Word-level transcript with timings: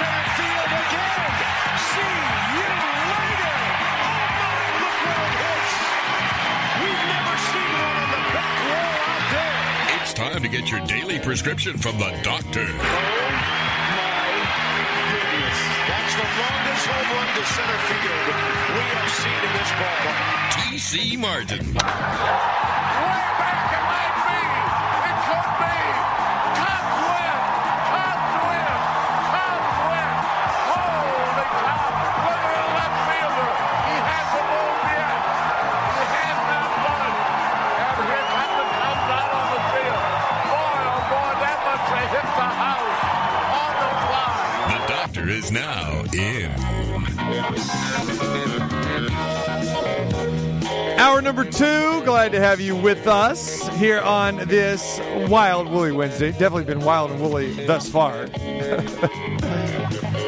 Harper, 0.00 0.08
center 0.08 0.24
field 0.36 0.72
again. 0.80 1.76
See 1.90 2.16
you 2.56 2.68
later. 3.12 3.52
Oh 3.80 4.24
my, 4.40 4.64
look 4.80 4.96
it 5.04 5.32
hits. 5.40 5.76
We've 6.80 7.04
never 7.10 7.36
seen 7.50 7.72
one 7.76 7.96
on 8.00 8.08
the 8.10 8.22
back 8.32 8.56
wall 8.64 8.96
out 9.10 9.24
there. 9.30 10.00
It's 10.00 10.12
time 10.14 10.40
to 10.42 10.48
get 10.48 10.70
your 10.70 10.80
daily 10.86 11.18
prescription 11.18 11.76
from 11.76 11.98
the 11.98 12.10
doctor. 12.22 12.64
Oh 12.64 12.72
my 12.72 14.24
goodness. 15.12 15.58
That's 15.88 16.14
the 16.16 16.28
longest 16.40 16.86
home 16.86 17.10
run 17.16 17.28
to 17.36 17.44
center 17.44 17.80
field 17.88 18.24
we 18.70 18.84
have 18.96 19.10
seen 19.10 19.40
in 19.44 19.52
this 19.52 19.70
ballpark. 19.76 20.40
TC 20.56 21.18
Martin. 21.18 21.66
Way 21.66 21.80
back 23.36 23.79
is 45.40 45.50
now 45.50 46.02
in. 46.12 46.50
Hour 50.98 51.22
number 51.22 51.44
two. 51.44 52.02
Glad 52.04 52.32
to 52.32 52.40
have 52.40 52.60
you 52.60 52.76
with 52.76 53.06
us 53.06 53.66
here 53.78 54.00
on 54.00 54.36
this 54.48 55.00
Wild 55.28 55.68
Woolly 55.68 55.92
Wednesday. 55.92 56.30
Definitely 56.32 56.64
been 56.64 56.80
wild 56.80 57.10
and 57.10 57.20
woolly 57.20 57.54
thus 57.66 57.88
far. 57.88 58.24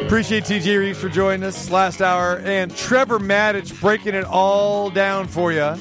Appreciate 0.06 0.44
TJ 0.44 0.78
Reeves 0.78 0.98
for 0.98 1.10
joining 1.10 1.44
us 1.44 1.70
last 1.70 2.00
hour 2.00 2.38
and 2.38 2.74
Trevor 2.74 3.18
Maddich 3.18 3.78
breaking 3.80 4.14
it 4.14 4.24
all 4.24 4.88
down 4.88 5.26
for 5.26 5.52
you. 5.52 5.74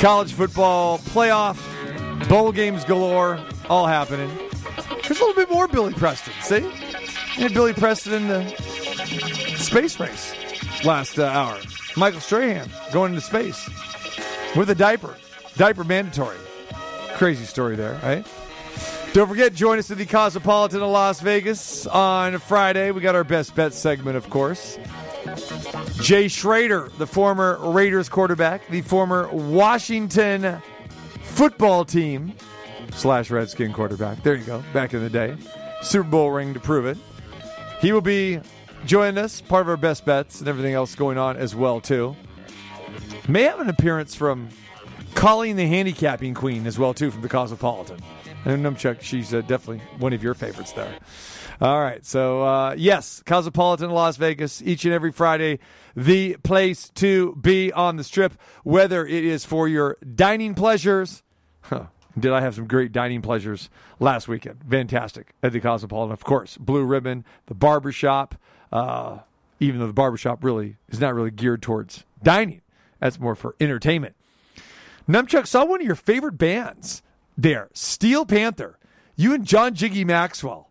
College 0.00 0.34
football 0.34 0.98
playoff, 0.98 1.58
bowl 2.28 2.52
games 2.52 2.84
galore, 2.84 3.42
all 3.70 3.86
happening. 3.86 4.30
There's 5.02 5.20
a 5.20 5.24
little 5.24 5.34
bit 5.34 5.50
more 5.50 5.66
Billy 5.66 5.94
Preston. 5.94 6.34
See? 6.42 6.70
And 7.40 7.54
Billy 7.54 7.72
Preston 7.72 8.14
in 8.14 8.28
the 8.28 8.48
space 9.58 10.00
race 10.00 10.34
last 10.84 11.18
uh, 11.18 11.26
hour. 11.26 11.58
Michael 11.96 12.20
Strahan 12.20 12.68
going 12.92 13.14
into 13.14 13.24
space 13.24 13.68
with 14.56 14.70
a 14.70 14.74
diaper. 14.74 15.16
Diaper 15.56 15.84
mandatory. 15.84 16.36
Crazy 17.14 17.44
story 17.44 17.76
there, 17.76 17.98
right? 18.02 18.26
Don't 19.12 19.28
forget, 19.28 19.54
join 19.54 19.78
us 19.78 19.90
at 19.90 19.98
the 19.98 20.06
Cosmopolitan 20.06 20.82
of 20.82 20.90
Las 20.90 21.20
Vegas 21.20 21.86
on 21.86 22.38
Friday. 22.38 22.90
We 22.90 23.00
got 23.00 23.14
our 23.14 23.24
best 23.24 23.54
bet 23.54 23.72
segment, 23.72 24.16
of 24.16 24.28
course. 24.30 24.78
Jay 26.00 26.28
Schroeder, 26.28 26.90
the 26.98 27.06
former 27.06 27.58
Raiders 27.70 28.08
quarterback, 28.08 28.68
the 28.68 28.82
former 28.82 29.28
Washington 29.32 30.60
football 31.22 31.84
team 31.84 32.34
slash 32.92 33.30
Redskin 33.30 33.72
quarterback. 33.72 34.22
There 34.22 34.34
you 34.34 34.44
go, 34.44 34.62
back 34.72 34.92
in 34.92 35.00
the 35.00 35.10
day. 35.10 35.36
Super 35.82 36.08
Bowl 36.08 36.30
ring 36.30 36.54
to 36.54 36.60
prove 36.60 36.86
it. 36.86 36.98
He 37.80 37.92
will 37.92 38.00
be 38.00 38.40
joining 38.86 39.18
us, 39.18 39.40
part 39.40 39.62
of 39.62 39.68
our 39.68 39.76
best 39.76 40.04
bets 40.04 40.40
and 40.40 40.48
everything 40.48 40.74
else 40.74 40.94
going 40.94 41.18
on 41.18 41.36
as 41.36 41.54
well, 41.54 41.80
too. 41.80 42.16
May 43.28 43.42
have 43.42 43.60
an 43.60 43.68
appearance 43.68 44.14
from 44.14 44.48
Colleen 45.14 45.56
the 45.56 45.66
handicapping 45.66 46.34
queen 46.34 46.66
as 46.66 46.78
well, 46.78 46.92
too, 46.94 47.10
from 47.10 47.22
the 47.22 47.28
Cosmopolitan. 47.28 48.00
And 48.44 48.64
Numchuck, 48.64 49.02
she's 49.02 49.34
uh, 49.34 49.42
definitely 49.42 49.82
one 49.98 50.12
of 50.12 50.22
your 50.22 50.34
favorites 50.34 50.72
there. 50.72 50.92
All 51.60 51.80
right, 51.80 52.04
so 52.06 52.42
uh, 52.42 52.74
yes, 52.78 53.22
Cosmopolitan 53.26 53.90
Las 53.90 54.16
Vegas, 54.16 54.62
each 54.62 54.84
and 54.84 54.94
every 54.94 55.10
Friday, 55.10 55.58
the 55.96 56.36
place 56.44 56.88
to 56.90 57.34
be 57.34 57.72
on 57.72 57.96
the 57.96 58.04
strip, 58.04 58.34
whether 58.62 59.04
it 59.04 59.24
is 59.24 59.44
for 59.44 59.66
your 59.66 59.98
dining 60.14 60.54
pleasures. 60.54 61.22
Huh. 61.62 61.86
Did 62.20 62.32
I 62.32 62.40
have 62.40 62.54
some 62.54 62.66
great 62.66 62.92
dining 62.92 63.22
pleasures 63.22 63.70
last 64.00 64.28
weekend? 64.28 64.60
Fantastic 64.68 65.34
at 65.42 65.52
the 65.52 65.60
Cosmopolitan, 65.60 66.12
of 66.12 66.24
course. 66.24 66.56
Blue 66.56 66.84
Ribbon, 66.84 67.24
the 67.46 67.54
barbershop, 67.54 68.34
uh, 68.72 69.18
even 69.60 69.80
though 69.80 69.86
the 69.86 69.92
barbershop 69.92 70.42
really 70.42 70.76
is 70.88 71.00
not 71.00 71.14
really 71.14 71.30
geared 71.30 71.62
towards 71.62 72.04
dining. 72.22 72.62
That's 73.00 73.18
more 73.18 73.34
for 73.34 73.54
entertainment. 73.60 74.14
Numchuck 75.08 75.46
saw 75.46 75.64
one 75.64 75.80
of 75.80 75.86
your 75.86 75.96
favorite 75.96 76.38
bands 76.38 77.02
there, 77.36 77.68
Steel 77.72 78.26
Panther. 78.26 78.78
You 79.16 79.34
and 79.34 79.44
John 79.44 79.74
Jiggy 79.74 80.04
Maxwell. 80.04 80.70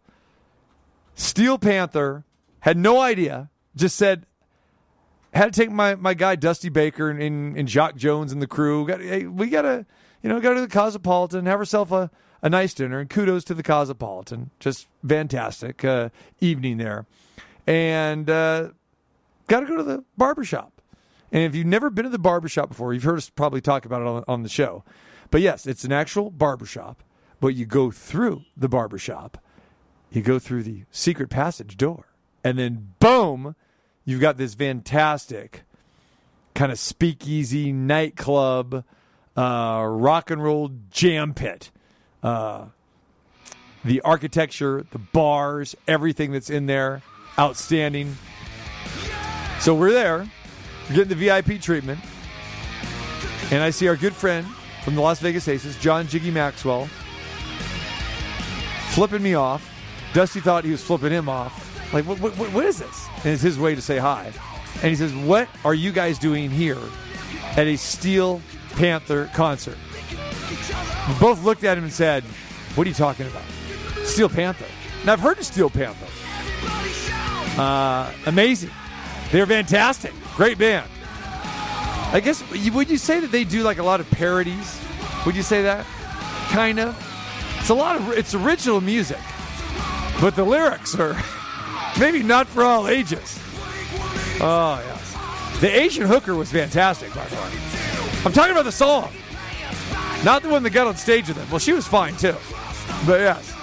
Steel 1.16 1.58
Panther 1.58 2.24
had 2.62 2.78
no 2.78 3.02
idea, 3.02 3.50
just 3.76 3.96
said, 3.96 4.26
had 5.34 5.54
to 5.54 5.60
take 5.60 5.72
my, 5.72 5.96
my 5.96 6.14
guy 6.14 6.36
Dusty 6.36 6.70
Baker 6.70 7.10
and, 7.10 7.22
and, 7.22 7.58
and 7.58 7.68
Jacque 7.68 7.96
Jones 7.96 8.32
and 8.32 8.42
the 8.42 8.48
crew. 8.48 8.88
Got, 8.88 9.02
hey, 9.02 9.26
we 9.26 9.50
got 9.50 9.64
to, 9.64 9.86
you 10.22 10.30
know, 10.30 10.40
go 10.40 10.54
to 10.54 10.62
the 10.62 10.68
Cosmopolitan, 10.68 11.46
have 11.46 11.60
ourselves 11.60 11.92
a, 11.92 12.10
a 12.42 12.50
nice 12.50 12.74
dinner. 12.74 13.00
And 13.00 13.10
kudos 13.10 13.44
to 13.46 13.54
the 13.54 13.64
Cosmopolitan. 13.64 14.52
Just 14.60 14.88
fantastic 15.06 15.84
uh, 15.84 16.10
evening 16.40 16.78
there. 16.78 17.06
And 17.66 18.30
uh, 18.30 18.70
got 19.48 19.62
to 19.62 19.66
go 19.66 19.78
to 19.78 19.84
the 19.84 20.04
barbershop. 20.18 20.82
And 21.32 21.44
if 21.44 21.56
you've 21.56 21.68
never 21.68 21.90
been 21.90 22.06
to 22.06 22.10
the 22.10 22.20
barbershop 22.20 22.70
before, 22.70 22.94
you've 22.94 23.04
heard 23.04 23.18
us 23.18 23.30
probably 23.30 23.62
talk 23.62 23.86
about 23.86 24.02
it 24.02 24.08
on, 24.08 24.24
on 24.28 24.44
the 24.44 24.50
show. 24.50 24.84
But 25.30 25.42
yes, 25.42 25.68
it's 25.68 25.84
an 25.84 25.92
actual 25.92 26.30
barbershop, 26.30 27.04
but 27.40 27.50
you 27.50 27.66
go 27.66 27.92
through 27.92 28.44
the 28.56 28.70
barbershop, 28.70 29.38
you 30.10 30.22
go 30.22 30.40
through 30.40 30.64
the 30.64 30.84
secret 30.90 31.30
passage 31.30 31.76
door, 31.76 32.06
and 32.44 32.58
then 32.58 32.94
boom, 33.00 33.56
you've 34.06 34.22
got 34.22 34.38
this 34.38 34.54
fantastic 34.54 35.64
kind 36.56 36.72
of 36.72 36.80
speakeasy 36.80 37.74
nightclub, 37.74 38.86
uh, 39.38 39.86
rock 39.88 40.32
and 40.32 40.44
roll 40.44 40.72
jam 40.90 41.34
pit. 41.34 41.72
Uh, 42.24 42.66
the 43.86 44.02
architecture, 44.02 44.86
the 44.92 44.98
bars, 44.98 45.76
everything 45.88 46.32
that's 46.32 46.50
in 46.50 46.66
there, 46.66 47.04
outstanding. 47.40 48.18
So 49.60 49.74
we're 49.74 49.94
there. 49.94 50.28
We're 50.90 50.96
getting 50.96 51.10
the 51.10 51.16
VIP 51.16 51.62
treatment. 51.62 52.00
And 53.52 53.64
I 53.64 53.70
see 53.70 53.88
our 53.88 53.96
good 53.96 54.14
friend 54.14 54.46
from 54.84 54.96
the 54.96 55.02
Las 55.02 55.20
Vegas 55.20 55.48
Aces, 55.48 55.78
John 55.78 56.08
Jiggy 56.08 56.32
Maxwell, 56.32 56.90
flipping 58.90 59.22
me 59.22 59.36
off. 59.36 59.70
Dusty 60.14 60.40
thought 60.40 60.66
he 60.66 60.72
was 60.72 60.84
flipping 60.84 61.12
him 61.12 61.30
off. 61.30 61.94
Like, 61.94 62.06
what, 62.06 62.20
what, 62.20 62.34
what 62.36 62.66
is 62.66 62.80
this? 62.80 63.08
And 63.18 63.28
it's 63.28 63.42
his 63.42 63.58
way 63.58 63.76
to 63.76 63.82
say 63.82 63.98
hi. 63.98 64.32
And 64.76 64.90
he 64.90 64.96
says, 64.96 65.14
What 65.14 65.48
are 65.64 65.74
you 65.74 65.92
guys 65.92 66.20
doing 66.20 66.50
here 66.50 66.78
at 67.56 67.68
a 67.68 67.76
Steel 67.78 68.42
Panther 68.78 69.30
concert? 69.34 69.78
We 71.08 71.14
both 71.20 71.44
looked 71.44 71.64
at 71.64 71.78
him 71.78 71.84
and 71.84 71.94
said, 71.94 72.24
What 72.76 72.86
are 72.86 72.90
you 72.90 72.96
talking 72.96 73.28
about? 73.28 73.44
Steel 74.04 74.30
Panther. 74.30 74.66
Now, 75.06 75.14
I've 75.14 75.20
heard 75.20 75.38
of 75.38 75.46
Steel 75.46 75.70
Panther. 75.70 76.08
Uh, 77.60 78.12
amazing. 78.26 78.70
They're 79.32 79.48
fantastic. 79.48 80.14
Great 80.36 80.58
band. 80.58 80.90
I 82.14 82.22
guess 82.24 82.42
would 82.52 82.90
you 82.90 82.98
say 82.98 83.20
that 83.20 83.32
they 83.32 83.44
do 83.44 83.64
like 83.64 83.80
a 83.80 83.84
lot 83.84 84.00
of 84.00 84.10
parodies? 84.12 84.80
Would 85.26 85.36
you 85.36 85.44
say 85.44 85.64
that? 85.64 85.86
Kind 86.50 86.80
of. 86.80 86.96
It's 87.60 87.70
a 87.70 87.74
lot 87.74 87.98
of 87.98 88.12
it's 88.12 88.34
original 88.34 88.80
music, 88.80 89.20
but 90.22 90.36
the 90.36 90.44
lyrics 90.46 90.96
are 90.98 91.22
maybe 92.00 92.24
not 92.24 92.48
for 92.48 92.64
all 92.64 92.88
ages. 92.88 93.38
Oh 94.40 94.82
yes, 94.86 95.60
the 95.60 95.70
Asian 95.70 96.08
hooker 96.08 96.34
was 96.34 96.50
fantastic. 96.50 97.14
By 97.14 97.26
the 97.26 97.36
way, 97.36 97.77
I'm 98.26 98.34
talking 98.34 98.52
about 98.52 98.66
the 98.66 98.72
song, 98.72 99.14
not 100.24 100.44
the 100.44 100.50
one 100.50 100.64
that 100.64 100.72
got 100.72 100.88
on 100.88 100.98
stage 100.98 101.28
with 101.28 101.38
them. 101.38 101.50
Well, 101.50 101.60
she 101.60 101.74
was 101.74 101.88
fine 101.88 102.16
too, 102.18 102.36
but 103.06 103.20
yes, 103.20 103.54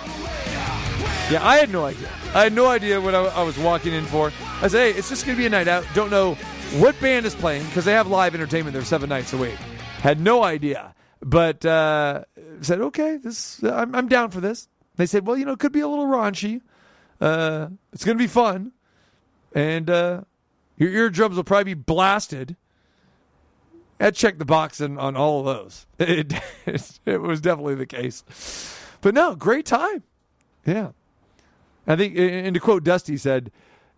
yeah, 1.31 1.47
I 1.47 1.57
had 1.57 1.71
no 1.71 1.85
idea. 1.85 2.09
I 2.35 2.45
had 2.45 2.53
no 2.53 2.67
idea 2.67 3.01
what 3.01 3.15
I, 3.15 3.25
I 3.25 3.43
was 3.43 3.59
walking 3.59 3.93
in 3.93 4.05
for. 4.05 4.33
I 4.63 4.69
said, 4.69 4.93
hey, 4.93 4.99
it's 4.99 5.09
just 5.09 5.27
gonna 5.27 5.39
be 5.39 5.47
a 5.47 5.51
night 5.51 5.69
out. 5.69 5.85
Don't 5.95 6.11
know 6.11 6.35
what 6.79 6.99
band 7.01 7.27
is 7.27 7.35
playing 7.35 7.65
because 7.67 7.85
they 7.85 7.93
have 7.93 8.09
live 8.09 8.35
entertainment 8.35 8.75
there 8.75 8.85
seven 8.85 9.09
nights 9.09 9.33
a 9.33 9.37
week. 9.37 9.57
Had 10.01 10.21
no 10.21 10.43
idea, 10.43 10.95
but 11.21 11.65
uh, 11.65 12.25
said 12.61 12.81
okay, 12.81 13.17
this 13.17 13.63
I'm, 13.63 13.95
I'm 13.95 14.09
down 14.09 14.31
for 14.31 14.41
this. 14.41 14.69
They 14.97 15.07
said, 15.07 15.27
well, 15.27 15.37
you 15.37 15.45
know, 15.45 15.53
it 15.53 15.59
could 15.59 15.73
be 15.73 15.81
a 15.81 15.89
little 15.89 16.07
raunchy. 16.07 16.61
Uh, 17.21 17.69
it's 17.93 18.05
going 18.05 18.17
to 18.17 18.23
be 18.23 18.29
fun, 18.29 18.73
and 19.53 19.91
uh, 19.91 20.23
your 20.77 20.91
eardrums 20.91 21.37
will 21.37 21.45
probably 21.45 21.75
be 21.75 21.81
blasted. 21.81 22.57
I 24.05 24.11
checked 24.11 24.39
the 24.39 24.45
box 24.45 24.83
on, 24.83 24.99
on 24.99 25.17
all 25.17 25.41
of 25.41 25.47
those. 25.47 25.87
It, 25.99 26.35
it, 26.67 27.01
it 27.07 27.21
was 27.23 27.41
definitely 27.41 27.77
the 27.77 27.87
case. 27.87 28.23
But 29.01 29.15
no, 29.15 29.35
great 29.35 29.65
time. 29.65 30.03
Yeah. 30.67 30.91
I 31.87 31.97
think, 31.97 32.17
and 32.19 32.53
to 32.55 32.61
quote 32.61 32.85
Dusty, 32.85 33.17
said, 33.17 33.51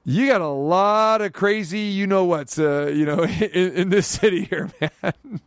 "You 0.04 0.28
got 0.28 0.40
a 0.40 0.48
lot 0.48 1.22
of 1.22 1.32
crazy, 1.32 1.80
you 1.80 2.06
know 2.06 2.24
what's, 2.24 2.58
uh, 2.58 2.92
you 2.94 3.04
know, 3.06 3.22
in, 3.24 3.72
in 3.72 3.88
this 3.90 4.06
city 4.06 4.44
here, 4.44 4.70
man." 4.80 5.40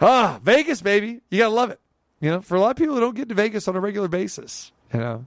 ah, 0.00 0.40
Vegas, 0.42 0.82
baby, 0.82 1.20
you 1.30 1.38
gotta 1.38 1.54
love 1.54 1.70
it. 1.70 1.80
You 2.20 2.30
know, 2.30 2.40
for 2.40 2.56
a 2.56 2.60
lot 2.60 2.70
of 2.70 2.76
people 2.76 2.94
who 2.94 3.00
don't 3.00 3.16
get 3.16 3.28
to 3.28 3.34
Vegas 3.34 3.68
on 3.68 3.76
a 3.76 3.80
regular 3.80 4.08
basis, 4.08 4.72
you 4.92 5.00
know, 5.00 5.26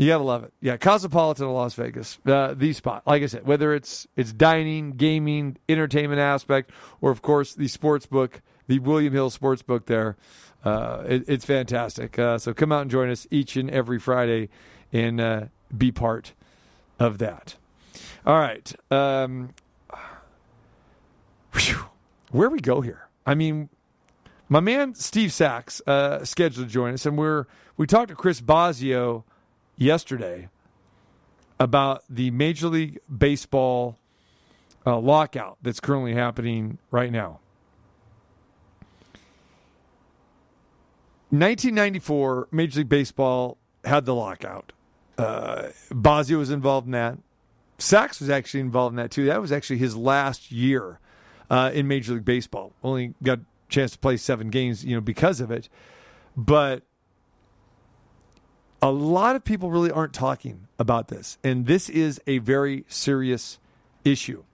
you 0.00 0.06
gotta 0.06 0.24
love 0.24 0.44
it. 0.44 0.54
Yeah, 0.62 0.78
Cosmopolitan 0.78 1.44
of 1.44 1.50
Las 1.50 1.74
Vegas, 1.74 2.18
uh, 2.24 2.54
the 2.54 2.72
spot. 2.72 3.02
Like 3.06 3.22
I 3.22 3.26
said, 3.26 3.46
whether 3.46 3.74
it's 3.74 4.06
it's 4.16 4.32
dining, 4.32 4.92
gaming, 4.92 5.58
entertainment 5.68 6.20
aspect, 6.20 6.70
or 7.02 7.10
of 7.10 7.20
course 7.20 7.54
the 7.54 7.68
sports 7.68 8.06
book, 8.06 8.40
the 8.66 8.78
William 8.78 9.12
Hill 9.12 9.28
Sports 9.28 9.60
Book 9.60 9.84
there. 9.84 10.16
Uh, 10.64 11.02
it, 11.06 11.24
it's 11.28 11.44
fantastic. 11.44 12.18
Uh, 12.18 12.38
so 12.38 12.54
come 12.54 12.72
out 12.72 12.80
and 12.80 12.90
join 12.90 13.10
us 13.10 13.26
each 13.30 13.58
and 13.58 13.70
every 13.70 13.98
Friday 13.98 14.48
and 14.90 15.20
uh, 15.20 15.44
be 15.76 15.92
part 15.92 16.32
of 16.98 17.18
that. 17.18 17.56
All 18.24 18.38
right. 18.38 18.74
Um, 18.90 19.50
where 22.30 22.48
we 22.48 22.60
go 22.60 22.80
here? 22.80 23.06
I 23.26 23.34
mean, 23.34 23.68
my 24.48 24.60
man 24.60 24.94
Steve 24.94 25.30
Sax 25.30 25.82
uh, 25.86 26.24
scheduled 26.24 26.68
to 26.68 26.72
join 26.72 26.94
us, 26.94 27.04
and 27.04 27.18
we're 27.18 27.44
we 27.76 27.86
talked 27.86 28.08
to 28.08 28.14
Chris 28.14 28.40
Bosio 28.40 29.24
yesterday 29.80 30.48
about 31.58 32.04
the 32.08 32.30
Major 32.30 32.68
League 32.68 33.00
Baseball 33.14 33.98
uh, 34.86 34.98
lockout 34.98 35.56
that's 35.62 35.80
currently 35.80 36.14
happening 36.14 36.78
right 36.90 37.10
now. 37.10 37.40
1994, 41.30 42.48
Major 42.50 42.80
League 42.80 42.88
Baseball 42.88 43.56
had 43.84 44.04
the 44.04 44.14
lockout. 44.14 44.72
Uh, 45.16 45.68
was 45.92 46.50
involved 46.50 46.86
in 46.86 46.92
that. 46.92 47.18
Sax 47.78 48.20
was 48.20 48.28
actually 48.28 48.60
involved 48.60 48.92
in 48.92 48.96
that 48.96 49.10
too. 49.10 49.26
That 49.26 49.40
was 49.40 49.52
actually 49.52 49.78
his 49.78 49.96
last 49.96 50.50
year 50.50 50.98
uh, 51.48 51.70
in 51.72 51.88
Major 51.88 52.14
League 52.14 52.24
Baseball. 52.24 52.72
Only 52.82 53.14
got 53.22 53.38
a 53.38 53.42
chance 53.68 53.92
to 53.92 53.98
play 53.98 54.16
seven 54.16 54.50
games, 54.50 54.84
you 54.84 54.94
know, 54.94 55.00
because 55.00 55.40
of 55.40 55.50
it. 55.50 55.68
But 56.36 56.82
a 58.82 58.90
lot 58.90 59.36
of 59.36 59.44
people 59.44 59.70
really 59.70 59.90
aren't 59.90 60.12
talking 60.12 60.66
about 60.78 61.08
this, 61.08 61.38
and 61.44 61.66
this 61.66 61.88
is 61.88 62.20
a 62.26 62.38
very 62.38 62.84
serious 62.88 63.58
issue. 64.04 64.44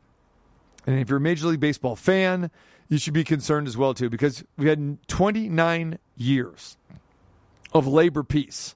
And 0.86 0.98
if 0.98 1.08
you're 1.08 1.18
a 1.18 1.20
Major 1.20 1.46
League 1.48 1.60
Baseball 1.60 1.96
fan, 1.96 2.50
you 2.88 2.98
should 2.98 3.14
be 3.14 3.24
concerned 3.24 3.66
as 3.66 3.76
well 3.76 3.94
too, 3.94 4.08
because 4.10 4.44
we 4.56 4.68
had 4.68 4.98
29 5.08 5.98
years 6.16 6.76
of 7.72 7.86
labor 7.86 8.22
peace. 8.22 8.74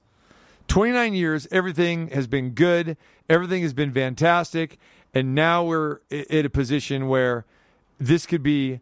29 0.67 1.13
years, 1.13 1.47
everything 1.51 2.07
has 2.09 2.27
been 2.27 2.51
good, 2.51 2.95
everything 3.29 3.61
has 3.61 3.73
been 3.73 3.91
fantastic, 3.91 4.77
and 5.13 5.35
now 5.35 5.63
we're 5.63 5.99
at 6.09 6.45
a 6.45 6.49
position 6.49 7.07
where 7.07 7.45
this 7.99 8.25
could 8.25 8.43
be 8.43 8.79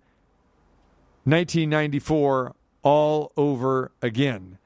1994 1.24 2.54
all 2.84 3.32
over 3.36 3.92
again. 4.02 4.58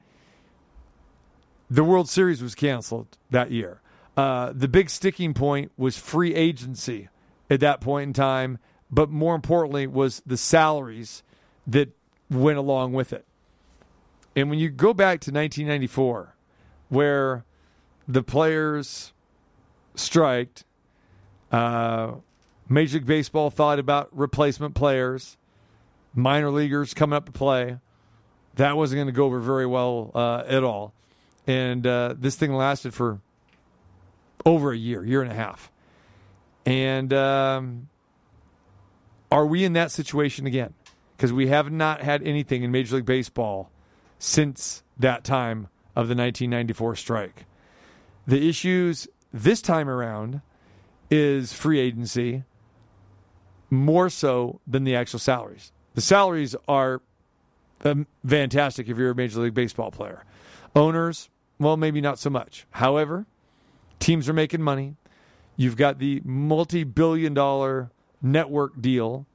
The 1.74 1.82
World 1.82 2.08
Series 2.08 2.40
was 2.40 2.54
canceled 2.54 3.18
that 3.30 3.50
year. 3.50 3.80
Uh, 4.16 4.52
the 4.54 4.68
big 4.68 4.88
sticking 4.88 5.34
point 5.34 5.72
was 5.76 5.98
free 5.98 6.32
agency 6.32 7.08
at 7.50 7.58
that 7.58 7.80
point 7.80 8.06
in 8.06 8.12
time, 8.12 8.58
but 8.92 9.10
more 9.10 9.34
importantly, 9.34 9.88
was 9.88 10.22
the 10.24 10.36
salaries 10.36 11.24
that 11.66 11.88
went 12.30 12.58
along 12.58 12.92
with 12.92 13.12
it. 13.12 13.26
And 14.36 14.50
when 14.50 14.60
you 14.60 14.70
go 14.70 14.94
back 14.94 15.18
to 15.22 15.32
1994, 15.32 16.36
where 16.90 17.44
the 18.06 18.22
players 18.22 19.12
striked, 19.96 20.62
uh, 21.50 22.12
Major 22.68 22.98
League 22.98 23.06
Baseball 23.06 23.50
thought 23.50 23.80
about 23.80 24.16
replacement 24.16 24.76
players, 24.76 25.36
minor 26.14 26.52
leaguers 26.52 26.94
coming 26.94 27.16
up 27.16 27.26
to 27.26 27.32
play. 27.32 27.78
That 28.54 28.76
wasn't 28.76 28.98
going 28.98 29.08
to 29.08 29.12
go 29.12 29.24
over 29.24 29.40
very 29.40 29.66
well 29.66 30.12
uh, 30.14 30.44
at 30.46 30.62
all. 30.62 30.94
And 31.46 31.86
uh, 31.86 32.14
this 32.18 32.36
thing 32.36 32.54
lasted 32.54 32.94
for 32.94 33.20
over 34.46 34.72
a 34.72 34.76
year, 34.76 35.04
year 35.04 35.22
and 35.22 35.30
a 35.30 35.34
half. 35.34 35.70
And 36.66 37.12
um, 37.12 37.88
are 39.30 39.46
we 39.46 39.64
in 39.64 39.74
that 39.74 39.90
situation 39.90 40.46
again? 40.46 40.74
Because 41.16 41.32
we 41.32 41.48
have 41.48 41.70
not 41.70 42.00
had 42.00 42.22
anything 42.22 42.62
in 42.62 42.70
Major 42.70 42.96
League 42.96 43.04
Baseball 43.04 43.70
since 44.18 44.82
that 44.98 45.24
time 45.24 45.68
of 45.94 46.08
the 46.08 46.14
1994 46.14 46.96
strike. 46.96 47.46
The 48.26 48.48
issues 48.48 49.06
this 49.32 49.60
time 49.60 49.88
around 49.88 50.40
is 51.10 51.52
free 51.52 51.78
agency 51.78 52.44
more 53.70 54.08
so 54.08 54.60
than 54.66 54.84
the 54.84 54.96
actual 54.96 55.18
salaries. 55.18 55.72
The 55.94 56.00
salaries 56.00 56.56
are 56.66 57.02
um, 57.84 58.06
fantastic 58.26 58.88
if 58.88 58.96
you're 58.96 59.10
a 59.10 59.14
Major 59.14 59.40
League 59.40 59.54
Baseball 59.54 59.90
player. 59.90 60.24
Owners, 60.74 61.28
well, 61.58 61.76
maybe 61.76 62.00
not 62.00 62.18
so 62.18 62.30
much. 62.30 62.66
However, 62.72 63.26
teams 63.98 64.28
are 64.28 64.34
making 64.34 64.62
money. 64.62 64.96
You've 65.56 65.76
got 65.76 65.98
the 65.98 66.20
multi 66.24 66.84
billion 66.84 67.34
dollar 67.34 67.90
network 68.20 68.80
deal 68.80 69.26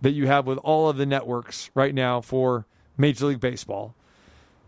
that 0.00 0.10
you 0.10 0.26
have 0.26 0.46
with 0.46 0.58
all 0.58 0.88
of 0.88 0.96
the 0.96 1.06
networks 1.06 1.70
right 1.74 1.94
now 1.94 2.20
for 2.20 2.66
Major 2.96 3.26
League 3.26 3.40
Baseball. 3.40 3.94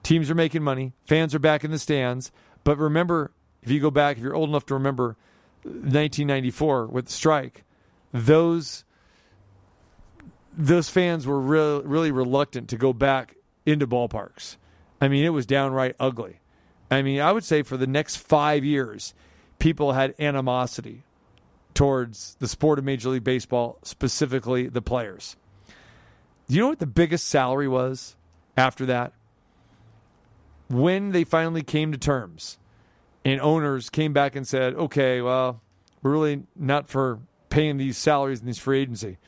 Teams 0.03 0.31
are 0.31 0.35
making 0.35 0.63
money, 0.63 0.93
fans 1.05 1.35
are 1.35 1.39
back 1.39 1.63
in 1.65 1.71
the 1.71 1.79
stands. 1.79 2.33
But 2.65 2.79
remember, 2.79 3.33
if 3.63 3.71
you 3.71 3.81
go 3.81 3.91
back, 3.91 4.17
if 4.17 4.23
you're 4.23 4.35
old 4.35 4.49
enough 4.49 4.67
to 4.67 4.75
remember 4.75 5.17
1994 5.63 6.87
with 6.87 7.07
the 7.07 7.13
strike, 7.13 7.65
those 8.13 8.85
those 10.57 10.89
fans 10.89 11.27
were 11.27 11.41
really, 11.41 11.87
really 11.87 12.11
reluctant 12.11 12.69
to 12.71 12.77
go 12.77 12.93
back 12.93 13.37
into 13.65 13.87
ballparks. 13.87 14.57
I 15.01 15.09
mean, 15.09 15.25
it 15.25 15.31
was 15.31 15.47
downright 15.47 15.95
ugly. 16.01 16.41
I 16.91 17.03
mean, 17.03 17.21
I 17.21 17.33
would 17.33 17.45
say 17.45 17.63
for 17.63 17.77
the 17.77 17.87
next 17.87 18.17
five 18.17 18.65
years, 18.65 19.15
people 19.59 19.93
had 19.93 20.15
animosity 20.19 21.05
towards 21.75 22.37
the 22.41 22.49
sport 22.49 22.79
of 22.79 22.85
Major 22.85 23.11
League 23.11 23.25
Baseball, 23.25 23.79
specifically 23.83 24.67
the 24.67 24.83
players. 24.83 25.37
Do 26.49 26.55
you 26.57 26.63
know 26.63 26.69
what 26.69 26.81
the 26.81 26.87
biggest 26.87 27.29
salary 27.29 27.69
was 27.69 28.17
after 28.57 28.87
that? 28.87 29.13
When 30.69 31.13
they 31.13 31.25
finally 31.25 31.63
came 31.63 31.93
to 31.93 31.99
terms 31.99 32.59
and 33.25 33.41
owners 33.41 33.91
came 33.91 34.13
back 34.13 34.35
and 34.35 34.47
said, 34.47 34.75
okay, 34.75 35.21
well, 35.21 35.61
we're 36.03 36.11
really 36.11 36.43
not 36.57 36.89
for 36.89 37.21
paying 37.51 37.77
these 37.77 37.97
salaries 37.97 38.41
in 38.41 38.47
these 38.47 38.59
free 38.59 38.81
agency. 38.81 39.19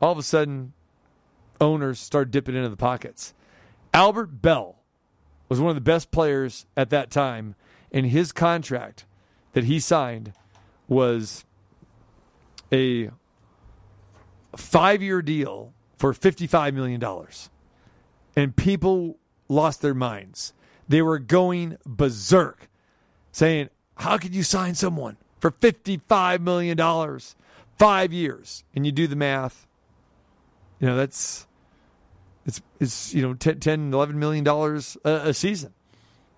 All 0.00 0.12
of 0.12 0.18
a 0.18 0.22
sudden, 0.22 0.72
owners 1.60 1.98
start 1.98 2.30
dipping 2.30 2.54
into 2.54 2.68
the 2.68 2.76
pockets. 2.76 3.32
Albert 3.94 4.42
Belle 4.42 4.75
was 5.48 5.60
one 5.60 5.70
of 5.70 5.76
the 5.76 5.80
best 5.80 6.10
players 6.10 6.66
at 6.76 6.90
that 6.90 7.10
time, 7.10 7.54
and 7.92 8.06
his 8.06 8.32
contract 8.32 9.04
that 9.52 9.64
he 9.64 9.80
signed 9.80 10.32
was 10.88 11.44
a 12.72 13.10
five 14.56 15.02
year 15.02 15.22
deal 15.22 15.72
for 15.98 16.12
$55 16.12 16.74
million. 16.74 17.02
And 18.36 18.54
people 18.54 19.16
lost 19.48 19.82
their 19.82 19.94
minds. 19.94 20.52
They 20.88 21.02
were 21.02 21.18
going 21.18 21.78
berserk, 21.86 22.68
saying, 23.32 23.70
How 23.96 24.18
could 24.18 24.34
you 24.34 24.42
sign 24.42 24.74
someone 24.74 25.16
for 25.40 25.50
$55 25.50 26.40
million? 26.40 27.20
Five 27.78 28.12
years. 28.12 28.64
And 28.74 28.86
you 28.86 28.92
do 28.92 29.06
the 29.06 29.16
math. 29.16 29.66
You 30.80 30.88
know, 30.88 30.96
that's 30.96 31.46
it's 32.46 32.62
it's 32.80 33.12
you 33.12 33.22
know 33.22 33.34
10, 33.34 33.60
10 33.60 33.92
11 33.92 34.18
million 34.18 34.44
dollars 34.44 34.96
a, 35.04 35.34
season. 35.34 35.74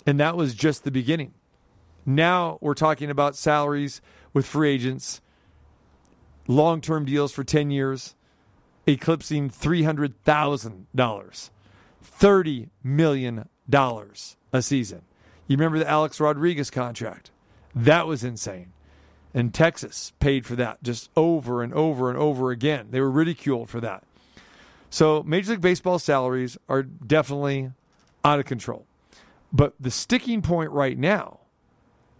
And 0.06 0.18
that 0.18 0.36
was 0.36 0.54
just 0.54 0.84
the 0.84 0.90
beginning. 0.90 1.34
Now 2.06 2.58
we're 2.60 2.74
talking 2.74 3.10
about 3.10 3.36
salaries 3.36 4.00
with 4.32 4.46
free 4.46 4.70
agents 4.70 5.20
long-term 6.46 7.04
deals 7.04 7.30
for 7.30 7.44
10 7.44 7.70
years 7.70 8.14
eclipsing 8.86 9.50
$300,000 9.50 11.50
$30 12.20 12.68
million 12.82 13.48
a 14.52 14.62
season. 14.62 15.02
You 15.46 15.56
remember 15.56 15.78
the 15.78 15.88
Alex 15.88 16.20
Rodriguez 16.20 16.70
contract? 16.70 17.30
That 17.74 18.06
was 18.06 18.24
insane. 18.24 18.72
And 19.34 19.52
Texas 19.52 20.12
paid 20.20 20.46
for 20.46 20.56
that 20.56 20.82
just 20.82 21.10
over 21.14 21.62
and 21.62 21.74
over 21.74 22.08
and 22.08 22.18
over 22.18 22.50
again. 22.50 22.88
They 22.90 23.00
were 23.00 23.10
ridiculed 23.10 23.68
for 23.68 23.80
that 23.82 24.04
so 24.90 25.22
Major 25.24 25.52
League 25.52 25.60
Baseball 25.60 25.98
salaries 25.98 26.56
are 26.68 26.82
definitely 26.82 27.70
out 28.24 28.38
of 28.38 28.46
control. 28.46 28.86
But 29.52 29.74
the 29.80 29.90
sticking 29.90 30.42
point 30.42 30.70
right 30.70 30.98
now 30.98 31.40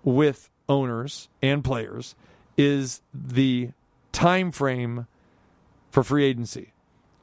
with 0.02 0.50
owners 0.68 1.28
and 1.42 1.64
players 1.64 2.14
is 2.56 3.02
the 3.12 3.70
time 4.12 4.50
frame 4.50 5.06
for 5.90 6.02
free 6.02 6.24
agency. 6.24 6.72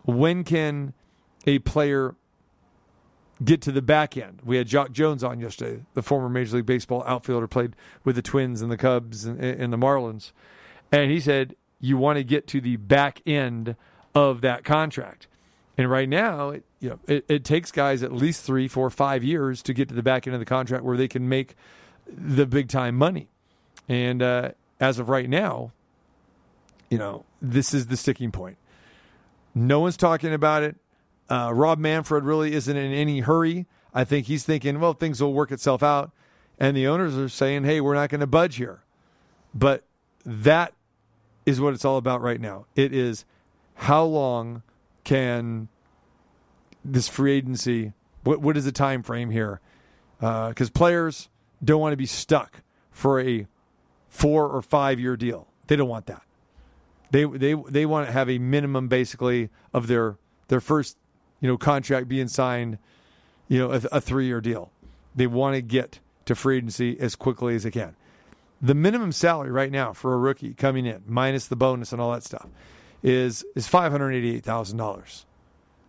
When 0.04 0.44
can 0.44 0.94
a 1.46 1.60
player 1.60 2.16
get 3.44 3.62
to 3.64 3.72
the 3.72 3.82
back 3.82 4.18
end? 4.18 4.42
We 4.46 4.58
had 4.58 4.68
Jacque 4.68 4.92
Jones 4.92 5.24
on 5.24 5.40
yesterday, 5.40 5.84
the 5.94 6.02
former 6.02 6.30
Major 6.30 6.58
League 6.58 6.66
Baseball 6.66 7.04
outfielder, 7.06 7.48
played 7.48 7.75
with 8.04 8.16
the 8.16 8.22
Twins 8.22 8.62
and 8.62 8.72
the 8.72 8.78
Cubs 8.78 9.25
and, 9.25 9.40
and 9.40 9.74
the 9.74 9.78
Marlins, 9.78 10.32
and 10.92 11.12
he 11.12 11.20
said 11.20 11.56
you 11.80 11.98
want 11.98 12.18
to 12.18 12.24
get 12.24 12.48
to 12.48 12.62
the 12.62 12.78
back 12.78 13.22
end 13.25 13.75
of 14.14 14.42
that 14.42 14.64
contract. 14.64 15.28
And 15.77 15.89
right 15.89 16.08
now, 16.08 16.51
it, 16.51 16.63
you 16.79 16.89
know, 16.89 17.00
it, 17.08 17.25
it 17.27 17.44
takes 17.44 17.72
guys 17.72 18.01
at 18.03 18.13
least 18.13 18.44
three, 18.44 18.67
four, 18.67 18.89
five 18.89 19.24
years 19.24 19.62
to 19.63 19.74
get 19.74 19.89
to 19.89 19.96
the 19.96 20.03
back 20.03 20.25
end 20.25 20.34
of 20.34 20.39
the 20.39 20.46
contract 20.46 20.84
where 20.84 20.98
they 20.98 21.08
can 21.08 21.27
make 21.27 21.55
the 22.08 22.46
big 22.46 22.70
time 22.70 22.96
money. 22.96 23.27
And 23.89 24.22
uh, 24.22 24.51
as 24.79 25.00
of 25.00 25.10
right 25.10 25.29
now, 25.29 25.72
you 26.89 26.98
know, 26.98 27.25
this 27.41 27.74
is 27.74 27.88
the 27.88 27.98
sticking 27.98 28.32
point. 28.32 28.58
No 29.53 29.79
one's 29.79 29.98
talking 29.98 30.34
about 30.34 30.63
it. 30.63 30.75
Uh, 31.29 31.51
Rob 31.53 31.79
Manfred 31.79 32.24
really 32.24 32.53
isn't 32.53 32.75
in 32.75 32.94
any 32.94 33.22
hurry. 33.22 33.65
I 33.94 34.03
think 34.03 34.27
he's 34.27 34.44
thinking, 34.44 34.79
well, 34.79 34.94
things 34.94 35.22
will 35.22 35.34
work 35.34 35.51
itself 35.51 35.82
out. 35.82 36.12
And 36.60 36.75
the 36.77 36.88
owners 36.88 37.17
are 37.17 37.29
saying, 37.29 37.63
hey, 37.63 37.82
we're 37.82 37.96
not 37.96 38.10
going 38.10 38.22
to 38.22 38.27
budge 38.27 38.58
here. 38.58 38.82
But 39.53 39.84
that 40.25 40.74
is 41.46 41.60
what 41.60 41.74
it's 41.74 41.86
all 41.86 41.98
about 41.98 42.22
right 42.22 42.39
now. 42.39 42.65
It 42.75 42.94
is 42.94 43.25
how 43.75 44.03
long 44.03 44.62
can 45.06 45.70
this 46.84 47.08
free 47.08 47.34
agency, 47.34 47.94
what, 48.24 48.42
what 48.42 48.58
is 48.58 48.66
the 48.66 48.72
time 48.72 49.02
frame 49.02 49.30
here? 49.30 49.62
Because 50.20 50.70
uh, 50.70 50.74
players 50.74 51.30
don't 51.64 51.80
want 51.80 51.94
to 51.94 51.98
be 51.98 52.06
stuck 52.06 52.62
for 52.92 53.22
a 53.22 53.48
four 54.10 54.48
or 54.48 54.62
five 54.62 55.00
year 55.00 55.16
deal. 55.16 55.48
They 55.68 55.76
don't 55.76 55.90
want 55.90 56.06
that. 56.08 56.22
They 57.12 57.26
they 57.26 57.54
they 57.54 57.86
want 57.86 58.08
to 58.08 58.14
have 58.14 58.30
a 58.30 58.40
minimum 58.40 58.88
basically 58.88 59.50
of 59.74 59.88
their 59.88 60.18
their 60.48 60.60
first 60.60 60.98
you 61.40 61.48
know 61.48 61.58
contract 61.58 62.08
being 62.08 62.28
signed, 62.28 62.78
you 63.48 63.60
know 63.60 63.72
a, 63.72 63.82
a 63.92 64.02
three 64.02 64.26
year 64.26 64.42
deal. 64.42 64.72
They 65.16 65.28
want 65.28 65.56
to 65.56 65.62
get 65.62 66.00
to 66.26 66.36
free 66.36 66.58
agency 66.58 67.00
as 67.00 67.16
quickly 67.16 67.56
as 67.56 67.64
they 67.64 67.72
can. 67.72 67.96
The 68.62 68.74
minimum 68.74 69.12
salary 69.12 69.52
right 69.52 69.72
now 69.72 69.94
for 69.94 70.14
a 70.14 70.18
rookie 70.18 70.54
coming 70.54 70.86
in, 70.86 71.04
minus 71.06 71.48
the 71.48 71.56
bonus 71.56 71.92
and 71.92 72.02
all 72.02 72.12
that 72.14 72.24
stuff, 72.24 72.48
is 73.06 73.46
is 73.54 73.68
five 73.68 73.92
hundred 73.92 74.14
eighty 74.14 74.36
eight 74.36 74.44
thousand 74.44 74.78
dollars. 74.78 75.26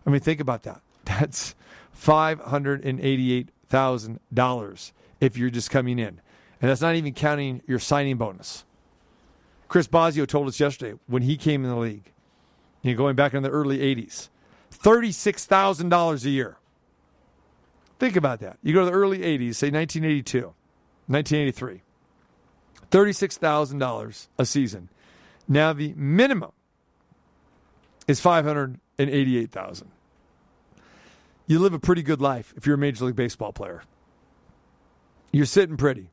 I 0.05 0.11
mean, 0.11 0.21
think 0.21 0.39
about 0.39 0.63
that. 0.63 0.81
That's 1.05 1.55
five 1.91 2.39
hundred 2.39 2.85
and 2.85 2.99
eighty 2.99 3.33
eight 3.33 3.49
thousand 3.67 4.19
dollars 4.31 4.93
if 5.19 5.35
you're 5.35 5.49
just 5.49 5.71
coming 5.71 5.97
in, 5.97 6.21
and 6.61 6.69
that's 6.69 6.79
not 6.79 6.93
even 6.93 7.11
counting 7.11 7.63
your 7.65 7.79
signing 7.79 8.17
bonus. 8.17 8.65
Chris 9.67 9.87
Bosio 9.87 10.27
told 10.27 10.47
us 10.47 10.59
yesterday 10.59 10.97
when 11.07 11.23
he 11.23 11.37
came 11.37 11.63
in 11.63 11.71
the 11.71 11.75
league, 11.75 12.13
you 12.83 12.91
know, 12.91 12.97
going 12.97 13.15
back 13.15 13.33
in 13.33 13.41
the 13.41 13.49
early 13.49 13.79
80s, 13.79 14.29
$36,000 14.71 16.23
a 16.25 16.29
year. 16.29 16.57
Think 17.97 18.15
about 18.15 18.39
that. 18.41 18.59
You 18.61 18.73
go 18.73 18.81
to 18.81 18.85
the 18.85 18.91
early 18.91 19.19
80s, 19.19 19.55
say 19.55 19.71
1982, 19.71 20.53
1983, 21.07 21.81
$36,000 22.91 24.27
a 24.37 24.45
season. 24.45 24.89
Now 25.47 25.73
the 25.73 25.93
minimum 25.97 26.51
is 28.07 28.19
588,000. 28.19 29.91
You 31.45 31.59
live 31.59 31.73
a 31.73 31.79
pretty 31.79 32.03
good 32.03 32.21
life 32.21 32.53
if 32.57 32.65
you're 32.65 32.75
a 32.75 32.79
major 32.79 33.05
league 33.05 33.15
baseball 33.15 33.53
player. 33.53 33.83
You're 35.31 35.45
sitting 35.45 35.77
pretty 35.77 36.09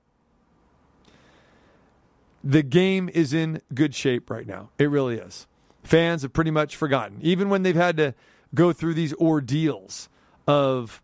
the 2.44 2.62
game 2.62 3.10
is 3.12 3.32
in 3.32 3.62
good 3.72 3.94
shape 3.94 4.30
right 4.30 4.46
now. 4.46 4.68
It 4.78 4.90
really 4.90 5.16
is. 5.16 5.46
Fans 5.82 6.22
have 6.22 6.32
pretty 6.32 6.50
much 6.50 6.76
forgotten, 6.76 7.18
even 7.22 7.48
when 7.48 7.62
they've 7.62 7.74
had 7.74 7.96
to 7.96 8.14
go 8.54 8.72
through 8.72 8.94
these 8.94 9.14
ordeals 9.14 10.08
of 10.46 11.02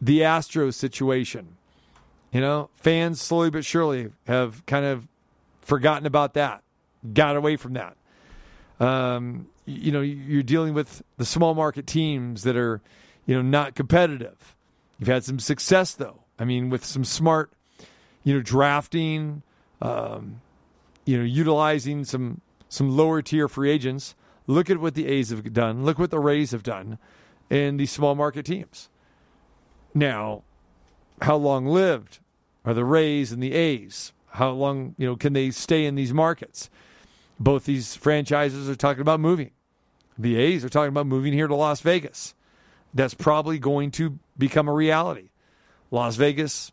the 0.00 0.20
Astros 0.20 0.74
situation. 0.74 1.56
You 2.32 2.40
know, 2.40 2.70
fans 2.74 3.20
slowly 3.20 3.50
but 3.50 3.64
surely 3.64 4.10
have 4.26 4.64
kind 4.66 4.86
of 4.86 5.06
forgotten 5.60 6.06
about 6.06 6.34
that, 6.34 6.62
got 7.12 7.36
away 7.36 7.56
from 7.56 7.74
that. 7.74 7.96
Um, 8.78 9.48
you 9.70 9.92
know, 9.92 10.00
you're 10.00 10.42
dealing 10.42 10.74
with 10.74 11.02
the 11.16 11.24
small 11.24 11.54
market 11.54 11.86
teams 11.86 12.42
that 12.42 12.56
are, 12.56 12.80
you 13.26 13.34
know, 13.34 13.42
not 13.42 13.74
competitive. 13.74 14.54
You've 14.98 15.08
had 15.08 15.24
some 15.24 15.38
success 15.38 15.94
though. 15.94 16.24
I 16.38 16.44
mean, 16.44 16.70
with 16.70 16.84
some 16.84 17.04
smart, 17.04 17.52
you 18.24 18.34
know, 18.34 18.40
drafting, 18.40 19.42
um, 19.80 20.40
you 21.04 21.18
know, 21.18 21.24
utilizing 21.24 22.04
some 22.04 22.40
some 22.68 22.96
lower 22.96 23.22
tier 23.22 23.48
free 23.48 23.70
agents. 23.70 24.14
Look 24.46 24.70
at 24.70 24.78
what 24.78 24.94
the 24.94 25.06
A's 25.06 25.30
have 25.30 25.52
done. 25.52 25.84
Look 25.84 25.98
what 25.98 26.10
the 26.10 26.18
Rays 26.18 26.50
have 26.52 26.62
done 26.62 26.98
in 27.50 27.76
these 27.76 27.92
small 27.92 28.14
market 28.14 28.46
teams. 28.46 28.88
Now, 29.94 30.42
how 31.22 31.36
long 31.36 31.66
lived 31.66 32.20
are 32.64 32.74
the 32.74 32.84
Rays 32.84 33.32
and 33.32 33.42
the 33.42 33.52
A's? 33.52 34.12
How 34.32 34.50
long, 34.50 34.94
you 34.96 35.06
know, 35.06 35.16
can 35.16 35.32
they 35.32 35.50
stay 35.50 35.84
in 35.84 35.94
these 35.94 36.14
markets? 36.14 36.70
Both 37.38 37.64
these 37.64 37.96
franchises 37.96 38.68
are 38.68 38.76
talking 38.76 39.00
about 39.00 39.20
moving. 39.20 39.50
The 40.22 40.36
A's 40.36 40.64
are 40.64 40.68
talking 40.68 40.88
about 40.88 41.06
moving 41.06 41.32
here 41.32 41.46
to 41.46 41.54
Las 41.54 41.80
Vegas. 41.80 42.34
That's 42.92 43.14
probably 43.14 43.58
going 43.58 43.90
to 43.92 44.18
become 44.36 44.68
a 44.68 44.72
reality. 44.72 45.30
Las 45.90 46.16
Vegas 46.16 46.72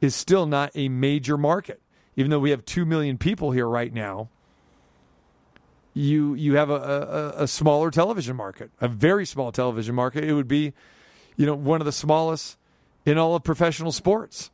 is 0.00 0.14
still 0.14 0.46
not 0.46 0.70
a 0.74 0.88
major 0.88 1.36
market 1.36 1.80
even 2.20 2.30
though 2.30 2.38
we 2.38 2.50
have 2.50 2.64
2 2.64 2.84
million 2.84 3.18
people 3.18 3.50
here 3.52 3.66
right 3.66 3.92
now, 3.94 4.28
you 5.94 6.34
you 6.34 6.56
have 6.56 6.68
a, 6.68 6.74
a, 7.36 7.42
a, 7.44 7.48
smaller 7.48 7.90
television 7.90 8.36
market, 8.36 8.70
a 8.80 8.88
very 8.88 9.26
small 9.26 9.50
television 9.50 9.94
market. 9.94 10.24
It 10.24 10.34
would 10.34 10.46
be, 10.46 10.72
you 11.36 11.46
know, 11.46 11.54
one 11.54 11.80
of 11.80 11.84
the 11.84 11.92
smallest 11.92 12.58
in 13.04 13.16
all 13.18 13.34
of 13.34 13.42
professional 13.42 13.90
sports. 13.90 14.50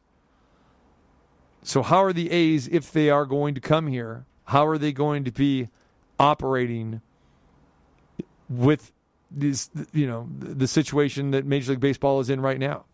So 1.63 1.83
how 1.83 2.05
are 2.05 2.13
the 2.13 2.31
A's 2.31 2.69
if 2.69 2.93
they 2.93 3.11
are 3.11 3.27
going 3.27 3.55
to 3.55 3.61
come 3.61 3.89
here? 3.89 4.25
How 4.45 4.65
are 4.67 4.79
they 4.79 4.93
going 4.93 5.25
to 5.25 5.33
be 5.33 5.69
operating 6.19 7.03
with 8.49 8.93
this 9.31 9.71
you 9.93 10.07
know 10.07 10.29
the 10.39 10.69
situation 10.69 11.33
that 11.33 11.45
Major 11.45 11.73
League 11.73 11.81
Baseball 11.81 12.21
is 12.21 12.31
in 12.31 12.41
right 12.41 12.59
now? 12.59 12.85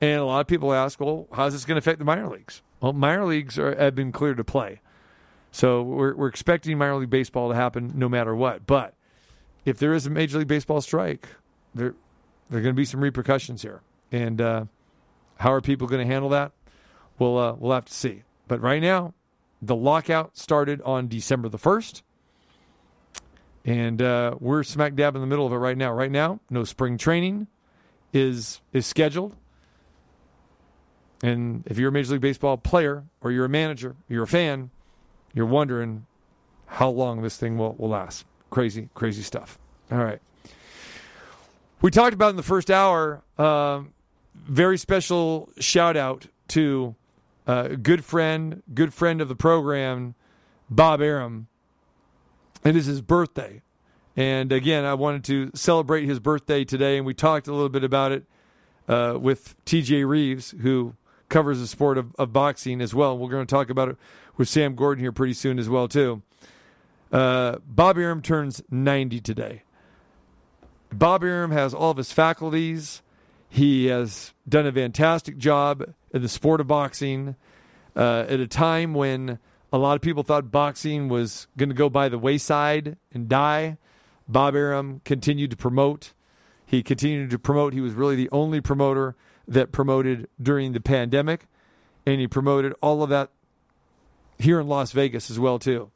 And 0.00 0.20
a 0.20 0.24
lot 0.24 0.40
of 0.40 0.46
people 0.46 0.74
ask, 0.74 1.00
well, 1.00 1.28
how's 1.32 1.52
this 1.52 1.64
going 1.64 1.76
to 1.76 1.78
affect 1.78 1.98
the 1.98 2.04
minor 2.04 2.28
leagues? 2.28 2.62
Well, 2.80 2.92
minor 2.92 3.24
leagues 3.24 3.58
are, 3.58 3.74
have 3.76 3.94
been 3.94 4.12
cleared 4.12 4.36
to 4.36 4.44
play. 4.44 4.80
So 5.50 5.82
we're, 5.82 6.14
we're 6.14 6.28
expecting 6.28 6.76
minor 6.76 6.96
league 6.96 7.10
baseball 7.10 7.48
to 7.48 7.54
happen 7.54 7.92
no 7.94 8.08
matter 8.08 8.34
what. 8.34 8.66
But 8.66 8.94
if 9.64 9.78
there 9.78 9.94
is 9.94 10.04
a 10.04 10.10
Major 10.10 10.38
League 10.38 10.48
Baseball 10.48 10.80
strike, 10.80 11.28
there, 11.74 11.94
there 12.50 12.58
are 12.58 12.62
going 12.62 12.74
to 12.74 12.76
be 12.76 12.84
some 12.84 13.00
repercussions 13.00 13.62
here. 13.62 13.80
And 14.10 14.40
uh, 14.40 14.64
how 15.38 15.52
are 15.52 15.60
people 15.60 15.86
going 15.86 16.06
to 16.06 16.12
handle 16.12 16.28
that? 16.30 16.52
We'll, 17.18 17.38
uh, 17.38 17.52
we'll 17.54 17.72
have 17.72 17.84
to 17.84 17.94
see. 17.94 18.24
But 18.48 18.60
right 18.60 18.82
now, 18.82 19.14
the 19.62 19.76
lockout 19.76 20.36
started 20.36 20.82
on 20.82 21.08
December 21.08 21.48
the 21.48 21.58
1st. 21.58 22.02
And 23.64 24.02
uh, 24.02 24.36
we're 24.40 24.62
smack 24.62 24.94
dab 24.94 25.14
in 25.14 25.20
the 25.20 25.26
middle 25.26 25.46
of 25.46 25.52
it 25.52 25.56
right 25.56 25.76
now. 25.76 25.92
Right 25.92 26.10
now, 26.10 26.40
no 26.50 26.64
spring 26.64 26.98
training 26.98 27.46
is 28.12 28.60
is 28.72 28.86
scheduled. 28.86 29.34
And 31.22 31.64
if 31.66 31.78
you're 31.78 31.88
a 31.88 31.92
Major 31.92 32.12
League 32.12 32.20
Baseball 32.20 32.58
player 32.58 33.04
or 33.22 33.32
you're 33.32 33.46
a 33.46 33.48
manager, 33.48 33.96
you're 34.08 34.24
a 34.24 34.28
fan, 34.28 34.70
you're 35.32 35.46
wondering 35.46 36.04
how 36.66 36.90
long 36.90 37.22
this 37.22 37.38
thing 37.38 37.56
will, 37.56 37.74
will 37.78 37.88
last. 37.88 38.26
Crazy, 38.50 38.90
crazy 38.94 39.22
stuff. 39.22 39.58
All 39.90 40.04
right. 40.04 40.20
We 41.80 41.90
talked 41.90 42.14
about 42.14 42.30
in 42.30 42.36
the 42.36 42.42
first 42.42 42.70
hour, 42.70 43.22
uh, 43.38 43.82
very 44.34 44.78
special 44.78 45.50
shout 45.58 45.96
out 45.96 46.26
to 46.48 46.94
a 47.46 47.50
uh, 47.50 47.68
good 47.80 48.04
friend, 48.04 48.62
good 48.72 48.92
friend 48.94 49.20
of 49.20 49.28
the 49.28 49.34
program, 49.34 50.14
Bob 50.70 51.00
Arum. 51.00 51.48
It 52.64 52.76
is 52.76 52.86
his 52.86 53.02
birthday. 53.02 53.60
And 54.16 54.52
again, 54.52 54.84
I 54.84 54.94
wanted 54.94 55.24
to 55.24 55.50
celebrate 55.54 56.06
his 56.06 56.18
birthday 56.18 56.64
today, 56.64 56.96
and 56.96 57.04
we 57.04 57.12
talked 57.12 57.46
a 57.46 57.52
little 57.52 57.68
bit 57.68 57.84
about 57.84 58.12
it 58.12 58.24
uh, 58.88 59.18
with 59.20 59.54
TJ 59.66 60.06
Reeves, 60.08 60.54
who 60.62 60.94
covers 61.28 61.60
the 61.60 61.66
sport 61.66 61.98
of, 61.98 62.14
of 62.18 62.32
boxing 62.32 62.80
as 62.80 62.94
well. 62.94 63.18
We're 63.18 63.28
going 63.28 63.46
to 63.46 63.54
talk 63.54 63.70
about 63.70 63.88
it 63.88 63.96
with 64.36 64.48
Sam 64.48 64.74
Gordon 64.76 65.02
here 65.02 65.12
pretty 65.12 65.34
soon 65.34 65.58
as 65.58 65.68
well 65.68 65.88
too. 65.88 66.22
Uh, 67.12 67.56
Bob 67.66 67.98
Arum 67.98 68.22
turns 68.22 68.62
90 68.70 69.20
today. 69.20 69.62
Bob 70.92 71.22
Arum 71.22 71.50
has 71.50 71.74
all 71.74 71.90
of 71.90 71.96
his 71.96 72.12
faculties. 72.12 73.02
He 73.48 73.86
has 73.86 74.32
done 74.48 74.66
a 74.66 74.72
fantastic 74.72 75.38
job 75.38 75.94
in 76.12 76.22
the 76.22 76.28
sport 76.28 76.60
of 76.60 76.66
boxing 76.66 77.36
uh, 77.96 78.26
at 78.28 78.40
a 78.40 78.46
time 78.46 78.94
when 78.94 79.38
a 79.74 79.78
lot 79.78 79.96
of 79.96 80.02
people 80.02 80.22
thought 80.22 80.52
boxing 80.52 81.08
was 81.08 81.48
going 81.56 81.68
to 81.68 81.74
go 81.74 81.90
by 81.90 82.08
the 82.08 82.16
wayside 82.16 82.96
and 83.12 83.28
die. 83.28 83.76
Bob 84.28 84.54
Arum 84.54 85.00
continued 85.04 85.50
to 85.50 85.56
promote. 85.56 86.12
He 86.64 86.80
continued 86.80 87.30
to 87.30 87.40
promote. 87.40 87.72
He 87.72 87.80
was 87.80 87.92
really 87.92 88.14
the 88.14 88.30
only 88.30 88.60
promoter 88.60 89.16
that 89.48 89.72
promoted 89.72 90.28
during 90.40 90.74
the 90.74 90.80
pandemic, 90.80 91.48
and 92.06 92.20
he 92.20 92.28
promoted 92.28 92.72
all 92.80 93.02
of 93.02 93.10
that 93.10 93.30
here 94.38 94.60
in 94.60 94.68
Las 94.68 94.92
Vegas 94.92 95.28
as 95.28 95.40
well 95.40 95.58
too. 95.58 95.90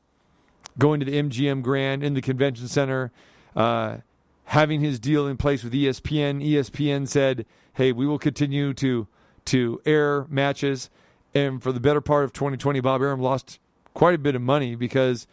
Going 0.77 0.99
to 0.99 1.07
the 1.07 1.17
MGM 1.17 1.63
Grand 1.63 2.03
in 2.03 2.15
the 2.15 2.21
convention 2.21 2.67
center, 2.67 3.13
uh, 3.55 3.99
having 4.47 4.81
his 4.81 4.99
deal 4.99 5.29
in 5.29 5.37
place 5.37 5.63
with 5.63 5.73
ESPN. 5.73 6.43
ESPN 6.43 7.07
said, 7.07 7.47
"Hey, 7.75 7.93
we 7.93 8.09
will 8.09 8.19
continue 8.19 8.75
to 8.75 9.07
to 9.45 9.81
air 9.87 10.27
matches." 10.29 10.91
And 11.33 11.63
for 11.63 11.71
the 11.71 11.79
better 11.79 12.01
part 12.01 12.25
of 12.25 12.33
2020, 12.33 12.81
Bob 12.81 13.03
Arum 13.03 13.21
lost 13.21 13.61
quite 13.99 14.15
a 14.15 14.19
bit 14.19 14.37
of 14.37 14.41
money 14.41 14.77
because 14.77 15.27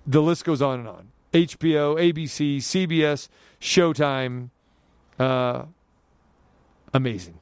the 0.07 0.23
list 0.23 0.43
goes 0.43 0.61
on 0.61 0.79
and 0.79 0.87
on. 0.89 1.11
HBO, 1.33 1.95
ABC, 1.95 2.57
CBS, 2.57 3.29
Showtime. 3.61 4.49
Uh, 5.19 5.65
amazing. 6.95 7.37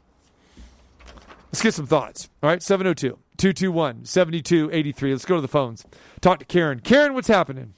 Let's 1.48 1.62
get 1.62 1.74
some 1.74 1.88
thoughts. 1.88 2.30
All 2.44 2.50
right, 2.50 2.62
702 2.62 3.18
221 3.38 4.06
7283. 4.06 5.12
Let's 5.12 5.26
go 5.26 5.36
to 5.36 5.42
the 5.42 5.48
phones. 5.48 5.86
Talk 6.22 6.40
to 6.40 6.46
Karen. 6.46 6.80
Karen, 6.80 7.14
what's 7.14 7.28
happening? 7.28 7.74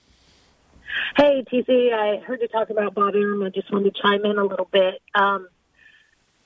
Hey, 1.17 1.43
TC, 1.51 1.93
I 1.93 2.17
heard 2.23 2.41
you 2.41 2.47
talk 2.47 2.69
about 2.69 2.95
Bob 2.95 3.15
Arum. 3.15 3.43
I 3.43 3.49
just 3.49 3.71
wanted 3.71 3.93
to 3.95 4.01
chime 4.01 4.25
in 4.25 4.37
a 4.37 4.43
little 4.43 4.69
bit. 4.71 5.01
Um, 5.13 5.47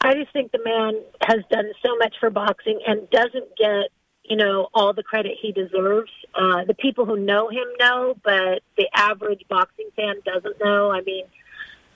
I 0.02 0.16
just 0.16 0.34
think 0.34 0.52
the 0.52 0.60
man 0.64 1.02
has 1.22 1.40
done 1.50 1.72
so 1.86 1.96
much 1.98 2.16
for 2.20 2.30
boxing 2.30 2.80
and 2.86 3.10
doesn't 3.10 3.58
get, 3.58 3.90
you 4.24 4.36
know, 4.36 4.68
all 4.74 4.94
the 4.94 5.04
credit 5.04 5.38
he 5.42 5.52
deserves. 5.52 6.12
Uh, 6.36 6.66
the 6.66 6.74
people 6.74 7.06
who 7.06 7.18
know 7.18 7.50
him 7.50 7.66
know, 7.80 8.16
but 8.24 8.62
the 8.78 8.88
average 8.94 9.44
boxing 9.50 9.90
fan 9.96 10.16
doesn't 10.26 10.60
know. 10.62 10.92
I 10.92 11.02
mean, 11.02 11.26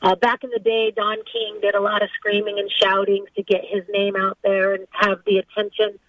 uh, 0.02 0.16
back 0.16 0.44
in 0.44 0.52
the 0.52 0.60
day, 0.60 0.92
Don 0.96 1.18
King 1.32 1.60
did 1.62 1.76
a 1.76 1.82
lot 1.82 2.02
of 2.02 2.10
screaming 2.16 2.60
and 2.60 2.72
shouting 2.72 3.26
to 3.36 3.44
get 3.44 3.62
his 3.66 3.84
name 3.90 4.16
out 4.16 4.38
there 4.44 4.74
and 4.74 4.88
have 4.92 5.20
the 5.26 5.38
attention. 5.38 6.00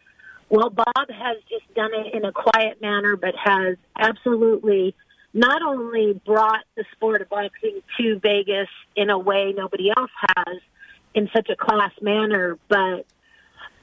Well, 0.51 0.71
Bob 0.71 1.11
has 1.11 1.37
just 1.49 1.73
done 1.75 1.91
it 1.93 2.15
in 2.15 2.25
a 2.25 2.33
quiet 2.33 2.81
manner, 2.81 3.17
but 3.17 3.35
has 3.37 3.77
absolutely 3.99 4.95
not 5.35 5.63
only 5.63 6.21
brought 6.25 6.65
the 6.75 6.85
sport 6.93 7.21
of 7.21 7.29
boxing 7.29 7.83
to 7.99 8.19
Vegas 8.19 8.69
in 8.97 9.11
a 9.11 9.19
way 9.19 9.53
nobody 9.55 9.91
else 9.95 10.11
has 10.37 10.59
in 11.15 11.29
such 11.35 11.51
a 11.51 11.57
class 11.57 11.93
manner, 12.01 12.59
but 12.69 13.05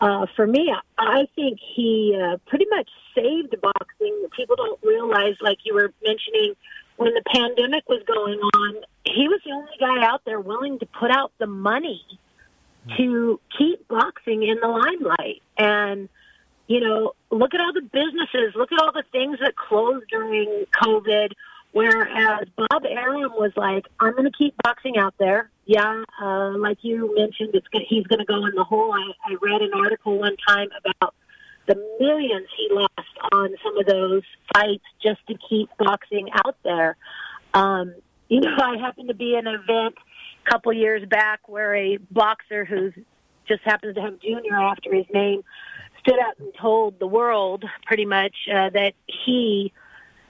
uh, 0.01 0.25
for 0.35 0.45
me, 0.45 0.73
I 0.97 1.27
think 1.35 1.59
he 1.75 2.19
uh, 2.19 2.37
pretty 2.47 2.65
much 2.69 2.89
saved 3.13 3.55
boxing. 3.61 4.27
People 4.35 4.55
don't 4.55 4.79
realize, 4.83 5.35
like 5.41 5.59
you 5.63 5.73
were 5.73 5.93
mentioning, 6.03 6.55
when 6.97 7.13
the 7.13 7.23
pandemic 7.33 7.87
was 7.87 8.01
going 8.07 8.39
on, 8.39 8.75
he 9.05 9.27
was 9.27 9.39
the 9.45 9.51
only 9.51 9.71
guy 9.79 10.05
out 10.05 10.21
there 10.25 10.39
willing 10.39 10.79
to 10.79 10.85
put 10.85 11.11
out 11.11 11.31
the 11.37 11.47
money 11.47 12.01
to 12.97 13.39
keep 13.57 13.87
boxing 13.87 14.43
in 14.43 14.57
the 14.61 14.67
limelight. 14.67 15.41
And, 15.57 16.09
you 16.67 16.79
know, 16.79 17.13
look 17.31 17.53
at 17.53 17.59
all 17.59 17.73
the 17.73 17.81
businesses, 17.81 18.55
look 18.55 18.71
at 18.71 18.79
all 18.79 18.91
the 18.91 19.03
things 19.11 19.37
that 19.39 19.55
closed 19.55 20.05
during 20.09 20.65
COVID. 20.81 21.31
Whereas 21.71 22.47
Bob 22.55 22.85
Arum 22.85 23.33
was 23.33 23.51
like, 23.57 23.85
I'm 23.99 24.13
going 24.13 24.23
to 24.23 24.31
keep 24.31 24.55
boxing 24.63 24.97
out 24.97 25.13
there. 25.19 25.49
Yeah, 25.65 26.03
uh, 26.21 26.57
like 26.57 26.77
you 26.83 27.13
mentioned, 27.17 27.49
it's 27.53 27.67
gonna, 27.67 27.83
he's 27.87 28.07
going 28.07 28.19
to 28.19 28.25
go 28.25 28.45
in 28.45 28.55
the 28.55 28.63
hole. 28.63 28.93
I, 28.93 29.11
I 29.29 29.35
read 29.41 29.61
an 29.61 29.71
article 29.73 30.17
one 30.17 30.37
time 30.47 30.69
about 30.79 31.13
the 31.67 31.75
millions 31.99 32.47
he 32.55 32.69
lost 32.71 33.33
on 33.33 33.49
some 33.63 33.77
of 33.77 33.85
those 33.87 34.21
fights 34.53 34.85
just 35.03 35.19
to 35.27 35.35
keep 35.49 35.69
boxing 35.77 36.29
out 36.45 36.55
there. 36.63 36.95
Um, 37.53 37.93
you 38.29 38.39
know, 38.39 38.55
I 38.57 38.77
happened 38.77 39.09
to 39.09 39.13
be 39.13 39.35
in 39.35 39.45
an 39.45 39.55
event 39.55 39.95
a 40.45 40.49
couple 40.49 40.71
years 40.71 41.05
back 41.07 41.47
where 41.49 41.75
a 41.75 41.97
boxer 42.09 42.63
who 42.63 42.91
just 43.47 43.63
happens 43.63 43.95
to 43.95 44.01
have 44.01 44.19
Junior 44.19 44.55
after 44.55 44.93
his 44.93 45.05
name 45.13 45.43
stood 46.05 46.19
up 46.19 46.39
and 46.39 46.53
told 46.53 46.99
the 46.99 47.07
world 47.07 47.63
pretty 47.85 48.05
much 48.05 48.35
uh, 48.53 48.69
that 48.69 48.93
he 49.07 49.73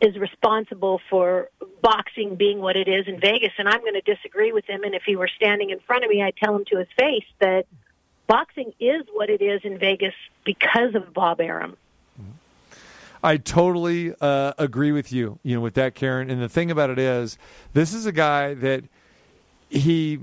is 0.02 0.18
responsible 0.18 1.02
for 1.10 1.50
boxing 1.82 2.36
being 2.36 2.60
what 2.60 2.76
it 2.76 2.88
is 2.88 3.08
in 3.08 3.20
Vegas. 3.20 3.52
And 3.58 3.68
I'm 3.68 3.82
going 3.82 3.94
to 3.94 4.02
disagree 4.02 4.52
with 4.52 4.66
him. 4.66 4.84
And 4.84 4.94
if 4.94 5.04
he 5.04 5.16
were 5.16 5.30
standing 5.36 5.70
in 5.70 5.80
front 5.80 6.04
of 6.04 6.10
me, 6.10 6.22
I'd 6.22 6.36
tell 6.38 6.56
him 6.56 6.66
to 6.66 6.78
his 6.78 6.88
face 6.98 7.26
that 7.40 7.66
boxing 8.28 8.74
is 8.80 9.04
what 9.14 9.30
it 9.30 9.42
is 9.42 9.62
in 9.64 9.78
Vegas 9.78 10.14
because 10.44 10.96
of 10.96 11.14
Bob 11.14 11.40
Arum. 11.42 11.78
I 13.24 13.38
totally 13.38 14.14
uh, 14.22 14.54
agree 14.58 14.92
with 14.92 15.12
you, 15.12 15.40
you 15.42 15.56
know, 15.56 15.62
with 15.62 15.74
that, 15.76 15.96
Karen. 15.96 16.30
And 16.30 16.42
the 16.42 16.50
thing 16.50 16.70
about 16.70 16.92
it 16.92 17.00
is, 17.00 17.40
this 17.74 17.92
is 17.92 18.06
a 18.06 18.12
guy 18.12 18.54
that 18.54 18.84
he 19.70 20.20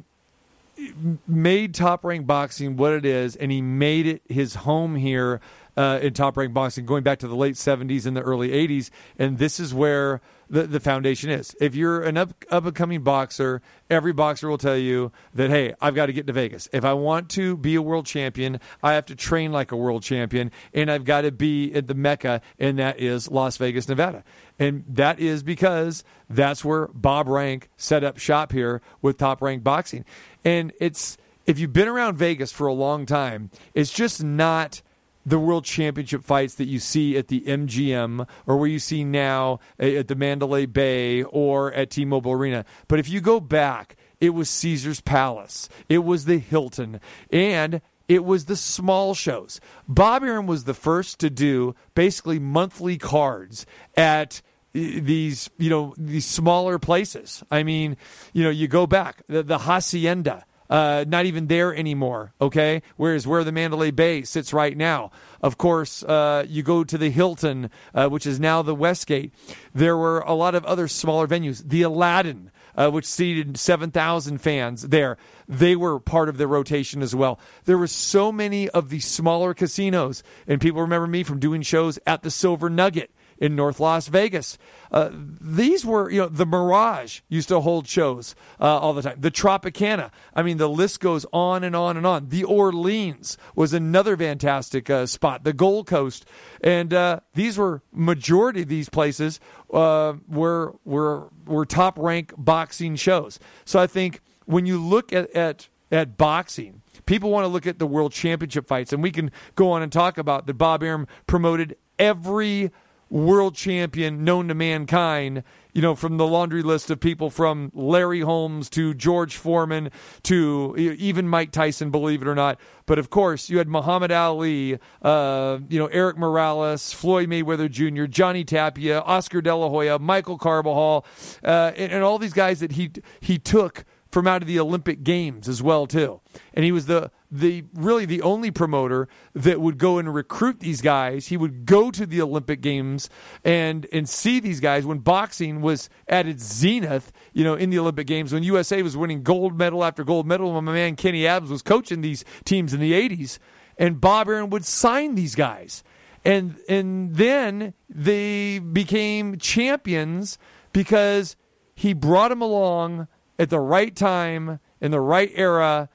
made 1.26 1.74
top 1.74 2.04
rank 2.04 2.26
boxing 2.26 2.76
what 2.76 2.92
it 2.92 3.04
is, 3.04 3.37
and 3.37 3.50
he 3.50 3.61
made 3.61 4.06
it 4.06 4.22
his 4.28 4.56
home 4.56 4.96
here 4.96 5.40
uh, 5.76 5.98
in 6.02 6.14
top 6.14 6.37
rank 6.37 6.52
boxing, 6.52 6.87
going 6.87 7.02
back 7.02 7.18
to 7.20 7.28
the 7.28 7.37
late 7.37 7.54
70s 7.54 8.06
and 8.06 8.16
the 8.16 8.22
early 8.22 8.50
80s. 8.50 8.90
And 9.18 9.38
this 9.38 9.61
is 9.61 9.74
where 9.74 10.20
the, 10.52 10.64
the 10.64 10.80
foundation 10.80 11.30
is. 11.30 11.56
If 11.60 11.74
you're 11.74 12.02
an 12.02 12.18
up, 12.18 12.44
up 12.50 12.66
and 12.66 12.74
coming 12.74 13.02
boxer, 13.02 13.62
every 13.88 14.12
boxer 14.12 14.48
will 14.48 14.58
tell 14.58 14.76
you 14.76 15.10
that, 15.34 15.48
hey, 15.48 15.74
I've 15.80 15.94
got 15.94 16.06
to 16.06 16.12
get 16.12 16.26
to 16.26 16.32
Vegas. 16.32 16.68
If 16.72 16.84
I 16.84 16.92
want 16.92 17.30
to 17.30 17.56
be 17.56 17.74
a 17.74 17.82
world 17.82 18.04
champion, 18.04 18.60
I 18.82 18.92
have 18.92 19.06
to 19.06 19.16
train 19.16 19.50
like 19.50 19.72
a 19.72 19.76
world 19.76 20.02
champion, 20.02 20.52
and 20.74 20.90
I've 20.90 21.04
got 21.04 21.22
to 21.22 21.32
be 21.32 21.72
at 21.72 21.86
the 21.86 21.94
Mecca, 21.94 22.42
and 22.58 22.78
that 22.78 23.00
is 23.00 23.30
Las 23.30 23.56
Vegas, 23.56 23.88
Nevada. 23.88 24.22
And 24.58 24.84
that 24.86 25.18
is 25.18 25.42
because 25.42 26.04
that's 26.28 26.62
where 26.62 26.88
Bob 26.88 27.28
Rank 27.28 27.70
set 27.78 28.04
up 28.04 28.18
shop 28.18 28.52
here 28.52 28.82
with 29.00 29.16
top 29.16 29.40
rank 29.40 29.64
boxing. 29.64 30.04
And 30.44 30.72
it's 30.78 31.16
if 31.46 31.58
you've 31.58 31.72
been 31.72 31.88
around 31.88 32.18
Vegas 32.18 32.52
for 32.52 32.66
a 32.66 32.74
long 32.74 33.06
time, 33.06 33.50
it's 33.74 33.90
just 33.90 34.22
not 34.22 34.82
the 35.24 35.38
world 35.38 35.64
championship 35.64 36.24
fights 36.24 36.56
that 36.56 36.66
you 36.66 36.78
see 36.78 37.16
at 37.16 37.28
the 37.28 37.40
MGM 37.42 38.26
or 38.46 38.56
where 38.56 38.68
you 38.68 38.78
see 38.78 39.04
now 39.04 39.61
at 39.78 40.08
the 40.08 40.14
Mandalay 40.14 40.66
Bay 40.66 41.22
or 41.22 41.72
at 41.72 41.90
T-Mobile 41.90 42.32
Arena. 42.32 42.64
But 42.88 42.98
if 42.98 43.08
you 43.08 43.20
go 43.20 43.40
back, 43.40 43.96
it 44.20 44.30
was 44.30 44.48
Caesar's 44.50 45.00
Palace. 45.00 45.68
It 45.88 45.98
was 45.98 46.24
the 46.24 46.38
Hilton. 46.38 47.00
And 47.30 47.80
it 48.08 48.24
was 48.24 48.44
the 48.44 48.56
small 48.56 49.14
shows. 49.14 49.61
Bob 49.88 50.22
Arum 50.22 50.46
was 50.46 50.64
the 50.64 50.74
first 50.74 51.18
to 51.20 51.30
do 51.30 51.74
basically 51.94 52.38
monthly 52.38 52.98
cards 52.98 53.64
at 53.96 54.42
eh, 54.74 55.00
these 55.00 55.48
you 55.56 55.70
know 55.70 55.94
these 55.96 56.26
smaller 56.26 56.78
places. 56.78 57.42
I 57.50 57.62
mean, 57.62 57.96
you 58.32 58.44
know, 58.44 58.50
you 58.50 58.68
go 58.68 58.87
back 58.87 59.22
the, 59.28 59.42
the 59.42 59.58
hacienda. 59.58 60.44
Uh, 60.70 61.05
not 61.07 61.27
even 61.27 61.48
there 61.48 61.75
anymore. 61.75 62.33
Okay, 62.40 62.83
whereas 62.96 63.27
where 63.27 63.44
the 63.44 63.53
Mandalay 63.53 63.90
Bay 63.90 64.22
sits 64.22 64.53
right 64.53 64.77
now. 64.77 65.11
Of 65.42 65.59
course, 65.59 66.03
uh, 66.05 66.46
you 66.48 66.62
go 66.62 66.85
to 66.85 66.96
the 66.96 67.11
Hilton, 67.11 67.68
uh, 67.94 68.09
which 68.09 68.27
is 68.27 68.40
now 68.40 68.62
the 68.62 68.75
Westgate. 68.75 69.35
There 69.75 69.96
were 69.96 70.20
a 70.20 70.35
lot 70.35 70.55
of 70.55 70.64
other 70.64 70.88
smaller 70.88 71.27
venues. 71.27 71.68
The 71.68 71.83
Aladdin, 71.83 72.51
uh, 72.77 72.90
which 72.90 73.05
seated 73.05 73.59
7,000 73.59 74.38
fans 74.38 74.83
there. 74.88 75.18
They 75.48 75.77
were 75.77 75.98
part 76.01 76.29
of 76.29 76.38
the 76.38 76.46
rotation 76.46 77.03
as 77.03 77.14
well. 77.14 77.38
There 77.64 77.79
were 77.79 77.87
so 77.87 78.33
many 78.33 78.68
of 78.70 78.88
the 78.88 79.01
smaller 79.01 79.55
casinos, 79.55 80.22
and 80.46 80.61
people 80.61 80.81
remember 80.81 81.07
me 81.07 81.22
from 81.22 81.40
doing 81.40 81.62
shows 81.62 81.98
at 82.07 82.22
the 82.22 82.31
Silver 82.31 82.70
Nugget 82.70 83.11
in 83.42 83.57
North 83.57 83.81
Las 83.81 84.07
Vegas. 84.07 84.57
Uh, 84.92 85.11
these 85.12 85.85
were, 85.85 86.09
you 86.09 86.20
know, 86.20 86.28
the 86.28 86.46
Mirage 86.46 87.22
used 87.28 87.48
to 87.48 87.59
hold 87.59 87.88
shows 87.88 88.37
uh, 88.61 88.78
all 88.78 88.92
the 88.94 89.02
time. 89.02 89.16
The 89.18 89.33
Tropicana. 89.33 90.12
I 90.33 90.44
mean, 90.44 90.59
the 90.59 90.68
list 90.68 91.00
goes 91.00 91.26
on 91.33 91.64
and 91.64 91.74
on 91.74 91.96
and 91.96 92.07
on. 92.07 92.28
The 92.28 92.44
Orleans 92.44 93.37
was 93.57 93.74
another 93.74 94.16
fantastic 94.16 94.88
uh, 94.88 95.07
spot. 95.07 95.42
The 95.42 95.52
Gold 95.52 95.88
Coast, 95.88 96.24
and 96.62 96.94
uh, 96.94 97.18
these 97.35 97.59
were 97.59 97.83
majority 97.92 98.62
of 98.62 98.68
these 98.68 98.88
places 98.88 99.40
uh, 99.72 100.14
were 100.28 100.76
were 100.85 101.28
were 101.44 101.66
top 101.66 101.98
rank 101.98 102.33
boxing 102.38 102.94
shows. 102.94 103.40
So 103.64 103.81
I 103.81 103.88
think 103.88 104.20
when 104.46 104.66
you 104.66 104.81
look 104.81 105.12
at 105.12 105.35
at, 105.35 105.68
at 105.90 106.16
boxing. 106.16 106.78
People 107.05 107.31
want 107.31 107.42
to 107.42 107.48
look 107.48 107.66
at 107.66 107.81
the 107.81 107.87
world 107.87 108.12
championship 108.12 108.68
fights, 108.68 108.92
and 108.92 109.02
we 109.02 109.11
can 109.11 109.33
go 109.57 109.72
on 109.72 109.83
and 109.83 109.90
talk 109.90 110.18
about 110.18 110.46
that. 110.46 110.55
Bob 110.55 110.85
Arum 110.85 111.09
promoted 111.26 111.76
every 111.98 112.70
world 113.12 113.55
champion 113.55 114.25
known 114.25 114.48
to 114.48 114.55
mankind, 114.55 115.42
you 115.75 115.83
know, 115.83 115.94
from 115.94 116.16
the 116.16 116.27
laundry 116.27 116.62
list 116.62 116.90
of 116.90 116.98
people 116.98 117.29
from 117.29 117.70
Larry 117.75 118.20
Holmes 118.20 118.70
to 118.70 118.94
George 118.94 119.37
Foreman 119.37 119.90
to 120.22 120.75
even 120.77 121.29
Mike 121.29 121.53
Tyson, 121.53 121.90
believe 121.90 122.22
it 122.22 122.29
or 122.29 122.35
not. 122.35 122.59
But 122.87 122.98
of 122.98 123.11
course, 123.11 123.51
you 123.51 123.59
had 123.59 123.68
Muhammad 123.68 124.11
Ali, 124.11 124.79
uh, 125.03 125.59
you 125.68 125.79
know, 125.79 125.87
Erik 125.87 126.16
Morales, 126.16 126.92
Floyd 126.92 127.29
Mayweather 127.29 127.70
Jr., 127.70 128.07
Johnny 128.07 128.44
Tapia, 128.44 129.01
Oscar 129.01 129.42
De 129.42 129.55
La 129.55 129.68
Hoya, 129.68 129.98
Michael 129.98 130.38
Carbajal, 130.38 131.05
uh, 131.44 131.72
and, 131.77 131.92
and 131.92 132.03
all 132.03 132.18
these 132.18 132.33
guys 132.33 132.61
that 132.61 132.72
he 132.72 132.90
he 133.20 133.38
took 133.38 133.85
from 134.11 134.27
out 134.27 134.42
of 134.42 134.48
the 134.48 134.59
Olympic 134.59 135.03
Games 135.03 135.48
as 135.48 135.62
well 135.62 135.87
too. 135.87 136.20
And 136.55 136.64
he 136.64 136.72
was 136.72 136.87
the 136.87 137.11
the 137.35 137.64
really 137.73 138.05
the 138.05 138.21
only 138.21 138.51
promoter 138.51 139.09
that 139.33 139.59
would 139.59 139.79
go 139.79 139.97
and 139.97 140.14
recruit 140.14 140.61
these 140.61 140.83
guys. 140.83 141.29
He 141.29 141.38
would 141.38 141.64
go 141.64 141.90
to 141.90 142.05
the 142.05 142.21
Olympic 142.21 142.61
Games 142.61 143.09
and 143.42 143.87
and 143.90 144.07
see 144.07 144.38
these 144.38 144.61
guys 144.61 144.85
when 144.85 144.99
boxing 144.99 145.62
was 145.62 145.88
at 146.07 146.29
its 146.29 146.45
zenith, 146.45 147.11
you 147.33 147.42
know, 147.42 147.55
in 147.55 147.71
the 147.71 147.79
Olympic 147.79 148.07
Games 148.07 148.35
when 148.35 148.42
USA 148.42 148.83
was 148.83 148.99
winning 148.99 149.23
gold 149.23 149.57
medal 149.57 149.83
after 149.83 150.05
gold 150.05 150.27
medal 150.27 150.53
when 150.53 150.64
my 150.64 150.73
man 150.73 150.95
Kenny 150.95 151.27
Adams 151.27 151.51
was 151.51 151.62
coaching 151.62 152.03
these 152.03 152.23
teams 152.45 152.75
in 152.75 152.81
the 152.81 152.92
80s 152.92 153.38
and 153.79 153.99
Bob 153.99 154.29
Arum 154.29 154.51
would 154.51 154.66
sign 154.66 155.14
these 155.14 155.35
guys. 155.35 155.83
And 156.27 156.57
and 156.68 157.16
then 157.16 157.73
they 157.88 158.59
became 158.59 159.38
champions 159.38 160.37
because 160.75 161.35
he 161.75 161.95
brought 161.95 162.29
them 162.29 162.42
along 162.42 163.09
at 163.38 163.49
the 163.49 163.59
right 163.59 163.97
time 163.97 164.61
in 164.83 164.90
the 164.90 165.01
right 165.01 165.33
era 165.35 165.88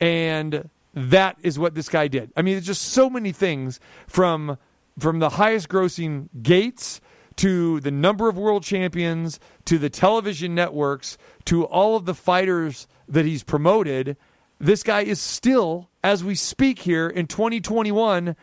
and 0.00 0.70
that 0.94 1.36
is 1.42 1.58
what 1.58 1.74
this 1.74 1.88
guy 1.88 2.08
did. 2.08 2.32
I 2.36 2.42
mean, 2.42 2.54
there's 2.54 2.66
just 2.66 2.82
so 2.82 3.10
many 3.10 3.32
things 3.32 3.80
from 4.06 4.58
from 4.98 5.18
the 5.18 5.30
highest 5.30 5.68
grossing 5.68 6.28
gates 6.40 7.00
to 7.36 7.80
the 7.80 7.90
number 7.90 8.28
of 8.28 8.38
world 8.38 8.62
champions 8.62 9.40
to 9.64 9.76
the 9.76 9.90
television 9.90 10.54
networks 10.54 11.18
to 11.44 11.64
all 11.64 11.96
of 11.96 12.04
the 12.04 12.14
fighters 12.14 12.86
that 13.08 13.24
he's 13.24 13.42
promoted. 13.42 14.16
This 14.60 14.84
guy 14.84 15.00
is 15.00 15.20
still, 15.20 15.90
as 16.04 16.22
we 16.22 16.36
speak 16.36 16.80
here 16.80 17.08
in 17.08 17.26
2021, 17.26 18.36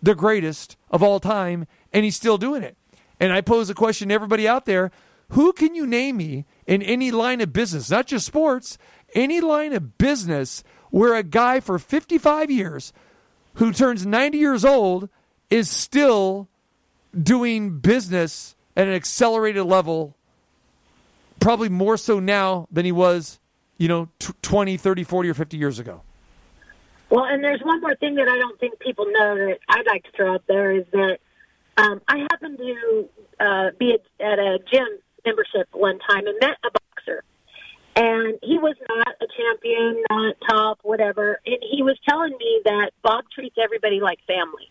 the 0.00 0.14
greatest 0.14 0.76
of 0.90 1.02
all 1.02 1.18
time, 1.18 1.66
and 1.92 2.04
he's 2.04 2.14
still 2.14 2.38
doing 2.38 2.62
it. 2.62 2.76
And 3.18 3.32
I 3.32 3.40
pose 3.40 3.68
a 3.68 3.74
question 3.74 4.08
to 4.08 4.14
everybody 4.14 4.46
out 4.46 4.64
there 4.64 4.92
who 5.30 5.52
can 5.52 5.74
you 5.74 5.86
name 5.86 6.18
me 6.18 6.44
in 6.66 6.82
any 6.82 7.10
line 7.10 7.40
of 7.40 7.52
business, 7.52 7.90
not 7.90 8.06
just 8.06 8.26
sports, 8.26 8.78
any 9.14 9.40
line 9.40 9.72
of 9.72 9.98
business 9.98 10.62
where 10.90 11.14
a 11.14 11.22
guy 11.22 11.60
for 11.60 11.78
55 11.78 12.50
years 12.50 12.92
who 13.54 13.72
turns 13.72 14.06
90 14.06 14.38
years 14.38 14.64
old 14.64 15.08
is 15.50 15.70
still 15.70 16.48
doing 17.20 17.78
business 17.78 18.54
at 18.76 18.86
an 18.86 18.94
accelerated 18.94 19.64
level, 19.64 20.14
probably 21.40 21.68
more 21.68 21.96
so 21.96 22.20
now 22.20 22.68
than 22.70 22.84
he 22.84 22.92
was, 22.92 23.38
you 23.78 23.88
know, 23.88 24.08
20, 24.42 24.76
30, 24.76 25.04
40, 25.04 25.28
or 25.28 25.34
50 25.34 25.56
years 25.56 25.78
ago. 25.78 26.02
Well, 27.08 27.24
and 27.24 27.42
there's 27.42 27.60
one 27.62 27.80
more 27.80 27.94
thing 27.96 28.16
that 28.16 28.28
I 28.28 28.36
don't 28.36 28.58
think 28.58 28.78
people 28.80 29.06
know 29.06 29.36
that 29.36 29.58
I'd 29.68 29.86
like 29.86 30.04
to 30.04 30.10
throw 30.16 30.34
out 30.34 30.42
there 30.48 30.72
is 30.72 30.84
that 30.92 31.18
um, 31.76 32.00
I 32.08 32.26
happened 32.30 32.58
to 32.58 33.08
uh, 33.38 33.70
be 33.78 33.94
at, 33.94 34.24
at 34.24 34.38
a 34.38 34.58
gym 34.72 34.86
membership 35.24 35.68
one 35.72 35.98
time 35.98 36.26
and 36.26 36.36
met 36.40 36.56
a. 36.64 36.85
And 37.96 38.38
he 38.42 38.58
was 38.58 38.76
not 38.88 39.08
a 39.22 39.26
champion, 39.26 40.02
not 40.10 40.36
top, 40.48 40.80
whatever. 40.82 41.40
And 41.46 41.56
he 41.62 41.82
was 41.82 41.96
telling 42.06 42.36
me 42.38 42.60
that 42.66 42.90
Bob 43.02 43.24
treats 43.34 43.56
everybody 43.62 44.00
like 44.00 44.18
family. 44.26 44.70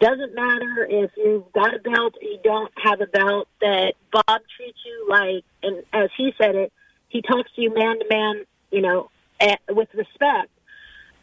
Doesn't 0.00 0.34
matter 0.34 0.86
if 0.88 1.10
you've 1.16 1.50
got 1.54 1.74
a 1.74 1.78
belt 1.78 2.14
or 2.20 2.22
you 2.22 2.38
don't 2.44 2.70
have 2.84 3.00
a 3.00 3.06
belt, 3.06 3.48
that 3.62 3.94
Bob 4.12 4.40
treats 4.56 4.78
you 4.84 5.06
like, 5.08 5.44
and 5.62 5.82
as 5.92 6.10
he 6.16 6.32
said 6.38 6.54
it, 6.54 6.72
he 7.08 7.22
talks 7.22 7.50
to 7.56 7.62
you 7.62 7.74
man 7.74 7.98
to 7.98 8.04
man, 8.10 8.44
you 8.70 8.82
know, 8.82 9.10
at, 9.40 9.60
with 9.70 9.88
respect. 9.94 10.50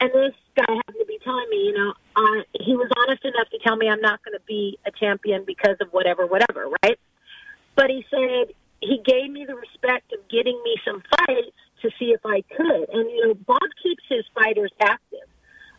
And 0.01 0.09
this 0.11 0.33
guy 0.57 0.65
happened 0.67 0.97
to 0.99 1.05
be 1.05 1.19
telling 1.23 1.49
me, 1.49 1.57
you 1.57 1.73
know, 1.73 1.93
he 2.59 2.75
was 2.75 2.89
honest 2.97 3.23
enough 3.23 3.49
to 3.51 3.59
tell 3.59 3.75
me 3.75 3.87
I'm 3.87 4.01
not 4.01 4.23
going 4.25 4.33
to 4.33 4.43
be 4.47 4.79
a 4.85 4.91
champion 4.91 5.43
because 5.45 5.77
of 5.79 5.89
whatever, 5.91 6.25
whatever, 6.25 6.67
right? 6.83 6.99
But 7.75 7.89
he 7.89 8.05
said 8.09 8.53
he 8.85 9.01
gave 9.03 9.31
me 9.31 9.45
the 9.45 9.55
respect 9.55 10.13
of 10.13 10.27
getting 10.29 10.59
me 10.63 10.75
some 10.85 11.01
fights 11.17 11.55
to 11.81 11.89
see 11.99 12.11
if 12.11 12.21
I 12.25 12.41
could. 12.55 12.89
And 12.89 13.09
you 13.09 13.27
know, 13.27 13.33
Bob 13.33 13.69
keeps 13.81 14.03
his 14.07 14.25
fighters 14.33 14.71
active. 14.81 15.27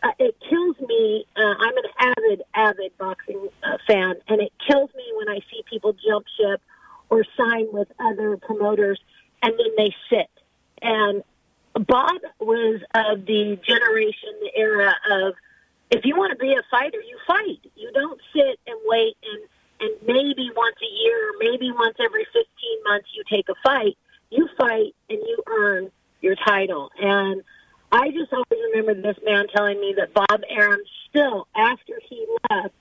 Uh, 0.03 0.11
it 0.19 0.35
kills 0.47 0.75
me. 0.87 1.25
Uh, 1.35 1.55
I'm 1.59 1.77
an 1.77 2.13
avid, 2.17 2.43
avid 2.53 2.97
boxing 2.97 3.49
uh, 3.63 3.77
fan, 3.87 4.15
and 4.27 4.41
it 4.41 4.53
kills 4.67 4.89
me 4.95 5.03
when 5.17 5.29
I 5.29 5.39
see 5.49 5.63
people 5.69 5.93
jump 6.07 6.25
ship 6.39 6.61
or 7.09 7.23
sign 7.35 7.67
with 7.71 7.87
other 7.99 8.37
promoters 8.37 8.99
and 9.41 9.53
then 9.57 9.71
they 9.77 9.95
sit. 10.09 10.29
And 10.81 11.23
Bob 11.73 12.21
was 12.39 12.81
of 12.93 13.25
the 13.25 13.59
generation, 13.63 14.29
the 14.41 14.51
era 14.55 14.93
of 15.11 15.33
if 15.89 16.05
you 16.05 16.15
want 16.17 16.31
to 16.31 16.37
be 16.37 16.53
a 16.53 16.63
fighter, 16.69 16.99
you 16.99 17.17
fight. 17.25 17.71
You 17.75 17.91
don't 17.93 18.19
sit 18.33 18.59
and 18.67 18.77
wait 18.85 19.15
and 19.23 19.43
and 19.79 19.91
maybe 20.05 20.49
once 20.55 20.77
a 20.81 21.03
year, 21.03 21.33
maybe 21.39 21.71
once 21.71 21.95
every 22.03 22.25
15 22.25 22.43
months, 22.85 23.07
you 23.15 23.23
take 23.29 23.47
a 23.49 23.55
fight. 23.63 23.97
You 24.29 24.49
fight 24.57 24.95
and 25.09 25.19
you 25.19 25.43
earn 25.47 25.91
your 26.21 26.35
title. 26.35 26.89
And 26.99 27.43
I 27.91 28.09
just 28.09 28.33
always 28.33 28.63
remember 28.73 29.01
this 29.01 29.17
man 29.23 29.45
telling 29.55 29.79
me 29.79 29.95
that 29.97 30.13
Bob 30.13 30.41
Arum 30.49 30.81
still, 31.09 31.47
after 31.55 31.93
he 32.09 32.25
left 32.49 32.73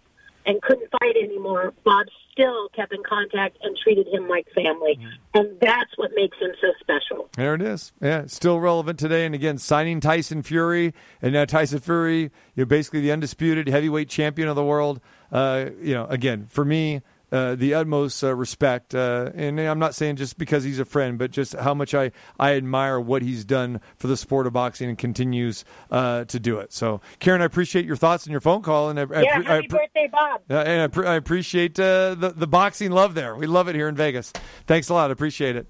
and 0.46 0.60
couldn't 0.62 0.90
fight 1.00 1.16
anymore, 1.16 1.74
Bob 1.84 2.06
still 2.32 2.68
kept 2.70 2.92
in 2.92 3.02
contact 3.02 3.56
and 3.62 3.76
treated 3.76 4.06
him 4.08 4.28
like 4.28 4.46
family. 4.54 4.96
Mm-hmm. 4.96 5.08
And 5.34 5.60
that's 5.60 5.90
what 5.96 6.10
makes 6.14 6.36
him 6.38 6.50
so 6.60 6.68
special. 6.80 7.28
There 7.36 7.54
it 7.54 7.62
is. 7.62 7.92
Yeah, 8.00 8.26
still 8.26 8.60
relevant 8.60 8.98
today. 8.98 9.26
And 9.26 9.34
again, 9.34 9.58
signing 9.58 10.00
Tyson 10.00 10.42
Fury, 10.42 10.94
and 11.20 11.32
now 11.32 11.44
Tyson 11.44 11.80
Fury, 11.80 12.30
you're 12.54 12.66
basically 12.66 13.00
the 13.00 13.12
undisputed 13.12 13.68
heavyweight 13.68 14.08
champion 14.08 14.48
of 14.48 14.56
the 14.56 14.64
world 14.64 15.00
uh, 15.32 15.66
you 15.80 15.94
know, 15.94 16.06
again, 16.06 16.46
for 16.48 16.64
me, 16.64 17.02
uh, 17.32 17.56
the 17.56 17.74
utmost 17.74 18.22
uh, 18.22 18.34
respect. 18.34 18.94
Uh, 18.94 19.30
and 19.34 19.60
I'm 19.60 19.78
not 19.80 19.94
saying 19.94 20.16
just 20.16 20.38
because 20.38 20.62
he's 20.62 20.78
a 20.78 20.84
friend, 20.84 21.18
but 21.18 21.32
just 21.32 21.54
how 21.54 21.74
much 21.74 21.92
I, 21.92 22.12
I 22.38 22.54
admire 22.54 23.00
what 23.00 23.22
he's 23.22 23.44
done 23.44 23.80
for 23.96 24.06
the 24.06 24.16
sport 24.16 24.46
of 24.46 24.52
boxing 24.52 24.88
and 24.88 24.96
continues 24.96 25.64
uh, 25.90 26.24
to 26.26 26.38
do 26.38 26.58
it. 26.58 26.72
So, 26.72 27.00
Karen, 27.18 27.42
I 27.42 27.44
appreciate 27.44 27.84
your 27.84 27.96
thoughts 27.96 28.26
and 28.26 28.30
your 28.30 28.40
phone 28.40 28.62
call. 28.62 28.90
And 28.90 29.00
I, 29.00 29.22
yeah, 29.22 29.38
I, 29.38 29.42
happy 29.42 29.48
I, 29.48 29.60
birthday, 29.66 30.08
Bob. 30.10 30.42
and 30.48 30.96
I, 31.04 31.14
appreciate 31.14 31.80
uh, 31.80 32.14
the, 32.14 32.32
the 32.34 32.46
boxing 32.46 32.92
love 32.92 33.14
there. 33.14 33.34
We 33.34 33.46
love 33.46 33.68
it 33.68 33.74
here 33.74 33.88
in 33.88 33.96
Vegas. 33.96 34.32
Thanks 34.66 34.88
a 34.88 34.94
lot. 34.94 35.10
Appreciate 35.10 35.56
it. 35.56 35.66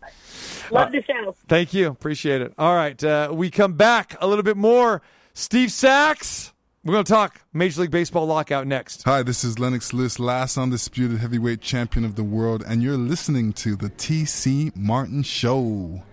Love 0.70 0.92
the 0.92 1.02
show. 1.02 1.34
Thank 1.48 1.72
you. 1.72 1.88
Appreciate 1.88 2.42
it. 2.42 2.52
All 2.58 2.74
right. 2.74 3.32
we 3.32 3.50
come 3.50 3.74
back 3.74 4.16
a 4.20 4.26
little 4.26 4.44
bit 4.44 4.58
more. 4.58 5.00
Steve 5.32 5.72
Sax. 5.72 6.52
We're 6.86 6.92
going 6.92 7.04
to 7.04 7.12
talk 7.12 7.40
Major 7.52 7.80
League 7.80 7.90
Baseball 7.90 8.26
lockout 8.26 8.64
next. 8.64 9.02
Hi, 9.02 9.24
this 9.24 9.42
is 9.42 9.58
Lennox 9.58 9.92
Lewis, 9.92 10.20
last 10.20 10.56
undisputed 10.56 11.18
heavyweight 11.18 11.60
champion 11.60 12.04
of 12.04 12.14
the 12.14 12.22
world, 12.22 12.62
and 12.64 12.80
you're 12.80 12.96
listening 12.96 13.52
to 13.54 13.74
the 13.74 13.90
TC 13.90 14.70
Martin 14.76 15.24
Show. 15.24 16.04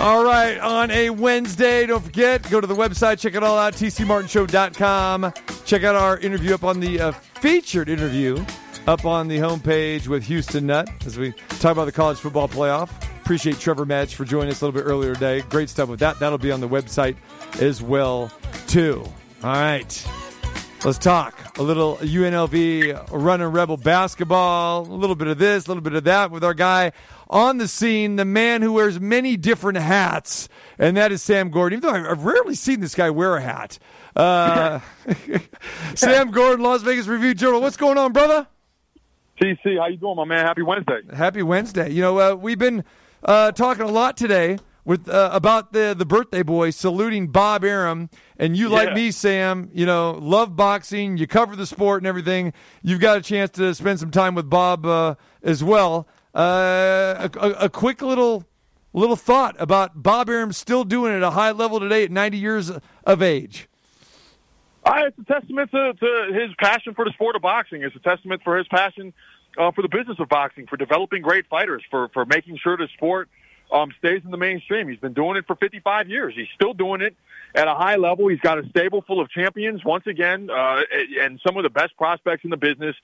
All 0.00 0.22
right, 0.24 0.58
on 0.58 0.92
a 0.92 1.10
Wednesday, 1.10 1.84
don't 1.84 2.04
forget, 2.04 2.48
go 2.48 2.60
to 2.60 2.68
the 2.68 2.74
website, 2.74 3.18
check 3.18 3.34
it 3.34 3.42
all 3.42 3.58
out, 3.58 3.74
tcmartinshow.com. 3.74 5.32
Check 5.64 5.82
out 5.82 5.96
our 5.96 6.18
interview 6.18 6.54
up 6.54 6.62
on 6.62 6.78
the 6.78 7.00
uh, 7.00 7.10
featured 7.10 7.88
interview 7.88 8.44
up 8.86 9.04
on 9.04 9.26
the 9.26 9.38
homepage 9.38 10.06
with 10.06 10.22
Houston 10.24 10.66
Nutt 10.66 10.88
as 11.04 11.18
we 11.18 11.32
talk 11.58 11.72
about 11.72 11.86
the 11.86 11.92
college 11.92 12.18
football 12.18 12.48
playoff. 12.48 12.90
Appreciate 13.22 13.58
Trevor 13.58 13.84
Madge 13.84 14.14
for 14.14 14.24
joining 14.24 14.50
us 14.50 14.62
a 14.62 14.66
little 14.66 14.80
bit 14.80 14.88
earlier 14.88 15.14
today. 15.14 15.40
Great 15.42 15.68
stuff 15.68 15.88
with 15.88 15.98
that. 15.98 16.20
That'll 16.20 16.38
be 16.38 16.52
on 16.52 16.60
the 16.60 16.68
website 16.68 17.16
as 17.60 17.82
well, 17.82 18.30
too. 18.68 19.04
All 19.42 19.52
right. 19.52 20.08
Let's 20.84 20.98
talk 20.98 21.58
a 21.58 21.62
little 21.62 21.96
UNLV 21.96 23.08
running 23.10 23.48
rebel 23.48 23.76
basketball, 23.76 24.82
a 24.82 24.94
little 24.94 25.16
bit 25.16 25.26
of 25.26 25.36
this, 25.36 25.66
a 25.66 25.68
little 25.68 25.82
bit 25.82 25.94
of 25.94 26.04
that 26.04 26.30
with 26.30 26.44
our 26.44 26.54
guy 26.54 26.92
on 27.28 27.58
the 27.58 27.66
scene, 27.66 28.14
the 28.14 28.24
man 28.24 28.62
who 28.62 28.72
wears 28.74 29.00
many 29.00 29.36
different 29.36 29.78
hats, 29.78 30.48
and 30.78 30.96
that 30.96 31.10
is 31.10 31.20
Sam 31.20 31.50
Gordon. 31.50 31.78
Even 31.78 32.04
though 32.04 32.10
I've 32.10 32.24
rarely 32.24 32.54
seen 32.54 32.78
this 32.78 32.94
guy 32.94 33.10
wear 33.10 33.36
a 33.36 33.40
hat. 33.40 33.80
Uh, 34.14 34.78
Sam 35.96 36.30
Gordon, 36.30 36.64
Las 36.64 36.82
Vegas 36.82 37.08
Review 37.08 37.34
Journal. 37.34 37.60
What's 37.60 37.76
going 37.76 37.98
on, 37.98 38.12
brother? 38.12 38.46
TC, 39.42 39.78
how 39.78 39.88
you 39.88 39.96
doing, 39.96 40.14
my 40.16 40.24
man? 40.24 40.46
Happy 40.46 40.62
Wednesday. 40.62 41.00
Happy 41.12 41.42
Wednesday. 41.42 41.90
You 41.90 42.02
know, 42.02 42.18
uh, 42.20 42.34
we've 42.36 42.58
been 42.58 42.84
uh, 43.24 43.50
talking 43.50 43.82
a 43.82 43.90
lot 43.90 44.16
today 44.16 44.58
with 44.88 45.06
uh, 45.06 45.28
about 45.34 45.74
the 45.74 45.94
the 45.96 46.06
birthday 46.06 46.42
boy 46.42 46.70
saluting 46.70 47.26
Bob 47.26 47.62
Arum, 47.62 48.08
and 48.38 48.56
you 48.56 48.70
like 48.70 48.94
me, 48.94 49.10
Sam. 49.10 49.70
You 49.74 49.84
know, 49.84 50.12
love 50.12 50.56
boxing. 50.56 51.18
You 51.18 51.26
cover 51.26 51.54
the 51.54 51.66
sport 51.66 52.00
and 52.00 52.06
everything. 52.06 52.54
You've 52.82 52.98
got 52.98 53.18
a 53.18 53.20
chance 53.20 53.50
to 53.50 53.74
spend 53.74 54.00
some 54.00 54.10
time 54.10 54.34
with 54.34 54.48
Bob 54.48 54.86
uh, 54.86 55.16
as 55.42 55.62
well. 55.62 56.08
Uh, 56.34 57.28
a, 57.34 57.38
a, 57.38 57.50
a 57.64 57.68
quick 57.68 58.00
little 58.00 58.46
little 58.94 59.14
thought 59.14 59.56
about 59.58 60.02
Bob 60.02 60.30
Arum 60.30 60.54
still 60.54 60.84
doing 60.84 61.12
it 61.12 61.16
at 61.18 61.22
a 61.22 61.30
high 61.32 61.50
level 61.50 61.78
today 61.78 62.04
at 62.04 62.10
90 62.10 62.38
years 62.38 62.72
of 63.04 63.20
age. 63.20 63.68
Uh, 64.86 65.02
it's 65.08 65.18
a 65.18 65.24
testament 65.24 65.70
to, 65.70 65.92
to 65.92 66.30
his 66.32 66.54
passion 66.58 66.94
for 66.94 67.04
the 67.04 67.10
sport 67.10 67.36
of 67.36 67.42
boxing. 67.42 67.82
It's 67.82 67.94
a 67.94 68.00
testament 68.00 68.40
for 68.42 68.56
his 68.56 68.66
passion 68.68 69.12
uh, 69.58 69.70
for 69.70 69.82
the 69.82 69.88
business 69.88 70.18
of 70.18 70.30
boxing, 70.30 70.66
for 70.66 70.78
developing 70.78 71.20
great 71.20 71.46
fighters, 71.48 71.82
for 71.90 72.08
for 72.14 72.24
making 72.24 72.56
sure 72.56 72.78
the 72.78 72.88
sport 72.94 73.28
um, 73.70 73.92
stays 73.98 74.22
in 74.24 74.30
the 74.30 74.36
mainstream. 74.36 74.88
He's 74.88 74.98
been 74.98 75.12
doing 75.12 75.36
it 75.36 75.46
for 75.46 75.56
55 75.56 76.08
years. 76.08 76.34
He's 76.36 76.48
still 76.54 76.72
doing 76.72 77.00
it 77.00 77.14
at 77.54 77.68
a 77.68 77.74
high 77.74 77.96
level. 77.96 78.28
He's 78.28 78.40
got 78.40 78.58
a 78.58 78.68
stable 78.70 79.02
full 79.02 79.20
of 79.20 79.30
champions 79.30 79.84
once 79.84 80.06
again, 80.06 80.50
uh, 80.50 80.82
and 81.20 81.40
some 81.46 81.56
of 81.56 81.62
the 81.62 81.70
best 81.70 81.96
prospects 81.96 82.44
in 82.44 82.50
the 82.50 82.56
business. 82.56 82.96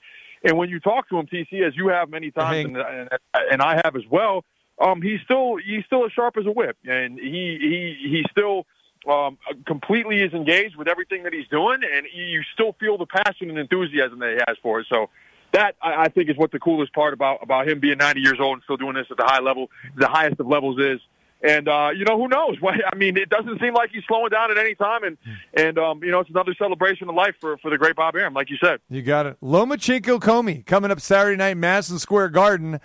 And 0.43 0.59
when 0.59 0.69
you 0.69 0.81
talk 0.81 1.09
to 1.09 1.19
him, 1.19 1.27
TC, 1.27 1.67
as 1.67 1.77
you 1.77 1.89
have 1.89 2.11
many 2.11 2.31
times, 2.31 2.67
and, 2.67 2.77
and, 2.77 3.09
and 3.51 3.63
I 3.63 3.81
have 3.85 3.97
as 3.97 4.03
well, 4.11 4.45
um, 4.79 5.01
he's 5.01 5.21
still 5.25 5.57
he's 5.57 5.85
still 5.87 6.05
as 6.05 6.13
sharp 6.13 6.37
as 6.37 6.47
a 6.47 6.51
whip, 6.51 6.77
and 6.85 7.19
he 7.19 7.59
he 7.61 8.09
he 8.11 8.25
still 8.31 8.67
um, 9.09 9.39
completely 9.67 10.21
is 10.21 10.33
engaged 10.33 10.77
with 10.77 10.89
everything 10.89 11.23
that 11.23 11.33
he's 11.33 11.49
doing, 11.49 11.81
and 11.85 12.07
you 12.13 12.43
still 12.55 12.75
feel 12.81 12.99
the 12.99 13.07
passion 13.07 13.51
and 13.51 13.59
enthusiasm 13.59 14.19
that 14.19 14.31
he 14.31 14.39
has 14.49 14.57
for 14.63 14.81
it. 14.81 14.87
So 14.91 15.11
that 15.55 15.77
I, 15.81 16.05
I 16.05 16.09
think 16.09 16.29
is 16.29 16.37
what 16.37 16.53
the 16.53 16.59
coolest 16.59 16.93
part 16.93 17.15
about 17.15 17.43
about 17.43 17.69
him 17.69 17.81
being 17.81 17.99
90 17.99 18.21
years 18.21 18.39
old 18.41 18.55
and 18.55 18.63
still 18.65 18.77
doing 18.77 18.95
this 18.95 19.07
at 19.11 19.17
the 19.17 19.25
high 19.25 19.41
level, 19.41 19.71
the 19.97 20.09
highest 20.09 20.39
of 20.41 20.47
levels 20.47 20.79
is. 20.79 21.01
And 21.43 21.69
uh, 21.69 21.91
you 21.95 22.05
know 22.05 22.17
who 22.19 22.29
knows? 22.29 22.57
What 22.61 22.75
I 22.91 22.97
mean, 22.97 23.17
it 23.17 23.29
doesn't 23.29 23.61
seem 23.61 23.75
like 23.75 23.91
he's 23.91 24.05
slowing 24.09 24.31
down 24.31 24.51
at 24.51 24.59
any 24.59 24.75
time, 24.75 25.05
and 25.05 25.19
and 25.55 25.79
um, 25.79 26.03
you 26.03 26.11
know 26.11 26.21
it's 26.21 26.31
another 26.31 26.55
celebration 26.59 27.09
of 27.09 27.15
life 27.15 27.35
for 27.41 27.57
for 27.59 27.71
the 27.71 27.79
great 27.79 27.97
Bob 27.97 28.17
Arum, 28.17 28.35
like 28.35 28.51
you 28.51 28.57
said. 28.63 28.81
You 28.91 29.03
got 29.03 29.27
it. 29.27 29.37
Lomachenko 29.43 30.21
Commey 30.21 30.65
coming 30.65 30.91
up 30.91 31.01
Saturday 31.01 31.37
night, 31.37 31.57
Madison 31.57 31.99
Square 31.99 32.31
Garden. 32.31 32.81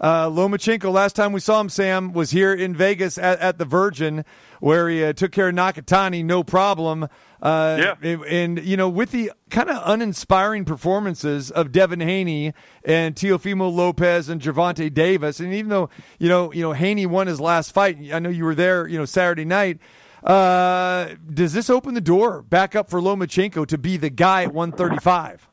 Uh, 0.00 0.28
Lomachenko, 0.28 0.92
last 0.92 1.14
time 1.16 1.32
we 1.32 1.40
saw 1.40 1.60
him, 1.60 1.68
Sam, 1.68 2.12
was 2.12 2.30
here 2.32 2.52
in 2.52 2.74
Vegas 2.74 3.16
at, 3.18 3.38
at 3.40 3.58
the 3.58 3.64
Virgin, 3.64 4.24
where 4.60 4.88
he 4.88 5.04
uh, 5.04 5.12
took 5.12 5.30
care 5.32 5.48
of 5.48 5.54
Nakatani, 5.54 6.24
no 6.24 6.42
problem. 6.42 7.08
Uh, 7.40 7.94
Yeah. 8.02 8.16
and, 8.28 8.64
you 8.64 8.76
know, 8.76 8.88
with 8.88 9.10
the 9.12 9.30
kind 9.50 9.68
of 9.70 9.82
uninspiring 9.84 10.64
performances 10.64 11.50
of 11.50 11.70
Devin 11.72 12.00
Haney 12.00 12.54
and 12.84 13.14
Teofimo 13.14 13.72
Lopez 13.72 14.28
and 14.28 14.40
Gervonta 14.40 14.92
Davis, 14.92 15.38
and 15.40 15.52
even 15.52 15.68
though 15.68 15.90
you 16.18 16.28
know, 16.28 16.52
you 16.52 16.62
know, 16.62 16.72
Haney 16.72 17.06
won 17.06 17.26
his 17.26 17.40
last 17.40 17.72
fight, 17.72 17.98
I 18.12 18.18
know 18.18 18.30
you 18.30 18.44
were 18.44 18.54
there, 18.54 18.86
you 18.88 18.98
know, 18.98 19.04
Saturday 19.04 19.44
night. 19.44 19.78
Uh, 20.22 21.08
does 21.32 21.52
this 21.52 21.68
open 21.68 21.92
the 21.94 22.00
door 22.00 22.40
back 22.42 22.74
up 22.74 22.88
for 22.88 22.98
Lomachenko 23.00 23.66
to 23.66 23.76
be 23.78 23.98
the 23.98 24.08
guy 24.10 24.44
at 24.44 24.54
135? 24.54 25.48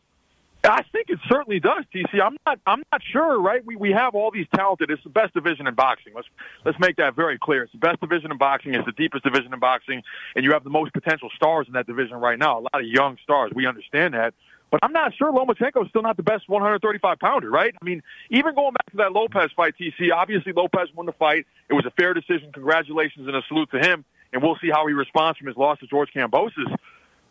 I 0.63 0.83
think 0.91 1.09
it 1.09 1.19
certainly 1.27 1.59
does, 1.59 1.85
TC. 1.93 2.21
I'm 2.21 2.37
not. 2.45 2.59
I'm 2.67 2.83
not 2.91 3.01
sure. 3.11 3.41
Right? 3.41 3.65
We 3.65 3.75
we 3.75 3.91
have 3.91 4.13
all 4.13 4.29
these 4.29 4.45
talented. 4.55 4.91
It's 4.91 5.03
the 5.03 5.09
best 5.09 5.33
division 5.33 5.65
in 5.67 5.73
boxing. 5.73 6.13
Let's 6.15 6.27
let's 6.65 6.79
make 6.79 6.97
that 6.97 7.15
very 7.15 7.39
clear. 7.39 7.63
It's 7.63 7.71
the 7.71 7.79
best 7.79 7.99
division 7.99 8.31
in 8.31 8.37
boxing. 8.37 8.75
It's 8.75 8.85
the 8.85 8.91
deepest 8.91 9.23
division 9.23 9.53
in 9.53 9.59
boxing, 9.59 10.03
and 10.35 10.45
you 10.45 10.51
have 10.53 10.63
the 10.63 10.69
most 10.69 10.93
potential 10.93 11.29
stars 11.35 11.67
in 11.67 11.73
that 11.73 11.87
division 11.87 12.17
right 12.17 12.37
now. 12.37 12.59
A 12.59 12.61
lot 12.61 12.75
of 12.75 12.85
young 12.85 13.17
stars. 13.23 13.51
We 13.55 13.65
understand 13.65 14.13
that. 14.13 14.33
But 14.69 14.79
I'm 14.83 14.93
not 14.93 15.13
sure 15.13 15.33
Lomachenko 15.33 15.83
is 15.83 15.89
still 15.89 16.01
not 16.01 16.15
the 16.15 16.23
best 16.23 16.47
135 16.47 17.19
pounder, 17.19 17.49
right? 17.49 17.75
I 17.81 17.83
mean, 17.83 18.01
even 18.29 18.55
going 18.55 18.71
back 18.71 18.89
to 18.91 18.97
that 18.97 19.11
Lopez 19.11 19.51
fight, 19.53 19.73
TC, 19.77 20.13
obviously 20.15 20.53
Lopez 20.53 20.87
won 20.95 21.05
the 21.05 21.11
fight. 21.11 21.45
It 21.69 21.73
was 21.73 21.85
a 21.85 21.91
fair 21.91 22.13
decision. 22.13 22.53
Congratulations 22.53 23.27
and 23.27 23.35
a 23.35 23.41
salute 23.49 23.69
to 23.71 23.79
him. 23.79 24.05
And 24.31 24.41
we'll 24.41 24.57
see 24.61 24.69
how 24.69 24.87
he 24.87 24.93
responds 24.93 25.37
from 25.37 25.47
his 25.47 25.57
loss 25.57 25.79
to 25.79 25.87
George 25.87 26.09
Kambosos. 26.15 26.73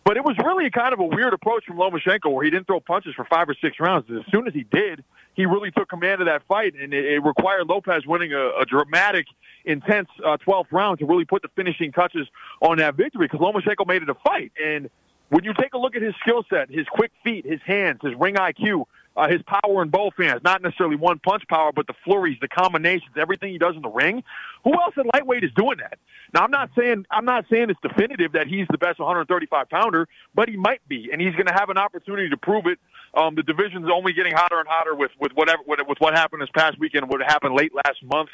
But 0.05 0.17
it 0.17 0.25
was 0.25 0.37
really 0.39 0.71
kind 0.71 0.93
of 0.93 1.01
a 1.01 1.05
weird 1.05 1.35
approach 1.35 1.65
from 1.67 1.77
Lomachenko 1.77 2.33
where 2.33 2.45
he 2.45 2.51
didn't 2.51 2.67
throw 2.67 2.81
punches 2.81 3.15
for 3.15 3.25
five 3.27 3.49
or 3.49 3.55
six 3.55 3.79
rounds. 3.79 4.11
As 4.11 4.25
soon 4.33 4.47
as 4.47 4.55
he 4.55 4.65
did, 4.65 5.05
he 5.35 5.47
really 5.47 5.71
took 5.71 5.89
command 5.89 6.21
of 6.21 6.27
that 6.27 6.43
fight, 6.49 6.75
and 6.75 6.93
it, 6.93 7.05
it 7.05 7.19
required 7.21 7.67
Lopez 7.69 8.07
winning 8.07 8.33
a, 8.33 8.61
a 8.61 8.65
dramatic, 8.67 9.27
intense 9.65 10.09
uh, 10.25 10.39
12th 10.39 10.73
round 10.73 10.99
to 11.01 11.07
really 11.07 11.25
put 11.25 11.43
the 11.43 11.49
finishing 11.55 11.93
touches 11.93 12.27
on 12.61 12.79
that 12.79 12.95
victory 12.95 13.29
because 13.29 13.41
Lomachenko 13.41 13.87
made 13.87 14.03
it 14.03 14.09
a 14.09 14.15
fight. 14.15 14.53
And 14.63 14.89
when 15.29 15.45
you 15.45 15.53
take 15.55 15.75
a 15.75 15.79
look 15.79 15.95
at 15.95 16.03
his 16.03 16.15
skill 16.21 16.45
set, 16.49 16.71
his 16.71 16.87
quick 16.91 17.13
feet, 17.23 17.45
his 17.45 17.61
hands, 17.65 18.01
his 18.03 18.15
ring 18.19 18.35
IQ, 18.35 18.87
uh, 19.17 19.29
his 19.29 19.41
power 19.43 19.83
in 19.83 19.89
both 19.89 20.15
hands, 20.17 20.41
not 20.45 20.63
necessarily 20.63 20.97
one 20.97 21.19
punch 21.19 21.43
power, 21.49 21.73
but 21.75 21.87
the 21.87 21.95
flurries, 22.05 22.39
the 22.41 22.49
combinations, 22.49 23.11
everything 23.17 23.53
he 23.53 23.59
does 23.59 23.75
in 23.75 23.83
the 23.83 23.89
ring. 23.89 24.23
Who 24.65 24.73
else 24.73 24.95
at 24.97 25.07
lightweight 25.13 25.43
is 25.43 25.51
doing 25.57 25.79
that? 25.79 25.99
Now, 26.33 26.45
I'm 26.45 26.51
not 26.51 26.71
saying 26.79 27.07
I'm 27.11 27.25
not 27.25 27.45
saying 27.51 27.71
it's 27.71 27.81
definitive 27.81 28.33
that 28.33 28.47
he's 28.47 28.67
the 28.71 28.79
best 28.79 28.99
135 29.01 29.69
pounder, 29.69 30.09
but 30.35 30.49
he 30.49 30.57
might 30.57 30.87
be, 30.89 31.11
and 31.13 31.21
he's 31.21 31.33
going 31.33 31.47
to 31.47 31.53
have 31.53 31.71
an 31.71 31.79
opportunity 31.79 32.29
to 32.31 32.37
prove 32.37 32.67
it. 32.67 32.79
Um, 33.13 33.35
the 33.35 33.43
division's 33.43 33.89
only 33.93 34.13
getting 34.13 34.33
hotter 34.33 34.61
and 34.61 34.69
hotter 34.69 34.95
with 34.95 35.11
with 35.19 35.33
whatever 35.33 35.63
with, 35.67 35.81
with 35.89 35.99
what 35.99 36.15
happened 36.15 36.43
this 36.43 36.51
past 36.55 36.79
weekend, 36.79 37.09
what 37.09 37.21
happened 37.21 37.55
late 37.55 37.73
last 37.75 38.03
month. 38.05 38.29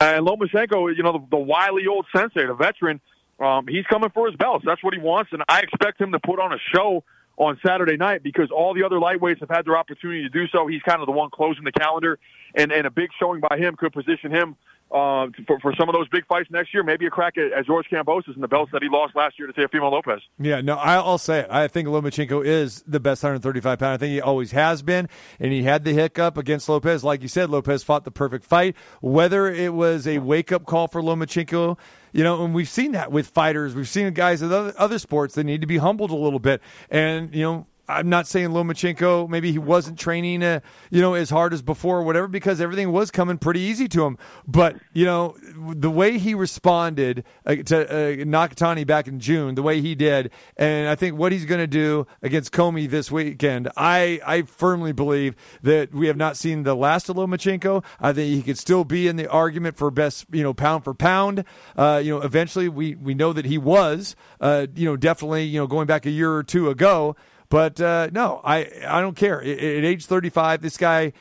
Uh, 0.00 0.14
and 0.16 0.26
Lomachenko, 0.26 0.96
you 0.96 1.02
know, 1.02 1.12
the, 1.12 1.24
the 1.30 1.36
wily 1.36 1.86
old 1.86 2.06
sensei, 2.14 2.46
the 2.46 2.54
veteran, 2.54 3.00
um, 3.38 3.66
he's 3.68 3.84
coming 3.86 4.10
for 4.10 4.26
his 4.28 4.36
belts. 4.36 4.64
That's 4.64 4.82
what 4.82 4.94
he 4.94 5.00
wants, 5.00 5.32
and 5.32 5.42
I 5.48 5.60
expect 5.60 6.00
him 6.00 6.12
to 6.12 6.20
put 6.20 6.40
on 6.40 6.52
a 6.52 6.58
show 6.74 7.04
on 7.42 7.58
Saturday 7.66 7.96
night 7.96 8.22
because 8.22 8.50
all 8.50 8.74
the 8.74 8.84
other 8.84 8.96
lightweights 8.96 9.40
have 9.40 9.50
had 9.50 9.64
their 9.66 9.76
opportunity 9.76 10.22
to 10.22 10.28
do 10.28 10.46
so. 10.48 10.66
He's 10.66 10.82
kind 10.82 11.00
of 11.00 11.06
the 11.06 11.12
one 11.12 11.30
closing 11.30 11.64
the 11.64 11.72
calendar, 11.72 12.18
and, 12.54 12.70
and 12.70 12.86
a 12.86 12.90
big 12.90 13.10
showing 13.18 13.40
by 13.40 13.58
him 13.58 13.76
could 13.76 13.92
position 13.92 14.30
him 14.30 14.56
uh, 14.92 15.28
for, 15.46 15.58
for 15.60 15.74
some 15.78 15.88
of 15.88 15.94
those 15.94 16.08
big 16.08 16.26
fights 16.26 16.50
next 16.50 16.74
year. 16.74 16.82
Maybe 16.82 17.06
a 17.06 17.10
crack 17.10 17.38
at, 17.38 17.52
at 17.52 17.66
George 17.66 17.86
Kambosos 17.90 18.34
and 18.34 18.42
the 18.42 18.48
belts 18.48 18.72
that 18.72 18.82
he 18.82 18.88
lost 18.88 19.16
last 19.16 19.38
year 19.38 19.50
to 19.50 19.52
Teofimo 19.52 19.90
Lopez. 19.90 20.20
Yeah, 20.38 20.60
no, 20.60 20.76
I'll 20.76 21.18
say 21.18 21.40
it. 21.40 21.46
I 21.50 21.68
think 21.68 21.88
Lomachenko 21.88 22.44
is 22.44 22.82
the 22.86 23.00
best 23.00 23.22
135 23.22 23.78
pounder. 23.78 23.94
I 23.94 23.96
think 23.96 24.12
he 24.12 24.20
always 24.20 24.52
has 24.52 24.82
been, 24.82 25.08
and 25.40 25.52
he 25.52 25.62
had 25.62 25.84
the 25.84 25.92
hiccup 25.92 26.36
against 26.36 26.68
Lopez. 26.68 27.02
Like 27.02 27.22
you 27.22 27.28
said, 27.28 27.50
Lopez 27.50 27.82
fought 27.82 28.04
the 28.04 28.10
perfect 28.10 28.44
fight. 28.44 28.76
Whether 29.00 29.48
it 29.48 29.74
was 29.74 30.06
a 30.06 30.18
wake 30.18 30.52
up 30.52 30.66
call 30.66 30.88
for 30.88 31.00
Lomachenko, 31.00 31.78
you 32.12 32.22
know, 32.22 32.44
and 32.44 32.54
we've 32.54 32.68
seen 32.68 32.92
that 32.92 33.10
with 33.10 33.28
fighters. 33.28 33.74
We've 33.74 33.88
seen 33.88 34.12
guys 34.12 34.42
in 34.42 34.52
other 34.52 34.98
sports 34.98 35.34
that 35.34 35.44
need 35.44 35.62
to 35.62 35.66
be 35.66 35.78
humbled 35.78 36.10
a 36.10 36.16
little 36.16 36.38
bit. 36.38 36.60
And, 36.90 37.34
you 37.34 37.42
know, 37.42 37.66
I'm 37.92 38.08
not 38.08 38.26
saying 38.26 38.50
Lomachenko 38.50 39.28
maybe 39.28 39.52
he 39.52 39.58
wasn't 39.58 39.98
training, 39.98 40.42
uh, 40.42 40.60
you 40.90 41.00
know, 41.00 41.14
as 41.14 41.30
hard 41.30 41.52
as 41.52 41.62
before 41.62 41.98
or 41.98 42.02
whatever 42.02 42.28
because 42.28 42.60
everything 42.60 42.92
was 42.92 43.10
coming 43.10 43.38
pretty 43.38 43.60
easy 43.60 43.88
to 43.88 44.04
him. 44.04 44.18
But 44.46 44.76
you 44.92 45.04
know, 45.04 45.36
the 45.56 45.90
way 45.90 46.18
he 46.18 46.34
responded 46.34 47.24
uh, 47.46 47.56
to 47.56 47.88
uh, 47.88 48.24
Nakatani 48.24 48.86
back 48.86 49.08
in 49.08 49.20
June, 49.20 49.54
the 49.54 49.62
way 49.62 49.80
he 49.80 49.94
did, 49.94 50.30
and 50.56 50.88
I 50.88 50.94
think 50.94 51.16
what 51.16 51.32
he's 51.32 51.44
going 51.44 51.60
to 51.60 51.66
do 51.66 52.06
against 52.22 52.52
Commey 52.52 52.88
this 52.88 53.10
weekend, 53.10 53.68
I 53.76 54.20
I 54.26 54.42
firmly 54.42 54.92
believe 54.92 55.34
that 55.62 55.92
we 55.92 56.06
have 56.06 56.16
not 56.16 56.36
seen 56.36 56.62
the 56.62 56.74
last 56.74 57.08
of 57.08 57.16
Lomachenko. 57.16 57.84
I 58.00 58.12
think 58.12 58.34
he 58.34 58.42
could 58.42 58.58
still 58.58 58.84
be 58.84 59.08
in 59.08 59.16
the 59.16 59.28
argument 59.28 59.76
for 59.76 59.90
best, 59.90 60.26
you 60.32 60.42
know, 60.42 60.54
pound 60.54 60.84
for 60.84 60.94
pound. 60.94 61.44
Uh, 61.76 62.00
you 62.02 62.10
know, 62.14 62.22
eventually 62.22 62.68
we 62.68 62.94
we 62.94 63.14
know 63.14 63.32
that 63.32 63.44
he 63.44 63.58
was, 63.58 64.16
uh, 64.40 64.66
you 64.74 64.86
know, 64.86 64.96
definitely, 64.96 65.44
you 65.44 65.60
know, 65.60 65.66
going 65.66 65.86
back 65.86 66.06
a 66.06 66.10
year 66.10 66.32
or 66.32 66.42
two 66.42 66.70
ago. 66.70 67.16
But 67.52 67.78
uh, 67.82 68.08
no, 68.12 68.40
I 68.42 68.66
I 68.88 69.02
don't 69.02 69.14
care. 69.14 69.42
At, 69.42 69.58
at 69.58 69.84
age 69.84 70.06
35, 70.06 70.62
this 70.62 70.78
guy 70.78 71.12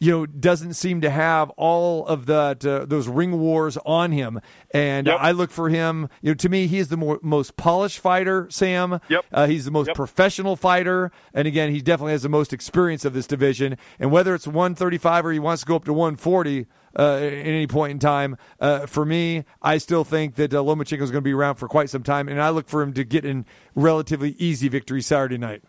you 0.00 0.12
know, 0.12 0.26
doesn't 0.26 0.74
seem 0.74 1.00
to 1.00 1.10
have 1.10 1.50
all 1.50 2.06
of 2.06 2.26
that 2.26 2.64
uh, 2.64 2.84
those 2.84 3.08
ring 3.08 3.40
wars 3.40 3.76
on 3.84 4.12
him. 4.12 4.38
And 4.72 5.06
Yep. 5.06 5.16
I 5.18 5.30
look 5.32 5.50
for 5.50 5.70
him. 5.70 6.08
You 6.20 6.30
know, 6.30 6.34
to 6.34 6.48
me, 6.48 6.66
he 6.66 6.78
is 6.78 6.88
the 6.88 6.96
more, 6.98 7.18
most 7.22 7.56
polished 7.56 7.98
fighter. 7.98 8.46
Sam. 8.50 9.00
Yep. 9.08 9.24
Uh, 9.32 9.46
he's 9.46 9.64
the 9.64 9.70
most 9.70 9.88
Yep. 9.88 9.96
professional 9.96 10.56
fighter, 10.56 11.10
and 11.34 11.48
again, 11.48 11.72
he 11.72 11.80
definitely 11.80 12.12
has 12.12 12.22
the 12.22 12.28
most 12.28 12.52
experience 12.52 13.04
of 13.06 13.14
this 13.14 13.26
division. 13.26 13.76
And 13.98 14.12
whether 14.12 14.34
it's 14.34 14.46
135 14.46 15.24
or 15.26 15.32
he 15.32 15.38
wants 15.38 15.62
to 15.62 15.66
go 15.66 15.76
up 15.76 15.84
to 15.86 15.92
140 15.92 16.66
uh, 16.98 17.16
at 17.16 17.22
any 17.22 17.66
point 17.66 17.92
in 17.92 17.98
time, 17.98 18.36
uh, 18.60 18.86
for 18.86 19.04
me, 19.04 19.44
I 19.62 19.78
still 19.78 20.04
think 20.04 20.34
that 20.34 20.52
uh, 20.54 20.58
Lomachenko 20.58 21.02
is 21.02 21.10
going 21.10 21.22
to 21.24 21.28
be 21.28 21.32
around 21.32 21.56
for 21.56 21.66
quite 21.66 21.90
some 21.90 22.02
time, 22.02 22.28
and 22.28 22.40
I 22.40 22.50
look 22.50 22.68
for 22.68 22.82
him 22.82 22.92
to 22.92 23.04
get 23.04 23.24
in 23.24 23.46
relatively 23.74 24.36
easy 24.38 24.68
victory 24.68 25.02
Saturday 25.02 25.38
night. 25.38 25.62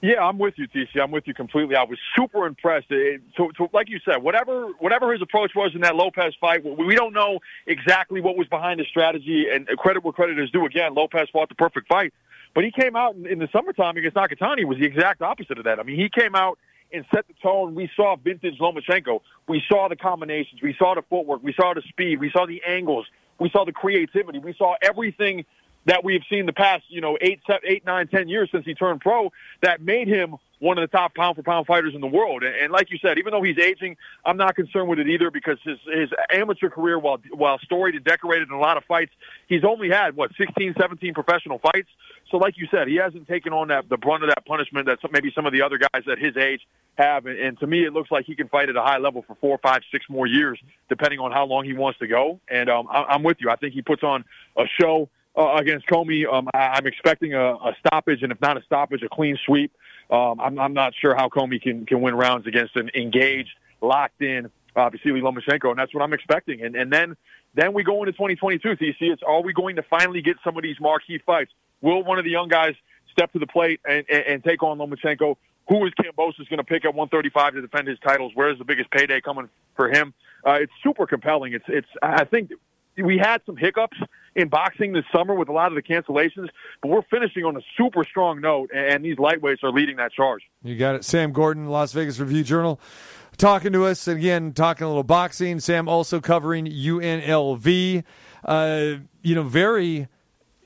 Yeah, 0.00 0.22
I'm 0.22 0.38
with 0.38 0.54
you, 0.56 0.68
TC. 0.68 1.00
I'm 1.02 1.10
with 1.10 1.26
you 1.26 1.34
completely. 1.34 1.74
I 1.74 1.82
was 1.82 1.98
super 2.16 2.46
impressed. 2.46 2.86
It, 2.90 3.20
so, 3.36 3.50
so, 3.58 3.68
like 3.72 3.88
you 3.88 3.98
said, 4.04 4.22
whatever 4.22 4.68
whatever 4.78 5.12
his 5.12 5.20
approach 5.20 5.52
was 5.56 5.72
in 5.74 5.80
that 5.80 5.96
Lopez 5.96 6.34
fight, 6.40 6.64
we 6.64 6.86
we 6.86 6.94
don't 6.94 7.12
know 7.12 7.40
exactly 7.66 8.20
what 8.20 8.36
was 8.36 8.46
behind 8.46 8.78
his 8.78 8.88
strategy. 8.88 9.46
And 9.52 9.66
credit 9.76 10.04
where 10.04 10.12
credit 10.12 10.38
is 10.38 10.50
due. 10.50 10.64
Again, 10.66 10.94
Lopez 10.94 11.28
fought 11.32 11.48
the 11.48 11.56
perfect 11.56 11.88
fight, 11.88 12.14
but 12.54 12.62
he 12.62 12.70
came 12.70 12.94
out 12.94 13.16
in, 13.16 13.26
in 13.26 13.38
the 13.40 13.48
summertime 13.52 13.96
against 13.96 14.16
Nakatani 14.16 14.64
was 14.64 14.78
the 14.78 14.86
exact 14.86 15.20
opposite 15.20 15.58
of 15.58 15.64
that. 15.64 15.80
I 15.80 15.82
mean, 15.82 15.96
he 15.96 16.08
came 16.08 16.36
out 16.36 16.58
and 16.92 17.04
set 17.12 17.26
the 17.26 17.34
tone. 17.42 17.74
We 17.74 17.90
saw 17.96 18.14
vintage 18.14 18.58
Lomachenko. 18.60 19.20
We 19.48 19.62
saw 19.68 19.88
the 19.88 19.96
combinations. 19.96 20.62
We 20.62 20.76
saw 20.78 20.94
the 20.94 21.02
footwork. 21.02 21.42
We 21.42 21.54
saw 21.54 21.74
the 21.74 21.82
speed. 21.88 22.20
We 22.20 22.30
saw 22.30 22.46
the 22.46 22.62
angles. 22.66 23.06
We 23.40 23.50
saw 23.50 23.64
the 23.64 23.72
creativity. 23.72 24.38
We 24.38 24.54
saw 24.56 24.76
everything 24.80 25.44
that 25.88 26.04
we've 26.04 26.22
seen 26.30 26.44
the 26.44 26.52
past, 26.52 26.84
you 26.88 27.00
know, 27.00 27.16
eight, 27.20 27.40
seven, 27.46 27.62
eight, 27.66 27.84
nine, 27.84 28.08
ten 28.08 28.28
years 28.28 28.50
since 28.52 28.64
he 28.64 28.74
turned 28.74 29.00
pro 29.00 29.32
that 29.62 29.80
made 29.80 30.06
him 30.06 30.36
one 30.58 30.76
of 30.76 30.82
the 30.82 30.94
top 30.94 31.14
pound 31.14 31.36
for 31.36 31.42
pound 31.42 31.66
fighters 31.66 31.94
in 31.94 32.00
the 32.00 32.06
world. 32.06 32.42
And, 32.42 32.54
and 32.54 32.72
like 32.72 32.90
you 32.90 32.98
said, 33.00 33.16
even 33.16 33.30
though 33.30 33.42
he's 33.42 33.58
aging, 33.58 33.96
I'm 34.24 34.36
not 34.36 34.54
concerned 34.54 34.88
with 34.88 34.98
it 34.98 35.08
either 35.08 35.30
because 35.30 35.58
his 35.64 35.78
his 35.86 36.10
amateur 36.30 36.68
career, 36.68 36.98
while 36.98 37.18
while 37.32 37.58
storied 37.60 37.94
and 37.94 38.04
decorated 38.04 38.48
in 38.48 38.54
a 38.54 38.60
lot 38.60 38.76
of 38.76 38.84
fights, 38.84 39.12
he's 39.48 39.64
only 39.64 39.88
had 39.88 40.14
what 40.14 40.30
16, 40.36 40.74
17 40.78 41.14
professional 41.14 41.58
fights. 41.58 41.88
So, 42.30 42.36
like 42.36 42.58
you 42.58 42.68
said, 42.70 42.88
he 42.88 42.96
hasn't 42.96 43.26
taken 43.26 43.54
on 43.54 43.68
that 43.68 43.88
the 43.88 43.96
brunt 43.96 44.24
of 44.24 44.28
that 44.28 44.44
punishment 44.44 44.86
that 44.86 45.00
some, 45.00 45.10
maybe 45.12 45.32
some 45.34 45.46
of 45.46 45.54
the 45.54 45.62
other 45.62 45.78
guys 45.78 46.02
at 46.10 46.18
his 46.18 46.36
age 46.36 46.66
have. 46.96 47.24
And, 47.24 47.38
and 47.38 47.58
to 47.60 47.66
me, 47.66 47.86
it 47.86 47.94
looks 47.94 48.10
like 48.10 48.26
he 48.26 48.34
can 48.34 48.48
fight 48.48 48.68
at 48.68 48.76
a 48.76 48.82
high 48.82 48.98
level 48.98 49.24
for 49.26 49.36
four, 49.36 49.56
five, 49.58 49.80
six 49.90 50.04
more 50.10 50.26
years, 50.26 50.60
depending 50.90 51.20
on 51.20 51.32
how 51.32 51.46
long 51.46 51.64
he 51.64 51.72
wants 51.72 51.98
to 52.00 52.06
go. 52.06 52.40
And 52.48 52.68
um, 52.68 52.88
I, 52.90 53.04
I'm 53.04 53.22
with 53.22 53.38
you. 53.40 53.48
I 53.48 53.56
think 53.56 53.72
he 53.72 53.80
puts 53.80 54.02
on 54.02 54.24
a 54.58 54.64
show 54.78 55.08
uh, 55.38 55.54
against 55.54 55.86
Commey. 55.86 56.30
Um, 56.30 56.48
I, 56.52 56.58
I'm 56.74 56.86
expecting 56.86 57.34
a, 57.34 57.54
a 57.54 57.76
stoppage, 57.86 58.22
and 58.22 58.32
if 58.32 58.40
not 58.40 58.58
a 58.58 58.62
stoppage, 58.62 59.02
a 59.02 59.08
clean 59.08 59.38
sweep. 59.46 59.72
Um, 60.10 60.40
I'm, 60.40 60.58
I'm 60.58 60.74
not 60.74 60.94
sure 61.00 61.14
how 61.14 61.28
Commey 61.28 61.62
can 61.62 61.86
can 61.86 62.00
win 62.00 62.14
rounds 62.14 62.46
against 62.46 62.76
an 62.76 62.90
engaged, 62.94 63.50
locked 63.80 64.20
in 64.20 64.50
uh, 64.74 64.90
Vasily 64.90 65.20
Lomachenko, 65.20 65.70
and 65.70 65.78
that's 65.78 65.94
what 65.94 66.02
I'm 66.02 66.12
expecting. 66.12 66.62
And 66.62 66.74
and 66.74 66.92
then 66.92 67.16
then 67.54 67.72
we 67.72 67.84
go 67.84 68.02
into 68.02 68.12
2022. 68.12 68.76
So 68.76 68.84
you 68.84 68.94
see, 68.98 69.06
it's 69.06 69.22
are 69.22 69.42
we 69.42 69.52
going 69.52 69.76
to 69.76 69.82
finally 69.82 70.22
get 70.22 70.36
some 70.42 70.56
of 70.56 70.62
these 70.62 70.76
marquee 70.80 71.20
fights? 71.24 71.52
Will 71.80 72.02
one 72.02 72.18
of 72.18 72.24
the 72.24 72.30
young 72.30 72.48
guys 72.48 72.74
step 73.12 73.32
to 73.32 73.38
the 73.38 73.46
plate 73.46 73.80
and, 73.88 74.04
and, 74.10 74.24
and 74.26 74.44
take 74.44 74.62
on 74.62 74.78
Lomachenko? 74.78 75.36
Who 75.68 75.84
is 75.84 75.92
Kambosos 76.00 76.48
going 76.48 76.58
to 76.58 76.64
pick 76.64 76.84
at 76.86 76.94
135 76.94 77.54
to 77.54 77.60
defend 77.60 77.88
his 77.88 77.98
titles? 77.98 78.32
Where's 78.34 78.58
the 78.58 78.64
biggest 78.64 78.90
payday 78.90 79.20
coming 79.20 79.50
for 79.76 79.88
him? 79.88 80.14
Uh, 80.46 80.52
it's 80.52 80.72
super 80.82 81.06
compelling. 81.06 81.52
It's 81.52 81.64
it's. 81.68 81.88
I 82.02 82.24
think 82.24 82.52
we 83.04 83.18
had 83.18 83.40
some 83.46 83.56
hiccups 83.56 83.98
in 84.34 84.48
boxing 84.48 84.92
this 84.92 85.04
summer 85.14 85.34
with 85.34 85.48
a 85.48 85.52
lot 85.52 85.68
of 85.68 85.74
the 85.74 85.82
cancellations, 85.82 86.48
but 86.82 86.88
we're 86.88 87.02
finishing 87.02 87.44
on 87.44 87.56
a 87.56 87.60
super 87.76 88.04
strong 88.04 88.40
note, 88.40 88.70
and 88.74 89.04
these 89.04 89.16
lightweights 89.16 89.62
are 89.62 89.72
leading 89.72 89.96
that 89.96 90.12
charge. 90.12 90.42
You 90.62 90.76
got 90.76 90.94
it. 90.94 91.04
Sam 91.04 91.32
Gordon, 91.32 91.66
Las 91.66 91.92
Vegas 91.92 92.18
Review 92.18 92.44
Journal, 92.44 92.80
talking 93.36 93.72
to 93.72 93.84
us 93.84 94.06
again, 94.06 94.52
talking 94.52 94.84
a 94.84 94.88
little 94.88 95.02
boxing. 95.02 95.60
Sam 95.60 95.88
also 95.88 96.20
covering 96.20 96.66
UNLV. 96.66 98.04
Uh, 98.44 98.94
you 99.22 99.34
know, 99.34 99.42
very 99.42 100.08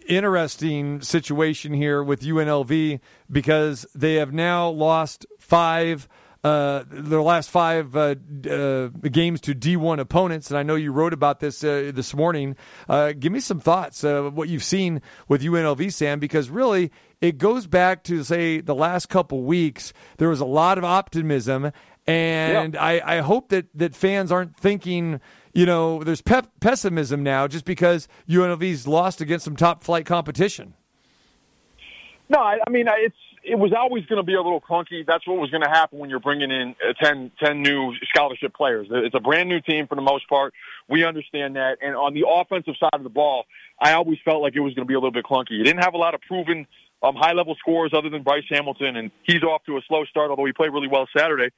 interesting 0.08 1.00
situation 1.00 1.72
here 1.72 2.02
with 2.02 2.22
UNLV 2.22 3.00
because 3.30 3.86
they 3.94 4.14
have 4.14 4.32
now 4.32 4.68
lost 4.68 5.26
five. 5.38 6.08
Uh, 6.44 6.82
their 6.88 7.22
last 7.22 7.50
five 7.50 7.94
uh, 7.94 8.16
uh, 8.50 8.88
games 8.88 9.40
to 9.40 9.54
D1 9.54 10.00
opponents, 10.00 10.50
and 10.50 10.58
I 10.58 10.64
know 10.64 10.74
you 10.74 10.90
wrote 10.90 11.12
about 11.12 11.38
this 11.38 11.62
uh, 11.62 11.92
this 11.94 12.14
morning. 12.14 12.56
Uh, 12.88 13.12
give 13.12 13.30
me 13.30 13.38
some 13.38 13.60
thoughts 13.60 14.02
of 14.02 14.34
what 14.34 14.48
you've 14.48 14.64
seen 14.64 15.02
with 15.28 15.42
UNLV, 15.42 15.92
Sam, 15.92 16.18
because 16.18 16.50
really 16.50 16.90
it 17.20 17.38
goes 17.38 17.68
back 17.68 18.02
to 18.04 18.24
say 18.24 18.60
the 18.60 18.74
last 18.74 19.08
couple 19.08 19.44
weeks. 19.44 19.92
There 20.16 20.28
was 20.28 20.40
a 20.40 20.44
lot 20.44 20.78
of 20.78 20.84
optimism, 20.84 21.70
and 22.08 22.76
I, 22.76 23.00
I 23.04 23.18
hope 23.20 23.50
that 23.50 23.66
that 23.76 23.94
fans 23.94 24.32
aren't 24.32 24.56
thinking. 24.56 25.20
You 25.54 25.66
know, 25.66 26.02
there's 26.02 26.22
pep- 26.22 26.50
pessimism 26.60 27.22
now 27.22 27.46
just 27.46 27.64
because 27.64 28.08
UNLV's 28.28 28.88
lost 28.88 29.20
against 29.20 29.44
some 29.44 29.54
top 29.54 29.84
flight 29.84 30.06
competition. 30.06 30.74
No, 32.28 32.40
I, 32.40 32.58
I 32.66 32.70
mean 32.70 32.86
it's 32.88 33.14
it 33.44 33.58
was 33.58 33.72
always 33.76 34.06
going 34.06 34.18
to 34.18 34.22
be 34.22 34.34
a 34.34 34.42
little 34.42 34.60
clunky. 34.60 35.04
That's 35.06 35.26
what 35.26 35.38
was 35.38 35.50
going 35.50 35.62
to 35.62 35.68
happen 35.68 35.98
when 35.98 36.10
you're 36.10 36.20
bringing 36.20 36.50
in 36.50 36.74
uh, 36.86 36.92
10, 37.02 37.32
10 37.42 37.62
new 37.62 37.92
scholarship 38.04 38.54
players. 38.54 38.86
It's 38.90 39.14
a 39.14 39.20
brand 39.20 39.48
new 39.48 39.60
team 39.60 39.86
for 39.86 39.96
the 39.96 40.02
most 40.02 40.28
part. 40.28 40.54
We 40.88 41.04
understand 41.04 41.56
that. 41.56 41.78
And 41.82 41.96
on 41.96 42.14
the 42.14 42.24
offensive 42.28 42.74
side 42.78 42.94
of 42.94 43.02
the 43.02 43.10
ball, 43.10 43.44
I 43.80 43.92
always 43.92 44.18
felt 44.24 44.42
like 44.42 44.54
it 44.54 44.60
was 44.60 44.74
going 44.74 44.86
to 44.86 44.88
be 44.88 44.94
a 44.94 44.98
little 44.98 45.12
bit 45.12 45.24
clunky. 45.24 45.52
You 45.52 45.64
didn't 45.64 45.82
have 45.82 45.94
a 45.94 45.98
lot 45.98 46.14
of 46.14 46.20
proven 46.22 46.66
um, 47.02 47.16
high 47.16 47.32
level 47.32 47.56
scores 47.56 47.92
other 47.94 48.08
than 48.10 48.22
Bryce 48.22 48.44
Hamilton, 48.48 48.96
and 48.96 49.10
he's 49.24 49.42
off 49.42 49.64
to 49.64 49.76
a 49.76 49.80
slow 49.88 50.04
start. 50.04 50.30
Although 50.30 50.44
he 50.44 50.52
played 50.52 50.72
really 50.72 50.88
well 50.88 51.08
Saturday 51.16 51.50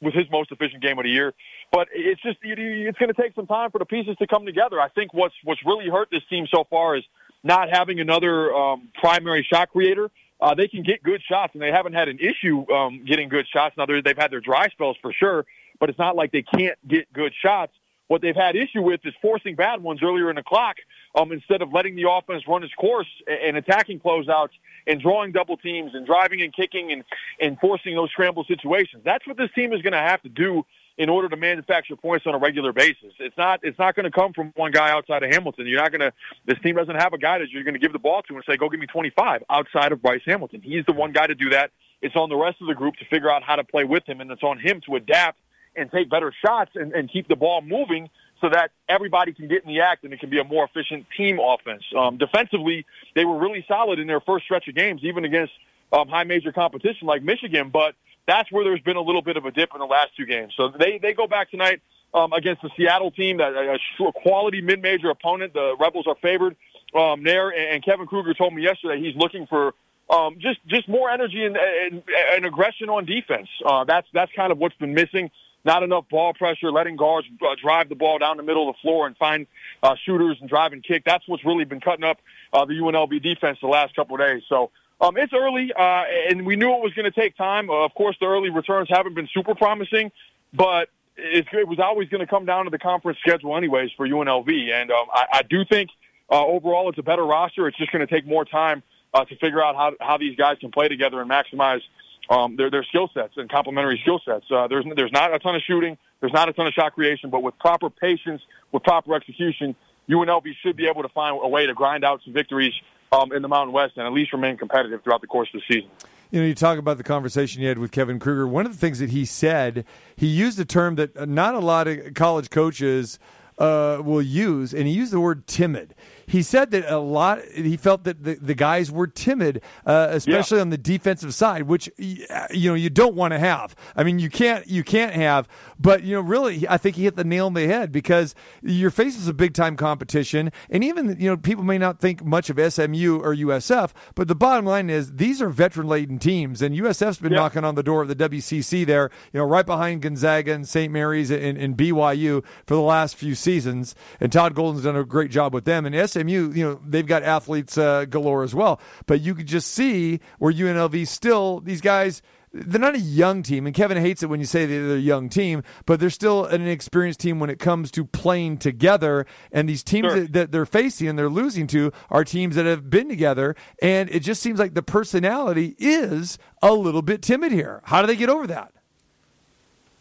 with 0.00 0.14
his 0.14 0.26
most 0.30 0.52
efficient 0.52 0.82
game 0.82 0.98
of 0.98 1.04
the 1.04 1.10
year. 1.10 1.34
But 1.72 1.88
it's 1.92 2.22
just 2.22 2.38
it's 2.42 2.98
going 2.98 3.12
to 3.12 3.20
take 3.20 3.34
some 3.34 3.46
time 3.46 3.70
for 3.70 3.78
the 3.78 3.84
pieces 3.84 4.16
to 4.18 4.26
come 4.26 4.46
together. 4.46 4.80
I 4.80 4.88
think 4.90 5.12
what's 5.12 5.34
what's 5.42 5.60
really 5.66 5.88
hurt 5.88 6.08
this 6.10 6.22
team 6.30 6.46
so 6.54 6.64
far 6.70 6.96
is 6.96 7.04
not 7.42 7.68
having 7.70 8.00
another 8.00 8.54
um, 8.54 8.88
primary 8.94 9.46
shot 9.50 9.70
creator. 9.70 10.10
Uh, 10.40 10.54
they 10.54 10.68
can 10.68 10.82
get 10.82 11.02
good 11.02 11.22
shots, 11.26 11.54
and 11.54 11.62
they 11.62 11.70
haven't 11.70 11.94
had 11.94 12.08
an 12.08 12.18
issue 12.18 12.70
um, 12.72 13.04
getting 13.06 13.28
good 13.28 13.46
shots. 13.48 13.74
Now 13.76 13.86
they've 13.86 14.16
had 14.16 14.30
their 14.30 14.40
dry 14.40 14.68
spells 14.68 14.96
for 15.00 15.12
sure, 15.12 15.46
but 15.80 15.88
it's 15.88 15.98
not 15.98 16.14
like 16.14 16.32
they 16.32 16.42
can't 16.42 16.78
get 16.86 17.10
good 17.12 17.32
shots. 17.42 17.72
What 18.08 18.22
they've 18.22 18.36
had 18.36 18.54
issue 18.54 18.82
with 18.82 19.00
is 19.04 19.14
forcing 19.20 19.56
bad 19.56 19.82
ones 19.82 20.00
earlier 20.02 20.30
in 20.30 20.36
the 20.36 20.42
clock 20.42 20.76
um, 21.18 21.32
instead 21.32 21.60
of 21.60 21.72
letting 21.72 21.96
the 21.96 22.08
offense 22.08 22.44
run 22.46 22.62
its 22.62 22.72
course 22.74 23.08
and 23.26 23.56
attacking 23.56 23.98
closeouts 23.98 24.50
and 24.86 25.00
drawing 25.00 25.32
double 25.32 25.56
teams 25.56 25.92
and 25.94 26.06
driving 26.06 26.40
and 26.42 26.54
kicking 26.54 26.92
and, 26.92 27.02
and 27.40 27.58
forcing 27.58 27.96
those 27.96 28.10
scramble 28.10 28.44
situations. 28.44 29.02
That's 29.04 29.26
what 29.26 29.36
this 29.36 29.50
team 29.56 29.72
is 29.72 29.82
going 29.82 29.92
to 29.92 29.98
have 29.98 30.22
to 30.22 30.28
do 30.28 30.64
in 30.98 31.10
order 31.10 31.28
to 31.28 31.36
manufacture 31.36 31.96
points 31.96 32.26
on 32.26 32.34
a 32.34 32.38
regular 32.38 32.72
basis. 32.72 33.12
It's 33.18 33.36
not 33.36 33.60
it's 33.62 33.78
not 33.78 33.94
going 33.94 34.04
to 34.04 34.10
come 34.10 34.32
from 34.32 34.52
one 34.56 34.72
guy 34.72 34.90
outside 34.90 35.22
of 35.22 35.30
Hamilton. 35.30 35.66
You're 35.66 35.80
not 35.82 35.90
going 35.90 36.00
to 36.00 36.12
this 36.46 36.58
team 36.62 36.76
doesn't 36.76 36.96
have 36.96 37.12
a 37.12 37.18
guy 37.18 37.38
that 37.38 37.50
you're 37.50 37.64
going 37.64 37.74
to 37.74 37.80
give 37.80 37.92
the 37.92 37.98
ball 37.98 38.22
to 38.22 38.34
and 38.34 38.42
say 38.48 38.56
go 38.56 38.68
give 38.68 38.80
me 38.80 38.86
25 38.86 39.44
outside 39.50 39.92
of 39.92 40.00
Bryce 40.00 40.22
Hamilton. 40.24 40.62
He's 40.62 40.84
the 40.86 40.92
one 40.92 41.12
guy 41.12 41.26
to 41.26 41.34
do 41.34 41.50
that. 41.50 41.70
It's 42.02 42.16
on 42.16 42.28
the 42.28 42.36
rest 42.36 42.60
of 42.60 42.68
the 42.68 42.74
group 42.74 42.96
to 42.96 43.04
figure 43.06 43.30
out 43.30 43.42
how 43.42 43.56
to 43.56 43.64
play 43.64 43.84
with 43.84 44.08
him 44.08 44.20
and 44.20 44.30
it's 44.30 44.42
on 44.42 44.58
him 44.58 44.80
to 44.86 44.96
adapt 44.96 45.38
and 45.74 45.90
take 45.90 46.08
better 46.08 46.32
shots 46.44 46.70
and, 46.74 46.92
and 46.92 47.10
keep 47.10 47.28
the 47.28 47.36
ball 47.36 47.60
moving 47.60 48.08
so 48.40 48.48
that 48.48 48.70
everybody 48.88 49.32
can 49.32 49.48
get 49.48 49.62
in 49.64 49.68
the 49.68 49.80
act 49.80 50.04
and 50.04 50.12
it 50.12 50.20
can 50.20 50.30
be 50.30 50.38
a 50.38 50.44
more 50.44 50.64
efficient 50.64 51.06
team 51.16 51.38
offense. 51.38 51.82
Um, 51.96 52.18
defensively, 52.18 52.86
they 53.14 53.24
were 53.24 53.38
really 53.38 53.64
solid 53.68 53.98
in 53.98 54.06
their 54.06 54.20
first 54.20 54.44
stretch 54.44 54.68
of 54.68 54.74
games, 54.74 55.02
even 55.04 55.24
against 55.24 55.52
um, 55.92 56.08
high 56.08 56.24
major 56.24 56.52
competition 56.52 57.06
like 57.06 57.22
Michigan, 57.22 57.70
but 57.70 57.94
that's 58.26 58.50
where 58.50 58.64
there's 58.64 58.80
been 58.80 58.96
a 58.96 59.02
little 59.02 59.22
bit 59.22 59.36
of 59.36 59.44
a 59.44 59.50
dip 59.50 59.70
in 59.72 59.78
the 59.78 59.86
last 59.86 60.10
two 60.16 60.26
games. 60.26 60.52
So 60.56 60.68
they, 60.68 60.98
they 60.98 61.12
go 61.12 61.26
back 61.26 61.50
tonight 61.50 61.80
um, 62.12 62.32
against 62.32 62.62
the 62.62 62.70
Seattle 62.76 63.10
team, 63.10 63.38
that 63.38 63.52
a, 63.52 64.04
a 64.04 64.12
quality 64.12 64.60
mid-major 64.60 65.10
opponent. 65.10 65.52
The 65.52 65.76
Rebels 65.78 66.06
are 66.06 66.16
favored 66.20 66.56
um, 66.94 67.22
there, 67.24 67.50
and, 67.50 67.74
and 67.74 67.84
Kevin 67.84 68.06
Kruger 68.06 68.34
told 68.34 68.54
me 68.54 68.62
yesterday 68.62 69.00
he's 69.00 69.16
looking 69.16 69.46
for 69.46 69.74
um, 70.08 70.36
just 70.38 70.64
just 70.68 70.88
more 70.88 71.10
energy 71.10 71.44
and, 71.44 71.56
and, 71.56 72.02
and 72.34 72.46
aggression 72.46 72.88
on 72.88 73.06
defense. 73.06 73.48
Uh, 73.64 73.84
that's 73.84 74.06
that's 74.12 74.30
kind 74.32 74.52
of 74.52 74.58
what's 74.58 74.76
been 74.76 74.94
missing. 74.94 75.30
Not 75.64 75.82
enough 75.82 76.04
ball 76.08 76.32
pressure, 76.32 76.70
letting 76.70 76.96
guards 76.96 77.26
uh, 77.42 77.56
drive 77.60 77.88
the 77.88 77.96
ball 77.96 78.18
down 78.18 78.36
the 78.36 78.44
middle 78.44 78.68
of 78.68 78.76
the 78.76 78.80
floor 78.82 79.08
and 79.08 79.16
find 79.16 79.48
uh, 79.82 79.96
shooters 80.04 80.36
and 80.40 80.48
drive 80.48 80.72
and 80.72 80.82
kick. 80.82 81.02
That's 81.04 81.26
what's 81.26 81.44
really 81.44 81.64
been 81.64 81.80
cutting 81.80 82.04
up 82.04 82.18
uh, 82.52 82.64
the 82.66 82.74
UNLV 82.74 83.20
defense 83.20 83.58
the 83.60 83.66
last 83.66 83.96
couple 83.96 84.14
of 84.14 84.20
days. 84.20 84.42
So 84.48 84.70
um, 85.00 85.16
it's 85.16 85.32
early, 85.32 85.72
uh, 85.72 86.04
and 86.30 86.46
we 86.46 86.56
knew 86.56 86.72
it 86.72 86.82
was 86.82 86.92
going 86.94 87.10
to 87.10 87.20
take 87.20 87.36
time. 87.36 87.68
Uh, 87.68 87.84
of 87.84 87.94
course, 87.94 88.16
the 88.20 88.26
early 88.26 88.50
returns 88.50 88.88
haven't 88.90 89.14
been 89.14 89.28
super 89.32 89.54
promising, 89.54 90.10
but 90.54 90.88
it's, 91.16 91.48
it 91.52 91.68
was 91.68 91.78
always 91.78 92.08
going 92.08 92.20
to 92.20 92.26
come 92.26 92.46
down 92.46 92.64
to 92.64 92.70
the 92.70 92.78
conference 92.78 93.18
schedule, 93.20 93.56
anyways, 93.56 93.90
for 93.96 94.08
UNLV. 94.08 94.48
And 94.72 94.90
um, 94.90 95.06
I, 95.12 95.26
I 95.32 95.42
do 95.42 95.64
think 95.64 95.90
uh, 96.30 96.44
overall 96.44 96.88
it's 96.88 96.98
a 96.98 97.02
better 97.02 97.24
roster. 97.24 97.68
It's 97.68 97.76
just 97.76 97.92
going 97.92 98.06
to 98.06 98.12
take 98.12 98.26
more 98.26 98.44
time 98.44 98.82
uh, 99.12 99.24
to 99.24 99.36
figure 99.36 99.62
out 99.62 99.76
how 99.76 99.92
how 100.00 100.18
these 100.18 100.36
guys 100.36 100.58
can 100.60 100.70
play 100.70 100.88
together 100.88 101.20
and 101.20 101.30
maximize 101.30 101.80
um, 102.28 102.56
their 102.56 102.70
their 102.70 102.84
skill 102.84 103.10
sets 103.14 103.34
and 103.36 103.50
complementary 103.50 103.98
skill 104.02 104.20
sets. 104.24 104.44
Uh, 104.50 104.66
there's 104.66 104.84
there's 104.96 105.12
not 105.12 105.34
a 105.34 105.38
ton 105.38 105.54
of 105.54 105.62
shooting, 105.62 105.96
there's 106.20 106.32
not 106.32 106.48
a 106.48 106.52
ton 106.52 106.66
of 106.66 106.72
shot 106.72 106.94
creation, 106.94 107.30
but 107.30 107.42
with 107.42 107.58
proper 107.58 107.90
patience, 107.90 108.42
with 108.72 108.82
proper 108.82 109.14
execution, 109.14 109.74
UNLV 110.08 110.46
should 110.62 110.76
be 110.76 110.86
able 110.86 111.02
to 111.02 111.08
find 111.10 111.38
a 111.42 111.48
way 111.48 111.66
to 111.66 111.74
grind 111.74 112.04
out 112.04 112.20
some 112.24 112.32
victories 112.32 112.74
um, 113.12 113.32
in 113.32 113.42
the 113.42 113.48
Mountain 113.48 113.72
West 113.72 113.94
and 113.96 114.06
at 114.06 114.12
least 114.12 114.32
remain 114.32 114.56
competitive 114.56 115.02
throughout 115.02 115.20
the 115.20 115.26
course 115.26 115.48
of 115.54 115.60
the 115.60 115.74
season. 115.74 115.90
you 116.30 116.40
know, 116.40 116.46
you 116.46 116.54
talk 116.54 116.78
about 116.78 116.96
the 116.96 117.04
conversation 117.04 117.62
you 117.62 117.68
had 117.68 117.78
with 117.78 117.92
Kevin 117.92 118.18
Kruger. 118.18 118.46
One 118.46 118.66
of 118.66 118.72
the 118.72 118.78
things 118.78 118.98
that 118.98 119.10
he 119.10 119.24
said, 119.24 119.84
he 120.16 120.26
used 120.26 120.58
a 120.58 120.64
term 120.64 120.96
that 120.96 121.28
not 121.28 121.54
a 121.54 121.60
lot 121.60 121.88
of 121.88 122.14
college 122.14 122.50
coaches 122.50 123.18
uh, 123.58 124.00
will 124.04 124.22
use, 124.22 124.74
and 124.74 124.86
he 124.86 124.92
used 124.92 125.12
the 125.12 125.20
word 125.20 125.46
timid. 125.46 125.94
He 126.26 126.42
said 126.42 126.70
that 126.72 126.90
a 126.92 126.98
lot. 126.98 127.40
He 127.54 127.76
felt 127.76 128.04
that 128.04 128.24
the, 128.24 128.34
the 128.34 128.54
guys 128.54 128.90
were 128.90 129.06
timid, 129.06 129.62
uh, 129.84 130.08
especially 130.10 130.58
yeah. 130.58 130.62
on 130.62 130.70
the 130.70 130.78
defensive 130.78 131.34
side, 131.34 131.64
which 131.64 131.88
you 131.98 132.70
know 132.70 132.74
you 132.74 132.90
don't 132.90 133.14
want 133.14 133.32
to 133.32 133.38
have. 133.38 133.76
I 133.94 134.02
mean, 134.02 134.18
you 134.18 134.28
can't 134.28 134.66
you 134.66 134.82
can't 134.82 135.12
have. 135.12 135.48
But 135.78 136.02
you 136.02 136.14
know, 136.14 136.20
really, 136.20 136.66
I 136.68 136.78
think 136.78 136.96
he 136.96 137.04
hit 137.04 137.16
the 137.16 137.24
nail 137.24 137.46
on 137.46 137.54
the 137.54 137.66
head 137.66 137.92
because 137.92 138.34
your 138.62 138.90
face 138.90 139.16
is 139.16 139.28
a 139.28 139.34
big 139.34 139.54
time 139.54 139.76
competition, 139.76 140.50
and 140.70 140.82
even 140.82 141.16
you 141.18 141.30
know 141.30 141.36
people 141.36 141.64
may 141.64 141.78
not 141.78 142.00
think 142.00 142.24
much 142.24 142.50
of 142.50 142.56
SMU 142.72 143.20
or 143.20 143.34
USF, 143.34 143.92
but 144.14 144.26
the 144.26 144.34
bottom 144.34 144.64
line 144.64 144.90
is 144.90 145.14
these 145.14 145.40
are 145.40 145.48
veteran 145.48 145.86
laden 145.86 146.18
teams, 146.18 146.62
and 146.62 146.74
USF's 146.74 147.18
been 147.18 147.32
yeah. 147.32 147.38
knocking 147.38 147.64
on 147.64 147.74
the 147.74 147.82
door 147.82 148.02
of 148.02 148.08
the 148.08 148.16
WCC 148.16 148.84
there, 148.84 149.10
you 149.32 149.38
know, 149.38 149.46
right 149.46 149.66
behind 149.66 150.02
Gonzaga 150.02 150.52
and 150.52 150.66
St. 150.66 150.92
Mary's 150.92 151.30
and, 151.30 151.56
and 151.56 151.76
BYU 151.76 152.44
for 152.66 152.74
the 152.74 152.80
last 152.80 153.16
few 153.16 153.34
seasons, 153.34 153.94
and 154.18 154.32
Todd 154.32 154.54
Golden's 154.54 154.84
done 154.84 154.96
a 154.96 155.04
great 155.04 155.30
job 155.30 155.54
with 155.54 155.64
them, 155.64 155.86
and 155.86 156.10
SMU, 156.10 156.15
you 156.24 156.64
know, 156.64 156.80
they've 156.86 157.06
got 157.06 157.22
athletes 157.22 157.76
uh, 157.78 158.04
galore 158.06 158.42
as 158.42 158.54
well. 158.54 158.80
But 159.06 159.20
you 159.20 159.34
could 159.34 159.46
just 159.46 159.72
see 159.72 160.20
where 160.38 160.52
UNLV 160.52 161.06
still 161.08 161.60
these 161.60 161.80
guys. 161.80 162.22
They're 162.52 162.80
not 162.80 162.94
a 162.94 163.00
young 163.00 163.42
team, 163.42 163.66
and 163.66 163.74
Kevin 163.74 163.98
hates 163.98 164.22
it 164.22 164.30
when 164.30 164.40
you 164.40 164.46
say 164.46 164.64
they're 164.64 164.96
a 164.96 164.98
young 164.98 165.28
team, 165.28 165.62
but 165.84 166.00
they're 166.00 166.08
still 166.08 166.46
an 166.46 166.66
experienced 166.66 167.20
team 167.20 167.38
when 167.38 167.50
it 167.50 167.58
comes 167.58 167.90
to 167.90 168.04
playing 168.06 168.58
together. 168.58 169.26
And 169.52 169.68
these 169.68 169.82
teams 169.82 170.06
sure. 170.06 170.20
that, 170.20 170.32
that 170.32 170.52
they're 170.52 170.64
facing 170.64 171.08
and 171.08 171.18
they're 171.18 171.28
losing 171.28 171.66
to 171.68 171.92
are 172.08 172.24
teams 172.24 172.56
that 172.56 172.64
have 172.64 172.88
been 172.88 173.10
together, 173.10 173.56
and 173.82 174.08
it 174.08 174.20
just 174.20 174.40
seems 174.40 174.58
like 174.58 174.72
the 174.72 174.82
personality 174.82 175.76
is 175.78 176.38
a 176.62 176.72
little 176.72 177.02
bit 177.02 177.20
timid 177.20 177.52
here. 177.52 177.82
How 177.84 178.00
do 178.00 178.06
they 178.06 178.16
get 178.16 178.30
over 178.30 178.46
that? 178.46 178.72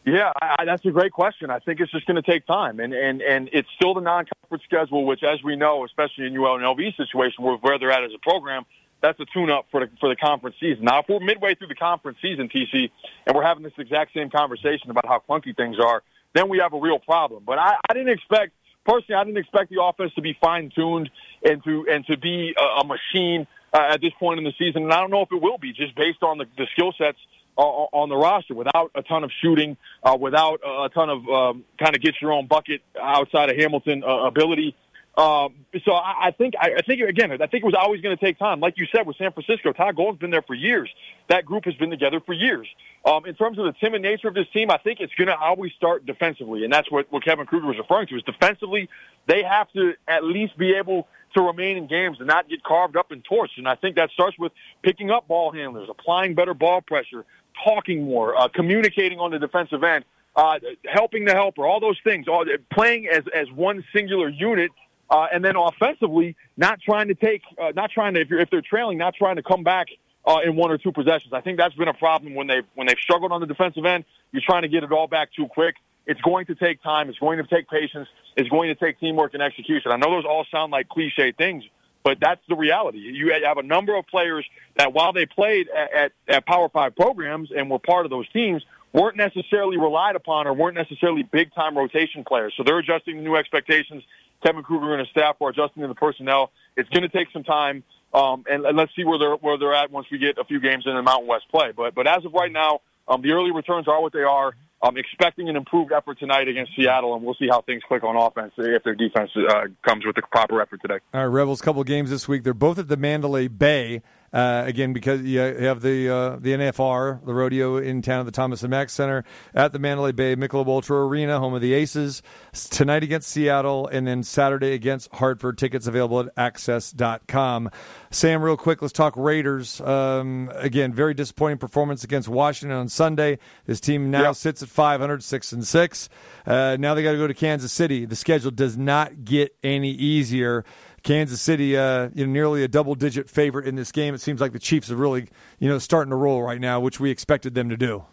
Yeah, 0.06 0.32
I, 0.40 0.66
that's 0.66 0.86
a 0.86 0.92
great 0.92 1.12
question. 1.12 1.50
I 1.50 1.58
think 1.58 1.80
it's 1.80 1.92
just 1.92 2.06
going 2.06 2.22
to 2.22 2.32
take 2.32 2.46
time, 2.46 2.80
and 2.80 2.94
and 2.94 3.24
and 3.24 3.50
it's 3.52 3.68
still 3.76 3.96
the 3.96 4.02
non-conference 4.02 4.64
schedule, 4.64 5.04
which, 5.04 5.24
as 5.24 5.42
we 5.44 5.56
know, 5.56 5.84
especially 5.84 6.28
in 6.28 6.34
UNLV 6.34 6.96
situation, 6.96 7.44
where 7.44 7.58
where 7.58 7.80
they're 7.80 7.92
at 7.92 8.04
as 8.04 8.12
a 8.16 8.20
program, 8.20 8.66
that's 9.02 9.20
a 9.20 9.26
tune-up 9.34 9.66
for 9.72 9.80
the 9.80 9.92
for 10.00 10.08
the 10.08 10.16
conference 10.16 10.58
season. 10.60 10.86
Now, 10.86 11.00
if 11.00 11.06
we're 11.10 11.20
midway 11.22 11.56
through 11.56 11.70
the 11.70 11.76
conference 11.76 12.20
season, 12.22 12.50
TC, 12.50 12.92
and 13.26 13.36
we're 13.36 13.44
having 13.44 13.64
this 13.64 13.74
exact 13.80 14.14
same 14.14 14.30
conversation 14.30 14.92
about 14.92 15.08
how 15.08 15.24
clunky 15.28 15.58
things 15.58 15.78
are, 15.84 16.04
then 16.36 16.50
we 16.50 16.60
have 16.60 16.74
a 16.74 16.80
real 16.80 17.00
problem. 17.00 17.42
But 17.44 17.58
I, 17.58 17.74
I 17.90 17.94
didn't 17.94 18.10
expect 18.10 18.52
personally, 18.86 19.20
I 19.20 19.24
didn't 19.24 19.40
expect 19.40 19.72
the 19.72 19.82
offense 19.82 20.14
to 20.14 20.22
be 20.22 20.38
fine-tuned 20.40 21.10
and 21.44 21.64
to 21.64 21.88
and 21.90 22.06
to 22.06 22.18
be 22.18 22.54
a, 22.56 22.82
a 22.82 22.86
machine 22.86 23.48
uh, 23.74 23.94
at 23.94 24.02
this 24.02 24.14
point 24.20 24.38
in 24.38 24.44
the 24.44 24.54
season, 24.60 24.84
and 24.84 24.94
I 24.94 25.02
don't 25.02 25.10
know 25.10 25.24
if 25.24 25.32
it 25.32 25.42
will 25.42 25.58
be, 25.58 25.74
just 25.74 25.96
based 25.96 26.22
on 26.22 26.38
the, 26.38 26.46
the 26.60 26.68
skill 26.74 26.94
sets 26.96 27.18
on 27.58 28.10
the 28.10 28.16
roster 28.18 28.54
without 28.54 28.92
a 28.96 29.02
ton 29.02 29.24
of 29.24 29.32
shooting, 29.42 29.78
uh, 30.04 30.18
without 30.20 30.60
a 30.66 30.90
ton 30.90 31.10
of 31.10 31.28
um, 31.30 31.64
kind 31.80 31.96
of 31.96 32.02
get 32.02 32.16
your 32.22 32.34
own 32.34 32.48
bucket 32.48 32.82
outside 33.02 33.50
of 33.50 33.58
Hamilton 33.58 34.04
uh, 34.04 34.26
ability. 34.26 34.76
Um, 35.18 35.56
so 35.86 35.94
I, 35.94 36.28
I 36.28 36.32
think 36.32 36.56
I, 36.60 36.72
I 36.78 36.82
think 36.82 37.02
again 37.02 37.32
I 37.32 37.38
think 37.38 37.64
it 37.64 37.66
was 37.66 37.76
always 37.78 38.02
going 38.02 38.18
to 38.18 38.24
take 38.24 38.38
time. 38.38 38.60
Like 38.60 38.78
you 38.78 38.86
said 38.94 39.08
with 39.08 39.16
San 39.16 39.32
Francisco, 39.32 39.72
Todd 39.72 39.96
Golden's 39.96 40.20
been 40.20 40.30
there 40.30 40.42
for 40.42 40.54
years. 40.54 40.90
That 41.30 41.46
group 41.46 41.64
has 41.66 41.74
been 41.76 41.90
together 41.90 42.20
for 42.20 42.34
years. 42.34 42.68
Um, 43.06 43.26
in 43.26 43.34
terms 43.36 43.58
of 43.58 43.66
the 43.66 43.74
timid 43.80 44.02
nature 44.02 44.28
of 44.28 44.34
this 44.34 44.48
team, 44.52 44.70
I 44.70 44.78
think 44.78 45.00
it's 45.00 45.14
going 45.14 45.28
to 45.28 45.38
always 45.38 45.72
start 45.74 46.06
defensively, 46.06 46.66
and 46.66 46.74
that's 46.74 46.92
what, 46.92 47.10
what 47.12 47.24
Kevin 47.24 47.46
Kruger 47.46 47.68
was 47.68 47.78
referring 47.78 48.08
to. 48.08 48.18
Is 48.18 48.24
defensively 48.24 48.90
they 49.26 49.44
have 49.44 49.72
to 49.72 49.94
at 50.06 50.26
least 50.26 50.58
be 50.58 50.74
able 50.74 51.08
to 51.36 51.42
remain 51.42 51.78
in 51.78 51.88
games 51.88 52.18
and 52.20 52.28
not 52.28 52.50
get 52.50 52.64
carved 52.64 52.98
up 52.98 53.12
and 53.12 53.24
torched. 53.24 53.58
And 53.58 53.68
I 53.68 53.76
think 53.76 53.96
that 53.96 54.10
starts 54.12 54.38
with 54.38 54.52
picking 54.84 55.12
up 55.12 55.28
ball 55.28 55.52
handlers, 55.52 55.88
applying 55.90 56.34
better 56.36 56.54
ball 56.54 56.82
pressure, 56.82 57.26
talking 57.64 58.06
more, 58.06 58.36
uh, 58.36 58.48
communicating 58.48 59.20
on 59.20 59.32
the 59.32 59.40
defensive 59.40 59.84
end, 59.84 60.06
uh, 60.36 60.60
helping 60.86 61.26
the 61.26 61.34
helper, 61.34 61.66
all 61.66 61.80
those 61.80 62.00
things, 62.04 62.28
all, 62.28 62.46
playing 62.72 63.08
as, 63.08 63.24
as 63.34 63.50
one 63.52 63.84
singular 63.94 64.30
unit. 64.30 64.72
Uh, 65.08 65.28
and 65.32 65.46
then 65.46 65.56
offensively, 65.56 66.36
not 66.58 66.80
trying 66.82 67.10
to 67.10 67.14
take, 67.14 67.44
uh, 67.62 67.72
not 67.76 67.92
trying 67.92 68.16
to, 68.16 68.22
if, 68.22 68.30
you're, 68.30 68.40
if 68.40 68.50
they're 68.50 68.64
trailing, 68.64 68.98
not 68.98 69.14
trying 69.14 69.36
to 69.36 69.44
come 69.44 69.64
back 69.64 69.88
uh, 70.26 70.40
in 70.44 70.56
one 70.56 70.72
or 70.72 70.80
two 70.80 70.92
possessions. 70.92 71.32
I 71.32 71.42
think 71.42 71.60
that's 71.60 71.76
been 71.76 71.88
a 71.88 71.94
problem 71.94 72.34
when 72.34 72.48
they've, 72.48 72.66
when 72.74 72.88
they've 72.88 72.98
struggled 73.00 73.32
on 73.32 73.40
the 73.40 73.46
defensive 73.46 73.86
end. 73.86 74.04
You're 74.32 74.42
trying 74.44 74.64
to 74.64 74.68
get 74.68 74.84
it 74.84 74.92
all 74.92 75.08
back 75.08 75.30
too 75.34 75.48
quick. 75.48 75.76
It's 76.08 76.22
going 76.22 76.48
to 76.48 76.56
take 76.56 76.82
time. 76.82 77.10
It's 77.10 77.20
going 77.20 77.38
to 77.38 77.48
take 77.48 77.70
patience. 77.70 78.08
It's 78.36 78.50
going 78.50 78.70
to 78.70 78.76
take 78.76 79.00
teamwork 79.00 79.34
and 79.36 79.44
execution. 79.44 79.92
I 79.92 79.98
know 79.98 80.10
those 80.12 80.26
all 80.26 80.46
sound 80.52 80.72
like 80.72 80.90
cliche 80.90 81.32
things, 81.32 81.64
but 82.06 82.20
that's 82.22 82.42
the 82.48 82.56
reality. 82.56 83.00
You 83.00 83.34
have 83.46 83.58
a 83.58 83.64
number 83.64 83.98
of 83.98 84.06
players 84.06 84.46
that, 84.78 84.94
while 84.94 85.12
they 85.12 85.26
played 85.26 85.68
at, 85.70 85.92
at, 85.92 86.12
at 86.28 86.46
Power 86.46 86.70
Five 86.70 86.96
programs 86.96 87.50
and 87.52 87.68
were 87.68 87.80
part 87.80 88.06
of 88.06 88.12
those 88.12 88.30
teams, 88.30 88.64
weren't 88.94 89.18
necessarily 89.18 89.78
relied 89.78 90.16
upon 90.16 90.46
or 90.46 90.54
weren't 90.54 90.76
necessarily 90.76 91.24
big 91.24 91.52
time 91.56 91.76
rotation 91.76 92.24
players. 92.24 92.54
So 92.56 92.64
they're 92.64 92.78
adjusting 92.78 93.16
to 93.16 93.22
new 93.24 93.36
expectations. 93.36 94.04
Kevin 94.46 94.62
Kruger 94.62 94.92
and 94.94 95.00
his 95.00 95.10
staff 95.10 95.38
are 95.42 95.50
adjusting 95.50 95.82
to 95.82 95.88
the 95.88 95.96
personnel. 95.96 96.52
It's 96.78 96.88
going 96.90 97.02
to 97.02 97.10
take 97.10 97.32
some 97.34 97.44
time, 97.44 97.84
um, 98.14 98.46
and, 98.48 98.64
and, 98.68 98.78
let's 98.78 98.96
see 98.96 99.04
where 99.04 99.18
they're 99.18 99.36
where 99.38 99.58
they're 99.58 99.74
at 99.74 99.90
once 99.90 100.06
we 100.12 100.20
get 100.20 100.38
a 100.38 100.44
few 100.44 100.60
games 100.60 100.84
in 100.86 100.94
the 100.94 101.02
Mountain 101.02 101.28
West 101.28 101.46
play. 101.50 101.72
But 101.76 101.96
but 101.96 102.06
as 102.06 102.24
of 102.24 102.34
right 102.34 102.52
now, 102.52 102.82
um, 103.08 103.24
the 103.24 103.32
early 103.32 103.52
returns 103.52 103.88
are 103.88 104.00
what 104.00 104.14
they 104.14 104.22
are. 104.22 104.54
I'm 104.82 104.98
expecting 104.98 105.50
an 105.50 105.56
improved 105.56 105.92
effort 105.92 106.20
tonight 106.20 106.48
against 106.48 106.74
Seattle, 106.76 107.16
and 107.16 107.24
we'll 107.24 107.36
see 107.36 107.48
how 107.50 107.62
things 107.62 107.82
click 107.88 108.04
on 108.04 108.16
offense 108.16 108.54
if 108.58 108.84
their 108.84 108.94
defense 108.94 109.32
uh, 109.36 109.62
comes 109.88 110.06
with 110.06 110.16
the 110.16 110.22
proper 110.32 110.62
effort 110.62 110.82
today. 110.82 111.00
All 111.14 111.22
right, 111.22 111.26
Rebels, 111.26 111.62
couple 111.62 111.84
games 111.84 112.10
this 112.10 112.28
week. 112.28 112.44
They're 112.44 112.54
both 112.54 112.78
at 112.78 112.88
the 112.88 112.98
Mandalay 112.98 113.48
Bay. 113.48 114.02
Uh, 114.36 114.66
again, 114.66 114.92
because 114.92 115.22
you 115.22 115.40
have 115.40 115.80
the 115.80 116.10
uh, 116.10 116.36
the 116.36 116.50
NFR, 116.50 117.26
the 117.26 117.34
rodeo 117.34 117.78
in 117.78 118.02
town 118.02 118.20
at 118.20 118.26
the 118.26 118.34
Thomas 118.34 118.64
and 118.64 118.70
Mack 118.70 118.90
Center 118.90 119.24
at 119.54 119.72
the 119.72 119.80
Mandalay 119.80 120.12
Bay 120.12 120.36
Michelob 120.36 120.68
Ultra 120.68 121.08
Arena, 121.08 121.40
home 121.40 121.54
of 121.54 121.62
the 121.62 121.74
Aces. 121.74 122.22
Tonight 122.52 123.02
against 123.02 123.30
Seattle, 123.30 123.88
and 123.88 124.06
then 124.06 124.24
Saturday 124.24 124.74
against 124.74 125.10
Hartford. 125.16 125.58
Tickets 125.58 125.88
available 125.88 126.20
at 126.20 126.36
axs.com. 126.36 127.70
Sam, 128.12 128.42
real 128.42 128.58
quick, 128.58 128.82
let's 128.82 128.92
talk 128.92 129.14
Raiders. 129.16 129.80
Um, 129.80 130.52
again, 130.56 130.94
very 130.94 131.14
disappointing 131.14 131.58
performance 131.58 132.04
against 132.04 132.28
Washington 132.28 132.78
on 132.78 132.90
Sunday. 132.90 133.40
This 133.66 133.80
team 133.80 134.12
now 134.12 134.24
yep. 134.24 134.36
sits 134.36 134.62
at 134.62 134.68
500, 134.68 135.24
6 135.24 135.52
and 135.54 135.66
6. 135.66 136.10
Uh, 136.46 136.76
now 136.78 136.94
they 136.94 137.04
got 137.04 137.14
to 137.14 137.18
go 137.18 137.28
to 137.28 137.34
Kansas 137.34 137.72
City. 137.72 138.04
The 138.04 138.18
schedule 138.18 138.52
does 138.52 138.76
not 138.76 139.24
get 139.24 139.56
any 139.64 139.92
easier. 139.92 140.66
Kansas 141.06 141.40
City, 141.40 141.78
uh, 141.78 142.10
you 142.16 142.26
know, 142.26 142.34
nearly 142.34 142.64
a 142.64 142.68
double-digit 142.68 143.30
favorite 143.30 143.68
in 143.68 143.76
this 143.76 143.92
game. 143.92 144.16
It 144.16 144.22
seems 144.22 144.42
like 144.42 144.54
the 144.54 144.60
Chiefs 144.60 144.90
are 144.90 144.96
really, 144.96 145.28
you 145.60 145.70
know, 145.70 145.78
starting 145.78 146.10
to 146.10 146.16
roll 146.16 146.42
right 146.42 146.60
now, 146.60 146.80
which 146.80 147.00
we 147.00 147.12
expected 147.12 147.54
them 147.54 147.70
to 147.70 147.78
do. 147.78 148.04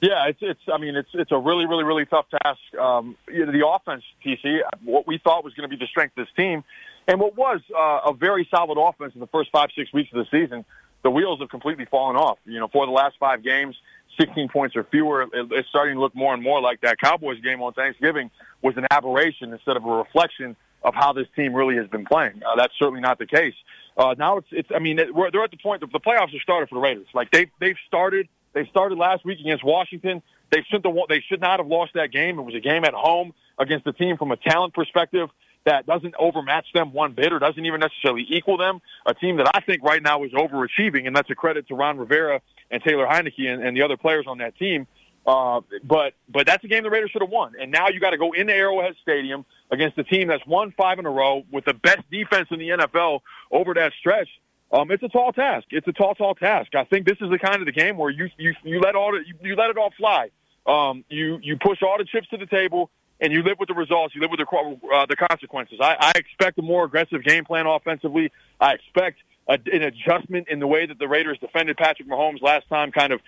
Yeah, 0.00 0.26
it's 0.26 0.38
it's. 0.42 0.60
I 0.72 0.78
mean, 0.78 0.96
it's 0.96 1.08
it's 1.14 1.30
a 1.30 1.38
really 1.38 1.66
really 1.66 1.84
really 1.84 2.04
tough 2.04 2.26
task. 2.42 2.58
Um, 2.78 3.16
you 3.28 3.46
know, 3.46 3.52
the 3.52 3.66
offense, 3.66 4.02
TC, 4.24 4.60
what 4.82 5.06
we 5.06 5.18
thought 5.18 5.44
was 5.44 5.54
going 5.54 5.68
to 5.68 5.74
be 5.74 5.82
the 5.82 5.86
strength 5.86 6.18
of 6.18 6.26
this 6.26 6.34
team, 6.34 6.64
and 7.06 7.20
what 7.20 7.36
was 7.36 7.60
uh, 7.74 8.10
a 8.10 8.12
very 8.12 8.46
solid 8.50 8.76
offense 8.78 9.14
in 9.14 9.20
the 9.20 9.26
first 9.28 9.50
five 9.50 9.68
six 9.74 9.92
weeks 9.94 10.10
of 10.12 10.18
the 10.18 10.26
season, 10.30 10.64
the 11.02 11.10
wheels 11.10 11.40
have 11.40 11.48
completely 11.48 11.86
fallen 11.86 12.16
off. 12.16 12.38
You 12.44 12.60
know, 12.60 12.68
for 12.68 12.84
the 12.84 12.92
last 12.92 13.16
five 13.18 13.42
games, 13.42 13.76
16 14.18 14.48
points 14.48 14.76
or 14.76 14.84
fewer, 14.84 15.26
it's 15.32 15.68
starting 15.68 15.94
to 15.94 16.00
look 16.00 16.14
more 16.14 16.34
and 16.34 16.42
more 16.42 16.60
like 16.60 16.80
that 16.82 16.98
Cowboys 16.98 17.40
game 17.40 17.62
on 17.62 17.72
Thanksgiving 17.72 18.30
was 18.60 18.76
an 18.76 18.86
aberration 18.90 19.52
instead 19.52 19.76
of 19.76 19.86
a 19.86 19.90
reflection 19.90 20.56
of 20.84 20.94
how 20.94 21.12
this 21.12 21.26
team 21.34 21.54
really 21.54 21.76
has 21.76 21.88
been 21.88 22.04
playing. 22.04 22.42
Uh, 22.44 22.56
that's 22.56 22.72
certainly 22.78 23.00
not 23.00 23.18
the 23.18 23.26
case. 23.26 23.54
Uh, 23.96 24.14
now 24.18 24.38
it's, 24.38 24.48
it's, 24.52 24.68
I 24.74 24.78
mean, 24.78 24.98
it, 24.98 25.14
we're, 25.14 25.30
they're 25.30 25.42
at 25.42 25.50
the 25.50 25.56
point 25.56 25.80
the, 25.80 25.86
the 25.86 26.00
playoffs 26.00 26.34
are 26.34 26.40
started 26.42 26.68
for 26.68 26.74
the 26.76 26.80
Raiders. 26.80 27.06
Like 27.14 27.30
they, 27.30 27.50
they've 27.60 27.76
started, 27.86 28.28
they 28.52 28.66
started 28.66 28.98
last 28.98 29.24
week 29.24 29.40
against 29.40 29.64
Washington. 29.64 30.22
They 30.50 30.62
should 30.70 30.84
have, 30.84 30.94
they 31.08 31.22
should 31.28 31.40
not 31.40 31.58
have 31.58 31.66
lost 31.66 31.92
that 31.94 32.12
game. 32.12 32.38
It 32.38 32.42
was 32.42 32.54
a 32.54 32.60
game 32.60 32.84
at 32.84 32.94
home 32.94 33.32
against 33.58 33.86
a 33.86 33.92
team 33.92 34.16
from 34.16 34.30
a 34.30 34.36
talent 34.36 34.74
perspective 34.74 35.28
that 35.64 35.86
doesn't 35.86 36.14
overmatch 36.18 36.66
them 36.74 36.92
one 36.92 37.12
bit 37.12 37.32
or 37.32 37.38
doesn't 37.38 37.64
even 37.64 37.80
necessarily 37.80 38.26
equal 38.28 38.58
them. 38.58 38.80
A 39.06 39.14
team 39.14 39.38
that 39.38 39.50
I 39.54 39.60
think 39.60 39.82
right 39.82 40.02
now 40.02 40.22
is 40.24 40.32
overachieving, 40.32 41.06
and 41.06 41.16
that's 41.16 41.30
a 41.30 41.34
credit 41.34 41.68
to 41.68 41.74
Ron 41.74 41.98
Rivera 41.98 42.42
and 42.70 42.82
Taylor 42.82 43.06
Heinicke 43.06 43.46
and, 43.46 43.64
and 43.64 43.76
the 43.76 43.82
other 43.82 43.96
players 43.96 44.26
on 44.28 44.38
that 44.38 44.56
team. 44.58 44.86
Uh, 45.26 45.62
but 45.82 46.12
but 46.28 46.46
that's 46.46 46.62
a 46.64 46.68
game 46.68 46.82
the 46.82 46.90
Raiders 46.90 47.10
should 47.10 47.22
have 47.22 47.30
won. 47.30 47.54
And 47.58 47.72
now 47.72 47.88
you 47.88 47.98
got 47.98 48.10
to 48.10 48.18
go 48.18 48.32
into 48.32 48.52
Arrowhead 48.52 48.94
Stadium 49.02 49.44
against 49.70 49.96
a 49.96 50.04
team 50.04 50.28
that's 50.28 50.46
won 50.46 50.72
five 50.76 50.98
in 50.98 51.06
a 51.06 51.10
row 51.10 51.44
with 51.50 51.64
the 51.64 51.72
best 51.74 52.02
defense 52.10 52.48
in 52.50 52.58
the 52.58 52.68
NFL 52.68 53.20
over 53.50 53.72
that 53.74 53.92
stretch. 53.98 54.28
Um, 54.70 54.90
it's 54.90 55.02
a 55.02 55.08
tall 55.08 55.32
task. 55.32 55.66
It's 55.70 55.86
a 55.86 55.92
tall, 55.92 56.14
tall 56.14 56.34
task. 56.34 56.74
I 56.74 56.84
think 56.84 57.06
this 57.06 57.16
is 57.20 57.30
the 57.30 57.38
kind 57.38 57.60
of 57.60 57.66
the 57.66 57.72
game 57.72 57.96
where 57.96 58.10
you 58.10 58.28
you, 58.36 58.54
you 58.64 58.80
let 58.80 58.96
all 58.96 59.12
the, 59.12 59.18
you, 59.26 59.34
you 59.40 59.56
let 59.56 59.70
it 59.70 59.78
all 59.78 59.92
fly. 59.96 60.30
Um, 60.66 61.04
you 61.08 61.38
you 61.42 61.56
push 61.56 61.82
all 61.82 61.96
the 61.96 62.04
chips 62.04 62.28
to 62.28 62.36
the 62.36 62.46
table 62.46 62.90
and 63.20 63.32
you 63.32 63.42
live 63.42 63.58
with 63.58 63.68
the 63.68 63.74
results. 63.74 64.14
You 64.14 64.20
live 64.20 64.30
with 64.30 64.40
the 64.40 64.88
uh, 64.92 65.06
the 65.06 65.16
consequences. 65.16 65.78
I, 65.80 65.96
I 65.98 66.12
expect 66.16 66.58
a 66.58 66.62
more 66.62 66.84
aggressive 66.84 67.22
game 67.22 67.44
plan 67.44 67.66
offensively. 67.66 68.32
I 68.60 68.74
expect 68.74 69.18
a, 69.48 69.58
an 69.72 69.82
adjustment 69.82 70.48
in 70.48 70.58
the 70.58 70.66
way 70.66 70.86
that 70.86 70.98
the 70.98 71.08
Raiders 71.08 71.38
defended 71.38 71.76
Patrick 71.76 72.08
Mahomes 72.08 72.42
last 72.42 72.68
time, 72.68 72.92
kind 72.92 73.12
of 73.12 73.20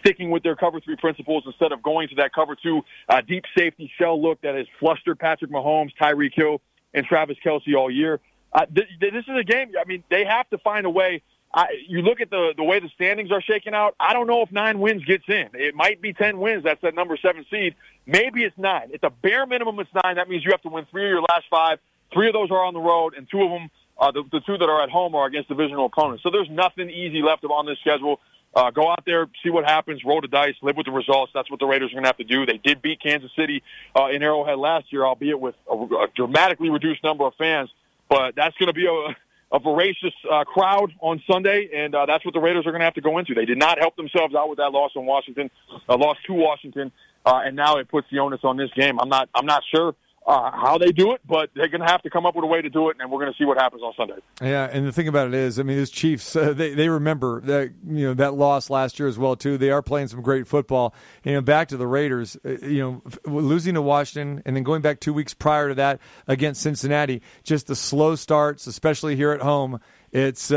sticking 0.00 0.30
with 0.30 0.42
their 0.42 0.56
cover 0.56 0.80
three 0.80 0.96
principles 0.96 1.44
instead 1.46 1.72
of 1.72 1.82
going 1.82 2.08
to 2.08 2.14
that 2.16 2.32
cover 2.32 2.56
two 2.56 2.82
uh, 3.08 3.20
deep 3.20 3.44
safety 3.56 3.90
shell 3.98 4.20
look 4.20 4.40
that 4.42 4.54
has 4.54 4.66
flustered 4.78 5.18
Patrick 5.18 5.50
Mahomes, 5.50 5.90
Tyreek 6.00 6.34
Hill, 6.34 6.60
and 6.94 7.04
Travis 7.06 7.36
Kelce 7.44 7.74
all 7.76 7.90
year. 7.90 8.20
Uh, 8.52 8.66
th- 8.74 8.88
this 9.00 9.24
is 9.28 9.36
a 9.38 9.44
game. 9.44 9.72
I 9.80 9.84
mean, 9.86 10.02
they 10.10 10.24
have 10.24 10.48
to 10.50 10.58
find 10.58 10.86
a 10.86 10.90
way 10.90 11.22
I, 11.56 11.68
you 11.88 12.02
look 12.02 12.20
at 12.20 12.28
the 12.28 12.52
the 12.54 12.62
way 12.62 12.80
the 12.80 12.90
standings 12.94 13.32
are 13.32 13.40
shaking 13.40 13.72
out. 13.72 13.94
I 13.98 14.12
don't 14.12 14.26
know 14.26 14.42
if 14.42 14.52
nine 14.52 14.78
wins 14.78 15.04
gets 15.04 15.24
in. 15.26 15.48
It 15.54 15.74
might 15.74 16.02
be 16.02 16.12
ten 16.12 16.38
wins. 16.38 16.64
That's 16.64 16.82
that 16.82 16.94
number 16.94 17.16
seven 17.16 17.46
seed. 17.50 17.74
Maybe 18.04 18.44
it's 18.44 18.56
nine. 18.58 18.90
It's 18.92 19.02
a 19.02 19.10
bare 19.10 19.46
minimum. 19.46 19.80
It's 19.80 19.90
nine. 20.04 20.16
That 20.16 20.28
means 20.28 20.44
you 20.44 20.50
have 20.50 20.60
to 20.62 20.68
win 20.68 20.86
three 20.90 21.04
of 21.06 21.10
your 21.10 21.22
last 21.22 21.44
five. 21.50 21.78
Three 22.12 22.28
of 22.28 22.34
those 22.34 22.50
are 22.50 22.62
on 22.62 22.74
the 22.74 22.80
road, 22.80 23.14
and 23.16 23.26
two 23.28 23.42
of 23.42 23.50
them, 23.50 23.70
uh, 23.98 24.10
the, 24.10 24.22
the 24.30 24.40
two 24.40 24.56
that 24.58 24.68
are 24.68 24.82
at 24.82 24.90
home, 24.90 25.14
are 25.14 25.26
against 25.26 25.48
divisional 25.48 25.86
opponents. 25.86 26.22
So 26.22 26.30
there's 26.30 26.50
nothing 26.50 26.90
easy 26.90 27.22
left 27.22 27.44
on 27.44 27.66
this 27.66 27.78
schedule. 27.80 28.20
Uh, 28.54 28.70
go 28.70 28.90
out 28.90 29.04
there, 29.04 29.28
see 29.42 29.50
what 29.50 29.64
happens, 29.64 30.02
roll 30.04 30.20
the 30.20 30.28
dice, 30.28 30.54
live 30.62 30.76
with 30.76 30.86
the 30.86 30.92
results. 30.92 31.30
That's 31.34 31.50
what 31.50 31.60
the 31.60 31.66
Raiders 31.66 31.90
are 31.90 31.94
going 31.94 32.04
to 32.04 32.08
have 32.08 32.16
to 32.16 32.24
do. 32.24 32.46
They 32.46 32.58
did 32.58 32.80
beat 32.80 33.02
Kansas 33.02 33.30
City 33.36 33.62
uh, 33.94 34.06
in 34.06 34.22
Arrowhead 34.22 34.58
last 34.58 34.92
year, 34.92 35.04
albeit 35.04 35.38
with 35.38 35.54
a, 35.70 35.74
a 35.74 36.06
dramatically 36.14 36.70
reduced 36.70 37.04
number 37.04 37.26
of 37.26 37.34
fans. 37.34 37.68
But 38.08 38.34
that's 38.34 38.56
going 38.56 38.68
to 38.68 38.72
be 38.72 38.86
a 38.86 39.14
a 39.52 39.58
voracious 39.60 40.12
uh, 40.30 40.44
crowd 40.44 40.92
on 41.00 41.22
Sunday, 41.30 41.70
and 41.74 41.94
uh, 41.94 42.06
that's 42.06 42.24
what 42.24 42.34
the 42.34 42.40
Raiders 42.40 42.66
are 42.66 42.72
going 42.72 42.80
to 42.80 42.84
have 42.84 42.94
to 42.94 43.00
go 43.00 43.18
into. 43.18 43.34
They 43.34 43.44
did 43.44 43.58
not 43.58 43.78
help 43.78 43.96
themselves 43.96 44.34
out 44.34 44.48
with 44.48 44.58
that 44.58 44.72
loss 44.72 44.92
in 44.96 45.06
Washington, 45.06 45.50
uh, 45.88 45.96
loss 45.96 46.16
to 46.26 46.32
Washington, 46.32 46.90
uh, 47.24 47.42
and 47.44 47.54
now 47.54 47.76
it 47.76 47.88
puts 47.88 48.08
the 48.10 48.18
onus 48.18 48.40
on 48.42 48.56
this 48.56 48.70
game. 48.74 48.98
I'm 48.98 49.08
not, 49.08 49.28
I'm 49.34 49.46
not 49.46 49.62
sure 49.72 49.94
uh, 50.26 50.50
how 50.50 50.76
they 50.76 50.90
do 50.90 51.12
it, 51.12 51.20
but 51.24 51.50
they're 51.54 51.68
going 51.68 51.80
to 51.80 51.86
have 51.86 52.02
to 52.02 52.10
come 52.10 52.26
up 52.26 52.34
with 52.34 52.42
a 52.42 52.48
way 52.48 52.60
to 52.60 52.68
do 52.68 52.88
it, 52.90 52.96
and 52.98 53.10
we're 53.10 53.20
going 53.20 53.32
to 53.32 53.38
see 53.38 53.44
what 53.44 53.58
happens 53.58 53.82
on 53.82 53.92
Sunday. 53.96 54.16
Yeah, 54.42 54.68
and 54.70 54.84
the 54.84 54.92
thing 54.92 55.06
about 55.06 55.28
it 55.28 55.34
is, 55.34 55.60
I 55.60 55.62
mean, 55.62 55.76
those 55.76 55.90
Chiefs, 55.90 56.34
uh, 56.34 56.52
they 56.52 56.88
remember 56.88 57.40
that 57.42 57.72
you 57.86 58.08
know 58.08 58.14
that 58.14 58.34
loss 58.34 58.68
last 58.68 58.98
year 58.98 59.08
as 59.08 59.18
well 59.18 59.36
too. 59.36 59.56
They 59.56 59.70
are 59.70 59.82
playing 59.82 60.08
some 60.08 60.22
great 60.22 60.48
football. 60.48 60.94
You 61.22 61.34
know, 61.34 61.40
back 61.42 61.68
to 61.68 61.76
the 61.76 61.86
Raiders, 61.86 62.36
uh, 62.44 62.58
you 62.62 62.80
know, 62.80 63.02
losing 63.24 63.74
to 63.74 63.82
Washington, 63.82 64.42
and 64.44 64.56
then 64.56 64.64
going 64.64 64.82
back 64.82 64.98
two 64.98 65.12
weeks 65.12 65.32
prior 65.32 65.68
to 65.68 65.74
that 65.76 66.00
against 66.26 66.60
Cincinnati, 66.60 67.22
just 67.44 67.68
the 67.68 67.76
slow 67.76 68.16
starts, 68.16 68.66
especially 68.66 69.14
here 69.14 69.30
at 69.30 69.42
home. 69.42 69.80
It's. 70.10 70.50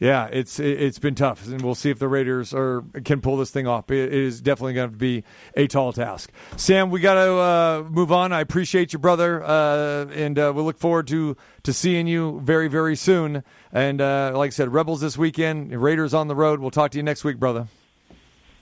Yeah, 0.00 0.26
it's 0.26 0.58
it's 0.58 0.98
been 0.98 1.14
tough, 1.14 1.46
and 1.46 1.62
we'll 1.62 1.76
see 1.76 1.88
if 1.88 2.00
the 2.00 2.08
Raiders 2.08 2.52
are 2.52 2.84
can 3.04 3.20
pull 3.20 3.36
this 3.36 3.50
thing 3.50 3.66
off. 3.68 3.90
It 3.90 4.12
is 4.12 4.40
definitely 4.40 4.74
going 4.74 4.90
to 4.90 4.96
be 4.96 5.22
a 5.56 5.68
tall 5.68 5.92
task. 5.92 6.32
Sam, 6.56 6.90
we 6.90 7.00
got 7.00 7.14
to 7.14 7.32
uh, 7.34 7.84
move 7.88 8.10
on. 8.10 8.32
I 8.32 8.40
appreciate 8.40 8.92
you, 8.92 8.98
brother, 8.98 9.42
uh, 9.44 10.06
and 10.06 10.38
uh, 10.38 10.52
we 10.54 10.62
look 10.62 10.78
forward 10.78 11.06
to 11.08 11.36
to 11.62 11.72
seeing 11.72 12.08
you 12.08 12.40
very 12.40 12.66
very 12.66 12.96
soon. 12.96 13.44
And 13.72 14.00
uh, 14.00 14.32
like 14.34 14.48
I 14.48 14.50
said, 14.50 14.72
Rebels 14.72 15.00
this 15.00 15.16
weekend, 15.16 15.72
Raiders 15.72 16.12
on 16.12 16.26
the 16.26 16.34
road. 16.34 16.58
We'll 16.60 16.72
talk 16.72 16.90
to 16.92 16.98
you 16.98 17.04
next 17.04 17.22
week, 17.22 17.38
brother. 17.38 17.68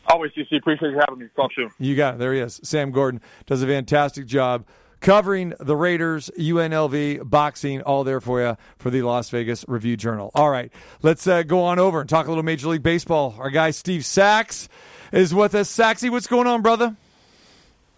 Always, 0.08 0.32
CC. 0.32 0.58
Appreciate 0.58 0.90
you 0.90 1.00
having 1.00 1.18
me. 1.18 1.28
Talk 1.34 1.52
soon. 1.54 1.70
You 1.78 1.96
got 1.96 2.14
it. 2.14 2.18
There 2.18 2.34
he 2.34 2.40
is. 2.40 2.60
Sam 2.62 2.90
Gordon 2.90 3.22
does 3.46 3.62
a 3.62 3.66
fantastic 3.66 4.26
job 4.26 4.66
covering 5.02 5.52
the 5.60 5.76
Raiders, 5.76 6.30
UNLV, 6.38 7.28
boxing, 7.28 7.82
all 7.82 8.04
there 8.04 8.20
for 8.20 8.40
you 8.40 8.56
for 8.78 8.88
the 8.88 9.02
Las 9.02 9.28
Vegas 9.28 9.64
Review 9.68 9.96
Journal. 9.96 10.30
All 10.34 10.48
right, 10.48 10.72
let's 11.02 11.26
uh, 11.26 11.42
go 11.42 11.62
on 11.62 11.78
over 11.78 12.00
and 12.00 12.08
talk 12.08 12.26
a 12.26 12.28
little 12.30 12.44
Major 12.44 12.68
League 12.68 12.82
Baseball. 12.82 13.34
Our 13.38 13.50
guy 13.50 13.72
Steve 13.72 14.06
Sax 14.06 14.68
is 15.12 15.34
with 15.34 15.54
us. 15.54 15.68
Saxy, 15.68 16.08
what's 16.08 16.26
going 16.26 16.46
on, 16.46 16.62
brother? 16.62 16.96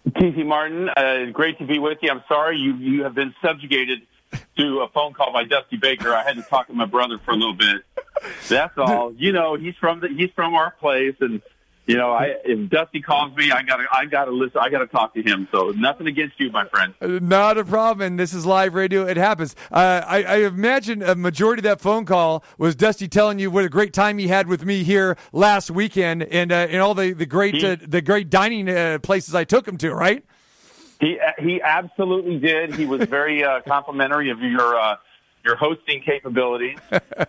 TC 0.09 0.45
Martin, 0.45 0.89
uh, 0.89 1.31
great 1.31 1.57
to 1.59 1.65
be 1.65 1.79
with 1.79 1.99
you. 2.01 2.11
I'm 2.11 2.23
sorry 2.27 2.57
you 2.57 2.75
you 2.75 3.03
have 3.03 3.15
been 3.15 3.33
subjugated 3.41 4.01
to 4.57 4.81
a 4.81 4.89
phone 4.89 5.13
call 5.13 5.31
by 5.31 5.43
Dusty 5.45 5.77
Baker. 5.77 6.13
I 6.13 6.23
had 6.23 6.35
to 6.35 6.43
talk 6.43 6.67
to 6.67 6.73
my 6.73 6.85
brother 6.85 7.19
for 7.23 7.31
a 7.31 7.35
little 7.35 7.53
bit. 7.53 7.83
That's 8.49 8.73
all. 8.77 9.13
You 9.13 9.31
know, 9.31 9.55
he's 9.55 9.75
from 9.75 10.01
the 10.01 10.09
he's 10.09 10.31
from 10.35 10.53
our 10.53 10.71
place, 10.71 11.15
and 11.21 11.41
you 11.87 11.97
know, 11.97 12.11
I 12.11 12.33
if 12.43 12.69
Dusty 12.69 13.01
calls 13.01 13.35
me, 13.35 13.51
I 13.51 13.61
gotta 13.61 13.85
I 13.91 14.05
gotta 14.05 14.31
listen. 14.31 14.59
I 14.59 14.69
gotta 14.69 14.87
talk 14.87 15.13
to 15.13 15.21
him. 15.21 15.47
So 15.51 15.69
nothing 15.71 16.07
against 16.07 16.39
you, 16.39 16.49
my 16.51 16.65
friend. 16.67 16.93
Not 17.01 17.57
a 17.57 17.63
problem. 17.65 18.05
And 18.05 18.19
this 18.19 18.33
is 18.33 18.45
live 18.45 18.73
radio. 18.73 19.05
It 19.05 19.17
happens. 19.17 19.55
Uh, 19.71 20.01
I, 20.05 20.23
I 20.23 20.35
imagine 20.37 21.03
a 21.03 21.13
majority 21.15 21.59
of 21.59 21.63
that 21.65 21.81
phone 21.81 22.05
call 22.05 22.43
was 22.57 22.75
Dusty 22.75 23.07
telling 23.07 23.37
you 23.37 23.51
what 23.51 23.65
a 23.65 23.69
great 23.69 23.93
time 23.93 24.17
he 24.17 24.27
had 24.27 24.47
with 24.47 24.65
me 24.65 24.83
here 24.83 25.15
last 25.31 25.69
weekend, 25.69 26.23
and 26.23 26.51
uh, 26.51 26.67
and 26.69 26.81
all 26.81 26.95
the 26.95 27.13
the 27.13 27.25
great 27.27 27.55
He- 27.55 27.65
uh, 27.67 27.77
the 27.79 28.01
great 28.01 28.29
dining 28.29 28.67
uh, 28.67 28.97
places 29.03 29.35
I 29.35 29.43
took 29.43 29.67
him 29.67 29.77
to. 29.77 29.93
Right? 29.93 30.25
He 30.99 31.19
he 31.39 31.61
absolutely 31.61 32.39
did. 32.39 32.73
He 32.75 32.85
was 32.85 33.03
very 33.07 33.43
uh, 33.43 33.61
complimentary 33.67 34.31
of 34.31 34.39
your 34.41 34.75
uh, 34.79 34.95
your 35.43 35.55
hosting 35.55 36.01
capabilities, 36.01 36.79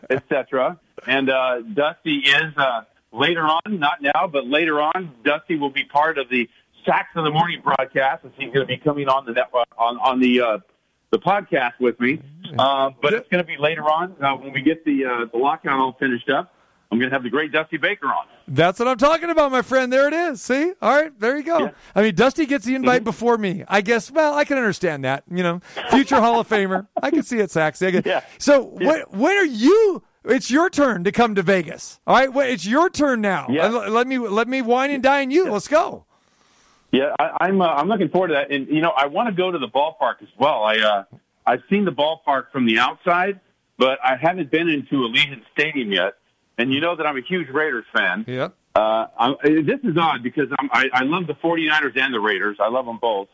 etc. 0.08 0.78
And 1.06 1.28
uh, 1.28 1.60
Dusty 1.60 2.18
is 2.20 2.56
uh, 2.56 2.82
later 3.16 3.42
on, 3.42 3.60
not 3.78 4.00
now, 4.02 4.26
but 4.30 4.46
later 4.46 4.80
on, 4.80 5.12
Dusty 5.24 5.56
will 5.56 5.70
be 5.70 5.84
part 5.84 6.18
of 6.18 6.28
the 6.28 6.48
Sax 6.84 7.08
of 7.16 7.24
the 7.24 7.30
Morning 7.30 7.60
broadcast, 7.64 8.24
as 8.24 8.30
he's 8.36 8.46
going 8.52 8.60
to 8.60 8.66
be 8.66 8.76
coming 8.78 9.08
on 9.08 9.24
the 9.26 9.32
net, 9.32 9.50
on 9.78 9.98
on 9.98 10.20
the 10.20 10.40
uh, 10.40 10.58
the 11.10 11.18
podcast 11.18 11.72
with 11.80 11.98
me. 12.00 12.20
Uh, 12.58 12.90
but 13.02 13.12
it's 13.12 13.28
going 13.28 13.42
to 13.42 13.46
be 13.46 13.56
later 13.58 13.82
on 13.82 14.14
uh, 14.22 14.34
when 14.36 14.52
we 14.52 14.60
get 14.62 14.84
the 14.84 15.04
uh, 15.04 15.18
the 15.32 15.38
lockdown 15.38 15.78
all 15.80 15.96
finished 15.98 16.28
up. 16.30 16.52
I'm 16.92 16.98
going 17.00 17.10
to 17.10 17.14
have 17.16 17.24
the 17.24 17.30
great 17.30 17.50
Dusty 17.50 17.78
Baker 17.78 18.06
on. 18.06 18.26
That's 18.46 18.78
what 18.78 18.86
I'm 18.86 18.96
talking 18.96 19.28
about, 19.28 19.50
my 19.50 19.62
friend. 19.62 19.92
There 19.92 20.06
it 20.06 20.14
is. 20.14 20.40
See? 20.40 20.72
All 20.80 20.94
right, 20.94 21.18
there 21.18 21.36
you 21.36 21.42
go. 21.42 21.58
Yeah. 21.58 21.70
I 21.96 22.02
mean, 22.02 22.14
Dusty 22.14 22.46
gets 22.46 22.64
the 22.64 22.76
invite 22.76 23.02
before 23.02 23.36
me. 23.36 23.64
I 23.66 23.80
guess. 23.80 24.08
Well, 24.08 24.34
I 24.34 24.44
can 24.44 24.56
understand 24.56 25.04
that. 25.04 25.24
You 25.28 25.42
know, 25.42 25.60
future 25.90 26.20
Hall 26.20 26.38
of 26.38 26.48
Famer. 26.48 26.86
I 27.02 27.10
can 27.10 27.24
see 27.24 27.38
it, 27.38 27.50
Saxy. 27.50 27.90
Can- 27.90 28.02
Yeah. 28.06 28.22
So 28.38 28.62
when 28.62 29.00
when 29.10 29.36
are 29.36 29.44
you? 29.44 30.04
It's 30.26 30.50
your 30.50 30.68
turn 30.70 31.04
to 31.04 31.12
come 31.12 31.34
to 31.36 31.42
Vegas. 31.42 32.00
All 32.06 32.14
right, 32.14 32.32
well, 32.32 32.48
it's 32.48 32.66
your 32.66 32.90
turn 32.90 33.20
now. 33.20 33.46
Yeah. 33.48 33.68
Let 33.68 34.06
me 34.06 34.18
let 34.18 34.48
me 34.48 34.62
wine 34.62 34.90
and 34.90 35.02
dine 35.02 35.30
you. 35.30 35.50
Let's 35.50 35.68
go. 35.68 36.04
Yeah, 36.92 37.14
I, 37.18 37.36
I'm 37.42 37.60
uh, 37.60 37.66
I'm 37.66 37.88
looking 37.88 38.08
forward 38.08 38.28
to 38.28 38.34
that, 38.34 38.50
and 38.50 38.68
you 38.68 38.80
know 38.80 38.92
I 38.96 39.06
want 39.06 39.28
to 39.28 39.34
go 39.34 39.50
to 39.50 39.58
the 39.58 39.68
ballpark 39.68 40.22
as 40.22 40.28
well. 40.38 40.62
I 40.64 40.78
uh, 40.78 41.04
I've 41.46 41.62
seen 41.70 41.84
the 41.84 41.92
ballpark 41.92 42.50
from 42.52 42.66
the 42.66 42.78
outside, 42.78 43.40
but 43.78 43.98
I 44.04 44.16
haven't 44.16 44.50
been 44.50 44.68
into 44.68 44.96
Allegiant 44.96 45.42
Stadium 45.52 45.92
yet. 45.92 46.14
And 46.58 46.72
you 46.72 46.80
know 46.80 46.96
that 46.96 47.06
I'm 47.06 47.16
a 47.16 47.22
huge 47.22 47.48
Raiders 47.48 47.84
fan. 47.94 48.24
Yeah. 48.26 48.48
Uh, 48.74 49.06
I'm, 49.18 49.32
uh, 49.32 49.36
this 49.42 49.80
is 49.84 49.96
odd 49.98 50.22
because 50.22 50.48
I'm, 50.58 50.70
I, 50.72 50.88
I 50.92 51.02
love 51.02 51.26
the 51.26 51.34
49ers 51.34 51.98
and 51.98 52.12
the 52.12 52.20
Raiders. 52.20 52.56
I 52.60 52.68
love 52.68 52.86
them 52.86 52.98
both. 53.00 53.28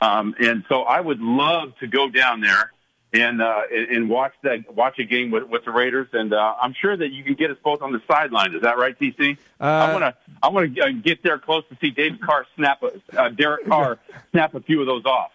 Um, 0.00 0.34
and 0.40 0.64
so 0.68 0.82
I 0.82 1.00
would 1.00 1.20
love 1.20 1.76
to 1.80 1.86
go 1.86 2.08
down 2.08 2.40
there 2.40 2.72
and, 3.12 3.42
uh, 3.42 3.62
and, 3.70 4.08
watch 4.08 4.32
that, 4.42 4.74
watch 4.74 4.98
a 4.98 5.04
game 5.04 5.30
with, 5.30 5.44
with 5.44 5.64
the 5.64 5.70
Raiders. 5.70 6.08
And, 6.12 6.32
uh, 6.32 6.54
I'm 6.60 6.74
sure 6.80 6.96
that 6.96 7.08
you 7.08 7.22
can 7.24 7.34
get 7.34 7.50
us 7.50 7.58
both 7.62 7.82
on 7.82 7.92
the 7.92 8.00
sideline. 8.08 8.54
Is 8.54 8.62
that 8.62 8.78
right, 8.78 8.98
TC? 8.98 9.36
Uh, 9.60 9.64
I 9.64 9.92
want 9.92 10.02
to, 10.02 10.14
I 10.42 10.48
want 10.48 10.74
to 10.74 10.92
get 10.92 11.22
there 11.22 11.38
close 11.38 11.64
to 11.68 11.76
see 11.80 11.90
David 11.90 12.20
Carr 12.20 12.46
snap, 12.56 12.82
a, 12.82 13.20
uh, 13.20 13.28
Derek 13.28 13.66
Carr 13.66 13.98
snap 14.32 14.54
a 14.54 14.60
few 14.60 14.80
of 14.80 14.86
those 14.86 15.04
off. 15.04 15.30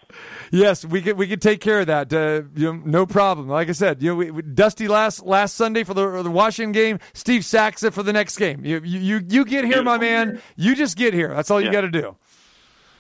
Yes, 0.52 0.86
we 0.86 1.02
could 1.02 1.18
we 1.18 1.28
can 1.28 1.40
take 1.40 1.60
care 1.60 1.82
of 1.82 1.88
that. 1.88 2.12
Uh, 2.14 2.44
you 2.56 2.74
know, 2.74 2.82
no 2.86 3.06
problem. 3.06 3.50
Like 3.50 3.68
I 3.70 3.74
said, 3.74 4.02
you 4.02 4.12
know, 4.12 4.16
we, 4.16 4.32
we- 4.32 4.42
Dusty 4.42 4.88
last 4.88 5.26
last 5.26 5.56
Sunday 5.56 5.84
for 5.84 5.94
the 5.94 6.24
the 6.24 6.32
Washington 6.32 6.72
game. 6.72 7.00
Steve 7.14 7.44
Saxa 7.44 7.92
for 7.92 8.04
the 8.04 8.14
next 8.14 8.38
game. 8.38 8.64
You 8.64 8.80
you 8.84 9.00
you, 9.00 9.26
you 9.28 9.46
get 9.46 9.66
here, 9.66 9.84
my 9.84 9.98
man. 9.98 10.42
You 10.56 10.76
just 10.76 10.96
get 10.98 11.14
here. 11.14 11.34
That's 11.34 11.52
all 11.52 11.60
you 11.62 11.72
got 11.72 11.82
to 11.82 11.92
do. 11.92 12.16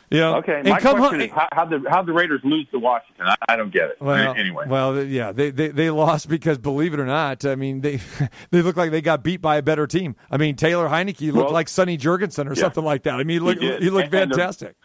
Know, 0.09 0.37
Okay. 0.37 0.59
and 0.59 0.69
My 0.69 0.79
question 0.79 1.01
home. 1.01 1.19
is 1.21 1.31
how, 1.31 1.47
how 1.51 1.65
the, 1.65 1.83
how 1.89 2.01
the 2.01 2.13
Raiders 2.13 2.39
lose 2.45 2.65
to 2.71 2.79
Washington? 2.79 3.25
I, 3.27 3.35
I 3.49 3.55
don't 3.57 3.73
get 3.73 3.89
it. 3.89 3.97
Well, 3.99 4.33
anyway. 4.35 4.65
well, 4.67 5.03
yeah, 5.03 5.33
they, 5.33 5.49
they 5.51 5.67
they 5.67 5.89
lost 5.89 6.29
because 6.29 6.57
believe 6.57 6.93
it 6.93 6.99
or 6.99 7.05
not, 7.05 7.43
I 7.43 7.55
mean 7.55 7.81
they 7.81 7.99
they 8.51 8.61
look 8.61 8.77
like 8.77 8.91
they 8.91 9.01
got 9.01 9.21
beat 9.23 9.41
by 9.41 9.57
a 9.57 9.61
better 9.61 9.85
team. 9.85 10.15
I 10.31 10.37
mean 10.37 10.55
Taylor 10.55 10.87
Heinicke 10.87 11.33
looked 11.33 11.47
Well- 11.47 11.51
like 11.53 11.67
Sonny 11.67 11.97
Jurgensen 11.97 12.49
or 12.49 12.55
something 12.55 12.83
like 12.85 13.03
that. 13.03 13.15
I 13.15 13.17
mean 13.23 13.29
he 13.29 13.39
looked 13.39 13.61
he, 13.61 13.67
did. 13.67 13.81
looked 13.91 14.05
And- 14.13 14.15
and 14.23 14.31
the- 14.31 14.35
fantastic. 14.37 14.75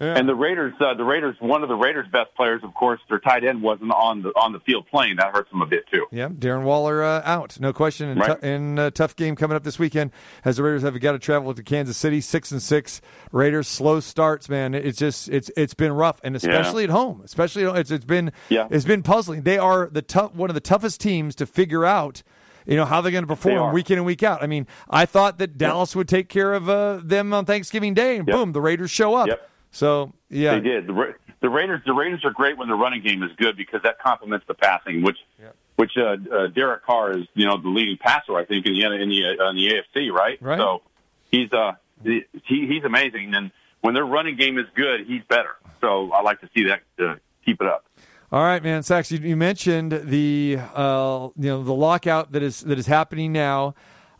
Yeah. 0.00 0.14
And 0.18 0.28
the 0.28 0.34
Raiders, 0.34 0.74
uh, 0.80 0.94
the 0.94 1.04
Raiders, 1.04 1.36
one 1.38 1.62
of 1.62 1.68
the 1.68 1.76
Raiders' 1.76 2.06
best 2.10 2.34
players, 2.34 2.62
of 2.64 2.74
course, 2.74 2.98
their 3.08 3.20
tight 3.20 3.44
end 3.44 3.62
wasn't 3.62 3.92
on 3.92 4.22
the 4.22 4.30
on 4.30 4.52
the 4.52 4.58
field 4.60 4.86
playing. 4.90 5.16
That 5.16 5.32
hurts 5.34 5.50
them 5.52 5.62
a 5.62 5.66
bit 5.66 5.84
too. 5.92 6.06
Yeah, 6.10 6.28
Darren 6.28 6.64
Waller 6.64 7.02
uh, 7.04 7.22
out, 7.24 7.58
no 7.60 7.72
question. 7.72 8.08
And, 8.08 8.20
Right. 8.20 8.40
tou- 8.40 8.46
and 8.46 8.78
uh, 8.78 8.90
tough 8.90 9.14
game 9.14 9.36
coming 9.36 9.56
up 9.56 9.62
this 9.62 9.78
weekend 9.78 10.10
as 10.44 10.56
the 10.56 10.64
Raiders 10.64 10.82
have 10.82 10.98
got 11.00 11.12
to 11.12 11.20
travel 11.20 11.54
to 11.54 11.62
Kansas 11.62 11.96
City, 11.96 12.20
six 12.20 12.50
and 12.50 12.60
six. 12.60 13.00
Raiders 13.30 13.68
slow 13.68 14.00
starts, 14.00 14.48
man. 14.48 14.74
It's 14.74 14.98
just 14.98 15.28
it's 15.28 15.48
it's 15.56 15.74
been 15.74 15.92
rough, 15.92 16.20
and 16.24 16.34
especially 16.34 16.82
at 16.84 16.90
home. 16.90 17.22
Especially 17.24 17.62
it's 17.62 17.92
it's 17.92 18.04
been 18.04 18.32
Yeah. 18.48 18.66
it's 18.72 18.84
been 18.84 19.04
puzzling. 19.04 19.42
They 19.42 19.58
are 19.58 19.88
the 19.92 20.02
tough 20.02 20.34
one 20.34 20.50
of 20.50 20.54
the 20.54 20.60
toughest 20.60 21.00
teams 21.00 21.36
to 21.36 21.46
figure 21.46 21.84
out. 21.84 22.24
You 22.66 22.76
know 22.76 22.84
how 22.86 23.00
they're 23.00 23.12
going 23.12 23.24
to 23.24 23.28
perform 23.28 23.72
week 23.74 23.90
in 23.90 23.98
and 23.98 24.06
week 24.06 24.22
out. 24.24 24.42
I 24.42 24.46
mean, 24.48 24.66
I 24.90 25.04
thought 25.06 25.38
that 25.38 25.56
Dallas 25.58 25.94
would 25.94 26.08
take 26.08 26.28
care 26.28 26.52
of 26.54 26.68
uh, 26.68 26.98
them 27.04 27.32
on 27.32 27.44
Thanksgiving 27.44 27.94
Day, 27.94 28.16
and 28.16 28.26
Yep. 28.26 28.34
boom, 28.36 28.52
the 28.52 28.60
Raiders 28.62 28.90
show 28.90 29.14
up. 29.14 29.28
Yep. 29.28 29.50
So 29.74 30.12
yeah, 30.30 30.54
They 30.54 30.60
did. 30.60 30.86
The, 30.86 31.14
the 31.40 31.50
Raiders, 31.50 31.82
the 31.84 31.92
Raiders 31.92 32.24
are 32.24 32.30
great 32.30 32.56
when 32.56 32.68
the 32.68 32.74
running 32.74 33.02
game 33.02 33.22
is 33.22 33.30
good 33.36 33.56
because 33.56 33.82
that 33.82 33.98
complements 33.98 34.46
the 34.46 34.54
passing, 34.54 35.02
which 35.02 35.18
yeah. 35.38 35.48
which 35.76 35.92
uh, 35.96 36.16
uh, 36.32 36.46
Derek 36.46 36.84
Carr 36.84 37.18
is, 37.18 37.26
you 37.34 37.46
know, 37.46 37.60
the 37.60 37.68
leading 37.68 37.98
passer, 37.98 38.36
I 38.36 38.44
think, 38.44 38.66
in 38.66 38.74
the 38.74 38.84
in 38.92 39.08
the 39.08 39.36
uh, 39.38 39.50
in 39.50 39.56
the 39.56 39.68
AFC, 39.68 40.12
right? 40.12 40.40
Right. 40.40 40.58
So 40.58 40.82
he's 41.30 41.52
uh 41.52 41.72
he, 42.02 42.22
he's 42.48 42.84
amazing, 42.84 43.34
and 43.34 43.50
when 43.80 43.94
their 43.94 44.06
running 44.06 44.36
game 44.36 44.58
is 44.58 44.66
good, 44.74 45.06
he's 45.06 45.22
better. 45.28 45.56
So 45.80 46.12
I 46.12 46.22
like 46.22 46.40
to 46.40 46.48
see 46.56 46.64
that. 46.64 46.80
Uh, 46.98 47.16
keep 47.44 47.60
it 47.60 47.66
up. 47.66 47.84
All 48.32 48.42
right, 48.42 48.62
man. 48.62 48.82
Sax, 48.82 49.12
you, 49.12 49.18
you 49.18 49.36
mentioned 49.36 49.92
the 49.92 50.58
uh, 50.74 51.28
you 51.36 51.48
know 51.48 51.62
the 51.62 51.74
lockout 51.74 52.32
that 52.32 52.42
is 52.42 52.60
that 52.60 52.78
is 52.78 52.86
happening 52.86 53.32
now. 53.32 53.74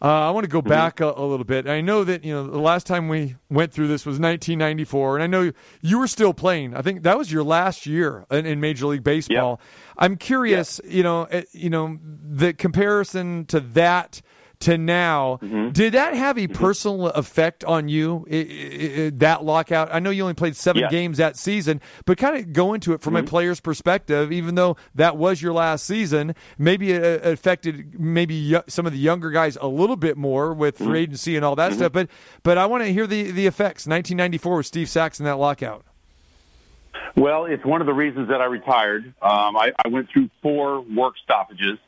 Uh, 0.04 0.28
I 0.28 0.30
want 0.32 0.44
to 0.44 0.50
go 0.50 0.60
back 0.60 1.00
a, 1.00 1.06
a 1.16 1.24
little 1.24 1.46
bit. 1.46 1.66
I 1.66 1.80
know 1.80 2.04
that 2.04 2.26
you 2.26 2.34
know 2.34 2.46
the 2.46 2.58
last 2.58 2.86
time 2.86 3.08
we 3.08 3.36
went 3.48 3.72
through 3.72 3.88
this 3.88 4.04
was 4.04 4.20
1994, 4.20 5.16
and 5.16 5.22
I 5.22 5.26
know 5.26 5.50
you 5.80 5.98
were 5.98 6.06
still 6.06 6.34
playing. 6.34 6.76
I 6.76 6.82
think 6.82 7.04
that 7.04 7.16
was 7.16 7.32
your 7.32 7.42
last 7.42 7.86
year 7.86 8.26
in, 8.30 8.44
in 8.44 8.60
Major 8.60 8.84
League 8.84 9.02
Baseball. 9.02 9.62
I'm 9.96 10.16
curious, 10.16 10.78
you 10.86 11.02
know, 11.02 11.24
eh, 11.24 11.44
you 11.52 11.70
know, 11.70 11.98
the 12.02 12.52
comparison 12.52 13.46
to 13.46 13.60
that 13.60 14.20
to 14.64 14.76
now, 14.78 15.38
Mm-hmm. 15.42 15.70
did 15.70 15.94
that 15.94 16.14
have 16.14 16.36
a 16.38 16.46
personal 16.48 17.06
effect 17.08 17.64
on 17.64 17.88
you? 17.88 18.26
i- 18.30 18.34
i- 18.34 19.06
i- 19.06 19.10
that 19.14 19.44
lockout. 19.44 19.88
I 19.92 19.98
know 20.00 20.10
you 20.10 20.22
only 20.22 20.34
played 20.34 20.56
seven 20.56 20.80
Yes. 20.82 20.90
games 20.90 21.18
that 21.18 21.36
season, 21.36 21.80
but 22.06 22.18
kind 22.18 22.36
of 22.36 22.52
go 22.52 22.74
into 22.74 22.92
it 22.92 23.00
from 23.00 23.14
Mm-hmm. 23.14 23.26
a 23.26 23.28
player's 23.28 23.60
perspective. 23.60 24.32
Even 24.32 24.54
though 24.54 24.76
that 24.94 25.16
was 25.16 25.40
your 25.42 25.52
last 25.52 25.84
season, 25.86 26.34
maybe 26.58 26.92
it 26.92 27.02
uh, 27.24 27.30
affected 27.30 27.98
maybe 27.98 28.56
some 28.66 28.86
of 28.86 28.92
the 28.92 28.98
younger 28.98 29.30
guys 29.30 29.56
a 29.60 29.66
little 29.68 29.96
bit 29.96 30.16
more 30.16 30.52
with 30.52 30.76
Mm-hmm. 30.78 30.84
free 30.90 31.00
agency 31.00 31.36
and 31.36 31.44
all 31.44 31.56
that 31.56 31.72
stuff. 31.74 31.92
But 31.92 32.08
but 32.42 32.58
I 32.58 32.66
want 32.66 32.82
to 32.84 32.92
hear 32.92 33.06
the 33.06 33.30
the 33.30 33.46
effects. 33.46 33.86
1994 33.86 34.56
with 34.56 34.66
Steve 34.66 34.88
Sax 34.88 35.18
in 35.20 35.26
that 35.26 35.36
lockout. 35.38 35.84
Well, 37.16 37.44
it's 37.46 37.64
one 37.64 37.80
of 37.80 37.86
the 37.86 37.92
reasons 37.92 38.28
that 38.28 38.40
I 38.40 38.46
retired. 38.46 39.04
Um, 39.22 39.56
I, 39.56 39.72
I 39.84 39.88
went 39.88 40.08
through 40.10 40.30
four 40.42 40.80
work 40.80 41.14
stoppages, 41.22 41.78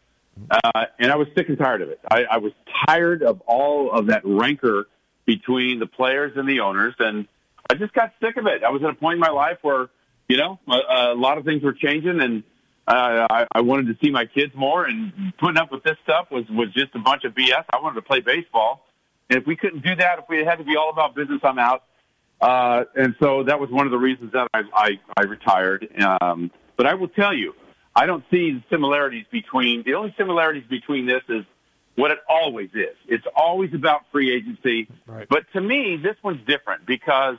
uh, 0.50 0.84
and 0.98 1.10
I 1.10 1.16
was 1.16 1.28
sick 1.36 1.48
and 1.48 1.58
tired 1.58 1.82
of 1.82 1.88
it. 1.88 2.00
I, 2.10 2.24
I 2.24 2.36
was 2.38 2.52
tired 2.86 3.22
of 3.22 3.40
all 3.46 3.90
of 3.90 4.06
that 4.06 4.22
rancor 4.24 4.86
between 5.24 5.78
the 5.78 5.86
players 5.86 6.32
and 6.36 6.48
the 6.48 6.60
owners, 6.60 6.94
and 6.98 7.26
I 7.70 7.74
just 7.74 7.92
got 7.94 8.12
sick 8.20 8.36
of 8.36 8.46
it. 8.46 8.62
I 8.62 8.70
was 8.70 8.82
at 8.82 8.90
a 8.90 8.94
point 8.94 9.14
in 9.14 9.20
my 9.20 9.30
life 9.30 9.58
where, 9.62 9.88
you 10.28 10.36
know, 10.36 10.58
a, 10.68 11.12
a 11.12 11.14
lot 11.14 11.38
of 11.38 11.44
things 11.44 11.62
were 11.62 11.72
changing, 11.72 12.20
and 12.20 12.42
uh, 12.86 13.26
I, 13.28 13.46
I 13.52 13.60
wanted 13.62 13.86
to 13.86 14.04
see 14.04 14.10
my 14.10 14.26
kids 14.26 14.52
more, 14.54 14.84
and 14.84 15.32
putting 15.38 15.56
up 15.56 15.72
with 15.72 15.82
this 15.82 15.96
stuff 16.04 16.30
was 16.30 16.44
was 16.50 16.72
just 16.72 16.94
a 16.94 17.00
bunch 17.00 17.24
of 17.24 17.34
BS. 17.34 17.64
I 17.72 17.80
wanted 17.80 17.96
to 17.96 18.02
play 18.02 18.20
baseball, 18.20 18.86
and 19.28 19.40
if 19.40 19.46
we 19.46 19.56
couldn't 19.56 19.82
do 19.84 19.96
that, 19.96 20.20
if 20.20 20.26
we 20.28 20.44
had 20.44 20.56
to 20.56 20.64
be 20.64 20.76
all 20.76 20.90
about 20.90 21.14
business, 21.14 21.40
I'm 21.42 21.58
out. 21.58 21.82
Uh, 22.40 22.84
and 22.94 23.16
so 23.18 23.42
that 23.44 23.58
was 23.58 23.70
one 23.70 23.86
of 23.86 23.92
the 23.92 23.98
reasons 23.98 24.32
that 24.32 24.46
I, 24.52 24.60
I, 24.74 24.90
I 25.16 25.22
retired. 25.22 25.88
Um, 26.20 26.50
but 26.76 26.86
I 26.86 26.94
will 26.94 27.08
tell 27.08 27.34
you, 27.34 27.54
I 27.96 28.04
don't 28.04 28.24
see 28.30 28.52
the 28.52 28.62
similarities 28.70 29.24
between, 29.32 29.82
the 29.82 29.94
only 29.94 30.14
similarities 30.18 30.68
between 30.68 31.06
this 31.06 31.22
is 31.30 31.44
what 31.94 32.10
it 32.10 32.18
always 32.28 32.68
is. 32.74 32.94
It's 33.08 33.24
always 33.34 33.72
about 33.72 34.02
free 34.12 34.34
agency. 34.36 34.86
Right. 35.06 35.26
But 35.28 35.44
to 35.54 35.60
me, 35.62 35.96
this 35.96 36.16
one's 36.22 36.46
different 36.46 36.84
because 36.86 37.38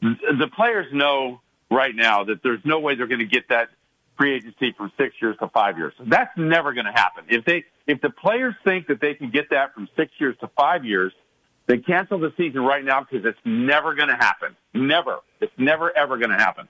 the 0.00 0.48
players 0.56 0.86
know 0.94 1.42
right 1.70 1.94
now 1.94 2.24
that 2.24 2.42
there's 2.42 2.64
no 2.64 2.80
way 2.80 2.94
they're 2.94 3.06
going 3.06 3.18
to 3.18 3.26
get 3.26 3.50
that 3.50 3.68
free 4.16 4.34
agency 4.34 4.72
from 4.72 4.90
six 4.96 5.14
years 5.20 5.36
to 5.40 5.48
five 5.48 5.76
years. 5.76 5.92
That's 6.00 6.36
never 6.38 6.72
going 6.72 6.86
to 6.86 6.92
happen. 6.92 7.24
If 7.28 7.44
they, 7.44 7.64
if 7.86 8.00
the 8.00 8.10
players 8.10 8.54
think 8.64 8.86
that 8.86 9.00
they 9.00 9.12
can 9.12 9.30
get 9.30 9.50
that 9.50 9.74
from 9.74 9.88
six 9.94 10.10
years 10.18 10.36
to 10.40 10.48
five 10.56 10.86
years, 10.86 11.12
they 11.66 11.78
cancel 11.78 12.18
the 12.18 12.32
season 12.38 12.62
right 12.62 12.84
now 12.84 13.06
because 13.08 13.26
it's 13.26 13.38
never 13.44 13.94
going 13.94 14.08
to 14.08 14.16
happen. 14.16 14.56
Never. 14.72 15.18
It's 15.40 15.52
never 15.58 15.96
ever 15.96 16.16
going 16.16 16.30
to 16.30 16.36
happen. 16.36 16.68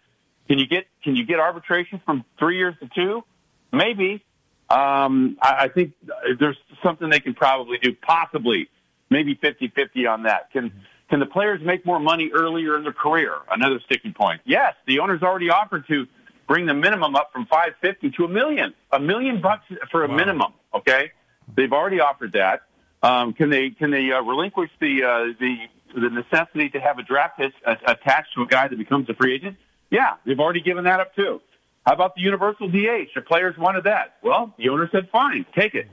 Can 0.52 0.58
you 0.58 0.66
get 0.66 0.84
can 1.02 1.16
you 1.16 1.24
get 1.24 1.40
arbitration 1.40 2.02
from 2.04 2.26
three 2.38 2.58
years 2.58 2.74
to 2.80 2.88
two? 2.94 3.24
Maybe. 3.72 4.22
Um, 4.68 5.38
I, 5.40 5.60
I 5.60 5.68
think 5.68 5.94
there's 6.38 6.58
something 6.84 7.08
they 7.08 7.20
can 7.20 7.32
probably 7.32 7.78
do. 7.78 7.94
Possibly, 7.94 8.68
maybe 9.08 9.34
50-50 9.34 10.06
on 10.10 10.24
that. 10.24 10.50
Can 10.52 10.70
can 11.08 11.20
the 11.20 11.26
players 11.26 11.62
make 11.64 11.86
more 11.86 11.98
money 11.98 12.30
earlier 12.34 12.76
in 12.76 12.82
their 12.82 12.92
career? 12.92 13.32
Another 13.50 13.80
sticking 13.86 14.12
point. 14.12 14.42
Yes, 14.44 14.74
the 14.86 14.98
owners 14.98 15.22
already 15.22 15.48
offered 15.48 15.86
to 15.88 16.06
bring 16.46 16.66
the 16.66 16.74
minimum 16.74 17.16
up 17.16 17.32
from 17.32 17.46
550 17.46 18.10
to 18.18 18.24
a 18.26 18.28
million. 18.28 18.74
A 18.92 19.00
million 19.00 19.40
bucks 19.40 19.64
for 19.90 20.04
a 20.04 20.08
minimum. 20.08 20.52
Okay, 20.74 21.12
they've 21.56 21.72
already 21.72 22.00
offered 22.00 22.32
that. 22.32 22.64
Um, 23.02 23.32
can 23.32 23.48
they 23.48 23.70
can 23.70 23.90
they 23.90 24.12
uh, 24.12 24.20
relinquish 24.20 24.68
the 24.82 25.02
uh, 25.02 25.32
the 25.40 25.56
the 25.98 26.10
necessity 26.10 26.68
to 26.68 26.78
have 26.78 26.98
a 26.98 27.02
draft 27.02 27.38
pick 27.38 27.54
a- 27.64 27.90
attached 27.90 28.34
to 28.34 28.42
a 28.42 28.46
guy 28.46 28.68
that 28.68 28.76
becomes 28.76 29.08
a 29.08 29.14
free 29.14 29.34
agent? 29.34 29.56
Yeah, 29.92 30.14
they've 30.24 30.40
already 30.40 30.62
given 30.62 30.84
that 30.84 31.00
up 31.00 31.14
too. 31.14 31.42
How 31.84 31.92
about 31.92 32.14
the 32.14 32.22
universal 32.22 32.66
DH? 32.66 33.12
The 33.14 33.20
players 33.20 33.58
wanted 33.58 33.84
that. 33.84 34.16
Well, 34.22 34.54
the 34.56 34.70
owner 34.70 34.88
said, 34.90 35.10
"Fine, 35.10 35.44
take 35.54 35.74
it." 35.74 35.86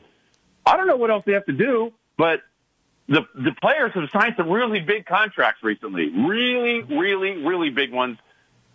I 0.65 0.77
don't 0.77 0.87
know 0.87 0.95
what 0.95 1.11
else 1.11 1.25
they 1.25 1.33
have 1.33 1.45
to 1.47 1.53
do, 1.53 1.91
but 2.17 2.39
the 3.09 3.27
the 3.35 3.51
players 3.61 3.91
have 3.95 4.09
signed 4.11 4.35
some 4.37 4.49
really 4.49 4.79
big 4.79 5.05
contracts 5.05 5.61
recently, 5.63 6.09
really, 6.09 6.81
really, 6.83 7.43
really 7.43 7.71
big 7.71 7.91
ones, 7.91 8.17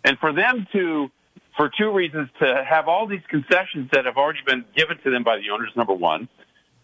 and 0.03 0.19
for 0.19 0.31
them 0.31 0.67
to, 0.73 1.09
for 1.57 1.71
two 1.75 1.91
reasons, 1.91 2.29
to 2.39 2.63
have 2.63 2.87
all 2.87 3.07
these 3.07 3.25
concessions 3.27 3.89
that 3.93 4.05
have 4.05 4.17
already 4.17 4.41
been 4.45 4.63
given 4.75 4.99
to 4.99 5.09
them 5.09 5.23
by 5.23 5.37
the 5.37 5.49
owners, 5.49 5.71
number 5.75 5.93
one, 5.93 6.29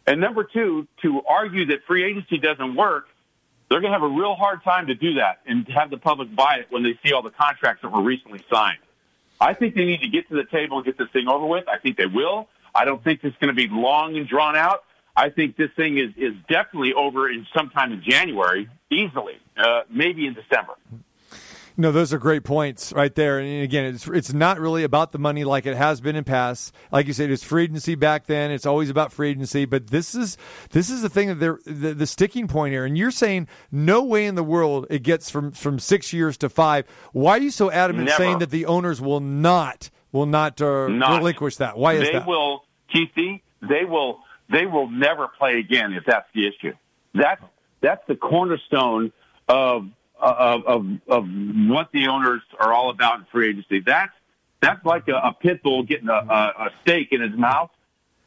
and 0.08 0.20
number 0.20 0.44
two, 0.44 0.88
to 1.04 1.22
argue 1.30 1.68
that 1.68 1.84
free 1.86 2.04
agency 2.06 2.40
doesn't 2.40 2.74
work, 2.76 3.06
they're 3.72 3.80
going 3.80 3.94
to 3.94 3.98
have 3.98 4.04
a 4.04 4.14
real 4.14 4.36
hard 4.36 4.62
time 4.66 4.88
to 4.88 4.96
do 4.96 5.14
that 5.14 5.40
and 5.46 5.66
have 5.70 5.90
the 5.90 5.98
public 5.98 6.36
buy 6.36 6.56
it 6.56 6.68
when 6.72 6.84
they 6.84 7.00
see 7.02 7.14
all 7.14 7.22
the 7.22 7.30
contracts 7.30 7.82
that 7.82 7.90
were 7.90 8.02
recently 8.02 8.44
signed. 8.52 8.80
I 9.40 9.54
think 9.54 9.76
they 9.76 9.86
need 9.86 10.02
to 10.02 10.10
get 10.10 10.28
to 10.28 10.36
the 10.36 10.44
table 10.44 10.76
and 10.78 10.86
get 10.86 10.98
this 10.98 11.08
thing 11.12 11.30
over 11.30 11.46
with. 11.46 11.70
I 11.70 11.78
think 11.78 11.96
they 11.96 12.06
will. 12.06 12.50
I 12.76 12.84
don't 12.84 13.02
think 13.02 13.22
it's 13.24 13.38
going 13.38 13.48
to 13.48 13.56
be 13.56 13.70
long 13.72 14.18
and 14.18 14.28
drawn 14.28 14.58
out. 14.58 14.84
I 15.16 15.30
think 15.30 15.56
this 15.56 15.70
thing 15.78 15.98
is, 15.98 16.10
is 16.18 16.34
definitely 16.50 16.94
over 16.94 17.30
in 17.30 17.48
sometime 17.56 17.94
in 17.94 18.04
January, 18.04 18.70
easily, 18.90 19.40
uh, 19.56 19.84
maybe 19.90 20.28
in 20.28 20.34
December. 20.34 20.74
No, 21.82 21.92
those 21.92 22.14
are 22.14 22.20
great 22.20 22.44
points 22.44 22.94
right 22.94 23.14
there. 23.16 23.40
And 23.40 23.64
again, 23.64 23.86
it's 23.86 24.08
it's 24.08 24.32
not 24.32 24.60
really 24.60 24.84
about 24.84 25.12
the 25.12 25.18
money 25.18 25.44
like 25.44 25.66
it 25.66 25.76
has 25.76 26.00
been 26.00 26.16
in 26.16 26.24
past. 26.24 26.74
Like 26.92 27.08
you 27.08 27.14
said, 27.14 27.32
it's 27.32 27.44
free 27.44 27.64
agency 27.64 27.96
back 27.96 28.28
then. 28.28 28.52
It's 28.52 28.68
always 28.68 28.92
about 28.92 29.12
free 29.12 29.32
agency. 29.32 29.66
But 29.66 29.88
this 29.88 30.14
is 30.14 30.38
this 30.70 30.92
is 30.92 31.02
the 31.02 31.10
thing 31.10 31.30
that 31.30 31.36
they're 31.40 31.60
the, 31.66 31.96
the 31.96 32.06
sticking 32.06 32.48
point 32.48 32.72
here. 32.74 32.86
And 32.86 32.98
you're 32.98 33.10
saying 33.10 33.48
no 33.72 34.04
way 34.04 34.28
in 34.28 34.36
the 34.36 34.44
world 34.44 34.86
it 34.92 35.02
gets 35.02 35.32
from 35.32 35.52
from 35.52 35.80
six 35.80 36.14
years 36.14 36.38
to 36.38 36.50
five. 36.50 36.86
Why 37.14 37.38
are 37.38 37.42
you 37.42 37.50
so 37.50 37.72
adamant 37.72 38.10
Never. 38.10 38.24
saying 38.24 38.40
that 38.40 38.52
the 38.52 38.68
owners 38.68 39.02
will 39.02 39.20
not 39.20 39.90
will 40.12 40.26
not, 40.26 40.62
uh, 40.62 40.88
Not. 40.88 41.18
relinquish 41.18 41.56
that? 41.58 41.78
Why 41.78 41.94
is 41.94 42.08
they 42.08 42.14
that? 42.14 42.28
will, 42.28 42.66
TC, 42.94 43.42
they 43.62 43.86
will, 43.86 44.20
they 44.52 44.66
will 44.66 44.90
never 44.90 45.30
play 45.30 45.58
again 45.58 45.94
if 45.94 46.04
that's 46.06 46.28
the 46.36 46.48
issue. 46.48 46.74
That's 47.16 47.42
that's 47.82 48.06
the 48.08 48.16
cornerstone 48.16 49.12
of 49.48 49.88
of 50.22 50.66
of, 50.66 50.86
of 51.08 51.26
what 51.68 51.92
the 51.92 52.08
owners 52.08 52.42
are 52.60 52.74
all 52.74 52.90
about 52.90 53.20
in 53.20 53.26
free 53.32 53.50
agency. 53.50 53.80
That's 53.80 54.14
that's 54.62 54.86
like 54.86 55.08
a, 55.08 55.16
a 55.16 55.36
pit 55.40 55.64
bull 55.64 55.84
getting 55.84 56.10
a, 56.10 56.14
a, 56.14 56.54
a 56.66 56.70
steak 56.82 57.10
in 57.12 57.22
his 57.22 57.38
mouth, 57.38 57.72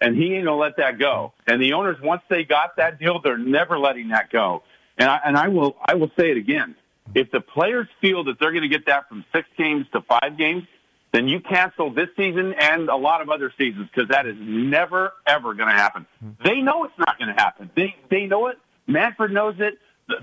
and 0.01 0.17
he 0.17 0.35
ain't 0.35 0.45
gonna 0.45 0.57
let 0.57 0.77
that 0.79 0.99
go. 0.99 1.33
And 1.47 1.63
the 1.63 1.75
owners, 1.75 1.97
once 2.03 2.23
they 2.29 2.45
got 2.45 2.77
that 2.77 2.99
deal, 2.99 3.21
they're 3.21 3.39
never 3.39 3.79
letting 3.79 4.09
that 4.09 4.31
go. 4.31 4.63
And 4.99 5.09
I, 5.09 5.21
and 5.25 5.37
I 5.37 5.49
will 5.49 5.77
I 5.87 5.95
will 5.95 6.11
say 6.17 6.31
it 6.31 6.37
again. 6.37 6.77
If 7.15 7.31
the 7.31 7.41
players 7.41 7.87
feel 8.01 8.25
that 8.25 8.39
they're 8.41 8.53
going 8.53 8.63
to 8.63 8.69
get 8.69 8.87
that 8.87 9.09
from 9.09 9.25
six 9.33 9.47
games 9.59 9.87
to 9.93 10.01
five 10.01 10.39
games, 10.39 10.65
then 11.13 11.29
you 11.29 11.39
cancel 11.39 11.93
this 11.93 12.09
season 12.17 12.55
and 12.59 12.89
a 12.89 12.97
lot 12.97 13.21
of 13.21 13.29
other 13.29 13.53
seasons 13.59 13.89
because 13.95 14.09
that 14.09 14.27
is 14.27 14.37
never 14.39 15.13
ever 15.27 15.55
going 15.55 15.69
to 15.69 15.75
happen. 15.75 16.07
Mm-hmm. 16.25 16.43
They 16.45 16.61
know 16.61 16.85
it's 16.85 16.99
not 16.99 17.19
going 17.19 17.35
to 17.35 17.41
happen. 17.41 17.71
They 17.77 17.95
they 18.11 18.27
know 18.27 18.49
it. 18.49 18.59
Manfred 18.87 19.33
knows 19.33 19.57
it. 19.59 19.79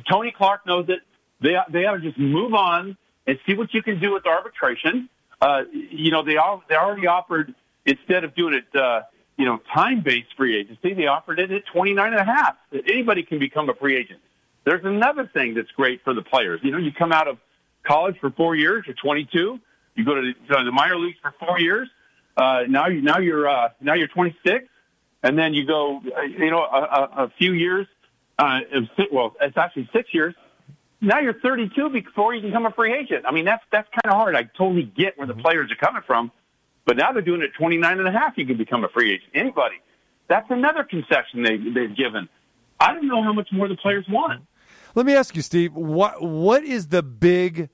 Tony 0.09 0.31
Clark 0.31 0.65
knows 0.65 0.85
it. 0.89 0.99
They 1.41 1.55
they 1.69 1.85
ought 1.85 1.95
to 1.95 2.01
just 2.01 2.17
move 2.17 2.53
on 2.53 2.97
and 3.27 3.39
see 3.45 3.55
what 3.55 3.73
you 3.73 3.81
can 3.81 3.99
do 3.99 4.13
with 4.13 4.25
arbitration. 4.25 5.09
Uh, 5.41 5.63
you 5.71 6.11
know 6.11 6.23
they 6.23 6.37
all 6.37 6.63
they 6.69 6.75
already 6.75 7.07
offered 7.07 7.53
instead 7.85 8.23
of 8.23 8.35
doing 8.35 8.53
it 8.53 8.79
uh, 8.79 9.01
you 9.37 9.45
know 9.45 9.59
time 9.73 10.01
based 10.01 10.27
free 10.37 10.57
agency 10.57 10.93
they 10.93 11.07
offered 11.07 11.39
it 11.39 11.51
at 11.51 11.65
twenty 11.65 11.93
nine 11.93 12.13
and 12.13 12.21
a 12.21 12.25
half. 12.25 12.55
Anybody 12.71 13.23
can 13.23 13.39
become 13.39 13.69
a 13.69 13.73
free 13.73 13.97
agent. 13.97 14.19
There's 14.63 14.85
another 14.85 15.29
thing 15.33 15.55
that's 15.55 15.71
great 15.71 16.03
for 16.03 16.13
the 16.13 16.21
players. 16.21 16.61
You 16.63 16.71
know 16.71 16.77
you 16.77 16.91
come 16.91 17.11
out 17.11 17.27
of 17.27 17.37
college 17.83 18.17
for 18.19 18.29
four 18.31 18.55
years. 18.55 18.83
You're 18.85 18.95
22. 18.95 19.59
You 19.95 20.05
go 20.05 20.15
to 20.15 20.21
the, 20.21 20.55
to 20.55 20.63
the 20.63 20.71
minor 20.71 20.97
leagues 20.97 21.17
for 21.21 21.33
four 21.39 21.59
years. 21.59 21.89
Uh, 22.37 22.61
now 22.67 22.87
you 22.87 23.01
now 23.01 23.17
you're 23.17 23.49
uh, 23.49 23.69
now 23.81 23.93
you're 23.93 24.07
26, 24.07 24.65
and 25.23 25.37
then 25.37 25.53
you 25.53 25.65
go 25.65 26.01
uh, 26.15 26.21
you 26.21 26.51
know 26.51 26.61
a, 26.61 26.79
a, 26.79 27.25
a 27.25 27.33
few 27.37 27.53
years. 27.53 27.87
Uh, 28.37 28.59
well, 29.11 29.35
it's 29.41 29.57
actually 29.57 29.89
six 29.93 30.13
years. 30.13 30.33
Now 31.01 31.19
you're 31.19 31.33
32 31.33 31.89
before 31.89 32.33
you 32.35 32.41
can 32.41 32.51
become 32.51 32.65
a 32.65 32.71
free 32.71 32.93
agent. 32.93 33.25
I 33.27 33.31
mean 33.31 33.45
that's 33.45 33.63
that's 33.71 33.89
kind 33.89 34.13
of 34.13 34.19
hard. 34.19 34.35
I 34.35 34.43
totally 34.43 34.83
get 34.83 35.17
where 35.17 35.27
the 35.27 35.33
mm-hmm. 35.33 35.41
players 35.41 35.71
are 35.71 35.75
coming 35.75 36.03
from, 36.05 36.31
but 36.85 36.97
now 36.97 37.11
they're 37.11 37.21
doing 37.21 37.41
it 37.41 37.51
29 37.57 37.99
and 37.99 38.07
a 38.07 38.11
half. 38.11 38.37
You 38.37 38.45
can 38.45 38.57
become 38.57 38.83
a 38.83 38.89
free 38.89 39.13
agent. 39.13 39.31
Anybody. 39.33 39.75
That's 40.27 40.49
another 40.49 40.83
concession 40.83 41.43
they 41.43 41.57
they've 41.57 41.95
given. 41.95 42.29
I 42.79 42.93
don't 42.93 43.07
know 43.07 43.21
how 43.21 43.33
much 43.33 43.49
more 43.51 43.67
the 43.67 43.75
players 43.75 44.05
want. 44.07 44.43
Let 44.95 45.05
me 45.05 45.13
ask 45.13 45.35
you, 45.35 45.41
Steve. 45.41 45.73
What 45.73 46.21
what 46.21 46.63
is 46.63 46.87
the 46.87 47.03
big 47.03 47.69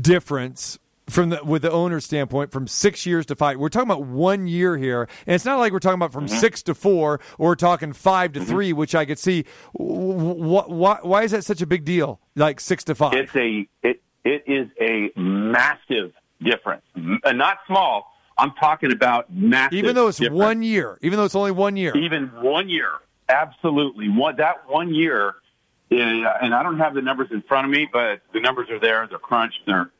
difference 0.00 0.78
from 1.10 1.30
the 1.30 1.44
with 1.44 1.62
the 1.62 1.70
owner's 1.70 2.04
standpoint 2.04 2.52
from 2.52 2.66
six 2.66 3.04
years 3.06 3.26
to 3.26 3.36
five? 3.36 3.58
We're 3.58 3.68
talking 3.68 3.90
about 3.90 4.04
one 4.04 4.46
year 4.46 4.76
here, 4.76 5.08
and 5.26 5.34
it's 5.34 5.44
not 5.44 5.58
like 5.58 5.72
we're 5.72 5.78
talking 5.78 5.98
about 5.98 6.12
from 6.12 6.28
six 6.28 6.62
to 6.64 6.74
four, 6.74 7.20
or 7.38 7.48
we're 7.48 7.54
talking 7.54 7.92
5 7.92 8.32
to 8.32 8.44
three, 8.44 8.72
which 8.72 8.94
I 8.94 9.04
could 9.04 9.18
see. 9.18 9.44
What 9.72 10.70
why, 10.70 10.98
why 11.02 11.22
is 11.22 11.32
that 11.32 11.44
such 11.44 11.60
a 11.62 11.66
big 11.66 11.84
deal? 11.84 12.20
Like 12.36 12.60
six 12.60 12.84
to 12.84 12.94
five? 12.94 13.14
It's 13.14 13.34
a 13.36 13.68
it 13.82 14.02
it 14.24 14.44
is 14.46 14.68
a 14.80 15.10
massive 15.18 16.12
difference, 16.42 16.82
uh, 17.24 17.32
not 17.32 17.58
small. 17.66 18.14
I'm 18.38 18.52
talking 18.52 18.92
about 18.92 19.32
massive. 19.32 19.78
even 19.78 19.94
though 19.94 20.08
it's 20.08 20.18
difference. 20.18 20.38
one 20.38 20.62
year, 20.62 20.98
even 21.02 21.18
though 21.18 21.24
it's 21.24 21.34
only 21.34 21.50
one 21.50 21.76
year. 21.76 21.94
even 21.96 22.28
one 22.42 22.68
year, 22.68 22.90
absolutely. 23.28 24.08
One, 24.08 24.36
that 24.36 24.68
one 24.68 24.94
year, 24.94 25.34
uh, 25.92 25.94
and 25.94 26.54
I 26.54 26.62
don't 26.62 26.78
have 26.78 26.94
the 26.94 27.02
numbers 27.02 27.28
in 27.30 27.42
front 27.42 27.66
of 27.66 27.70
me, 27.70 27.88
but 27.92 28.20
the 28.32 28.40
numbers 28.40 28.70
are 28.70 28.80
there. 28.80 29.06
They're 29.08 29.18
crunched. 29.18 29.60
They're 29.66 29.90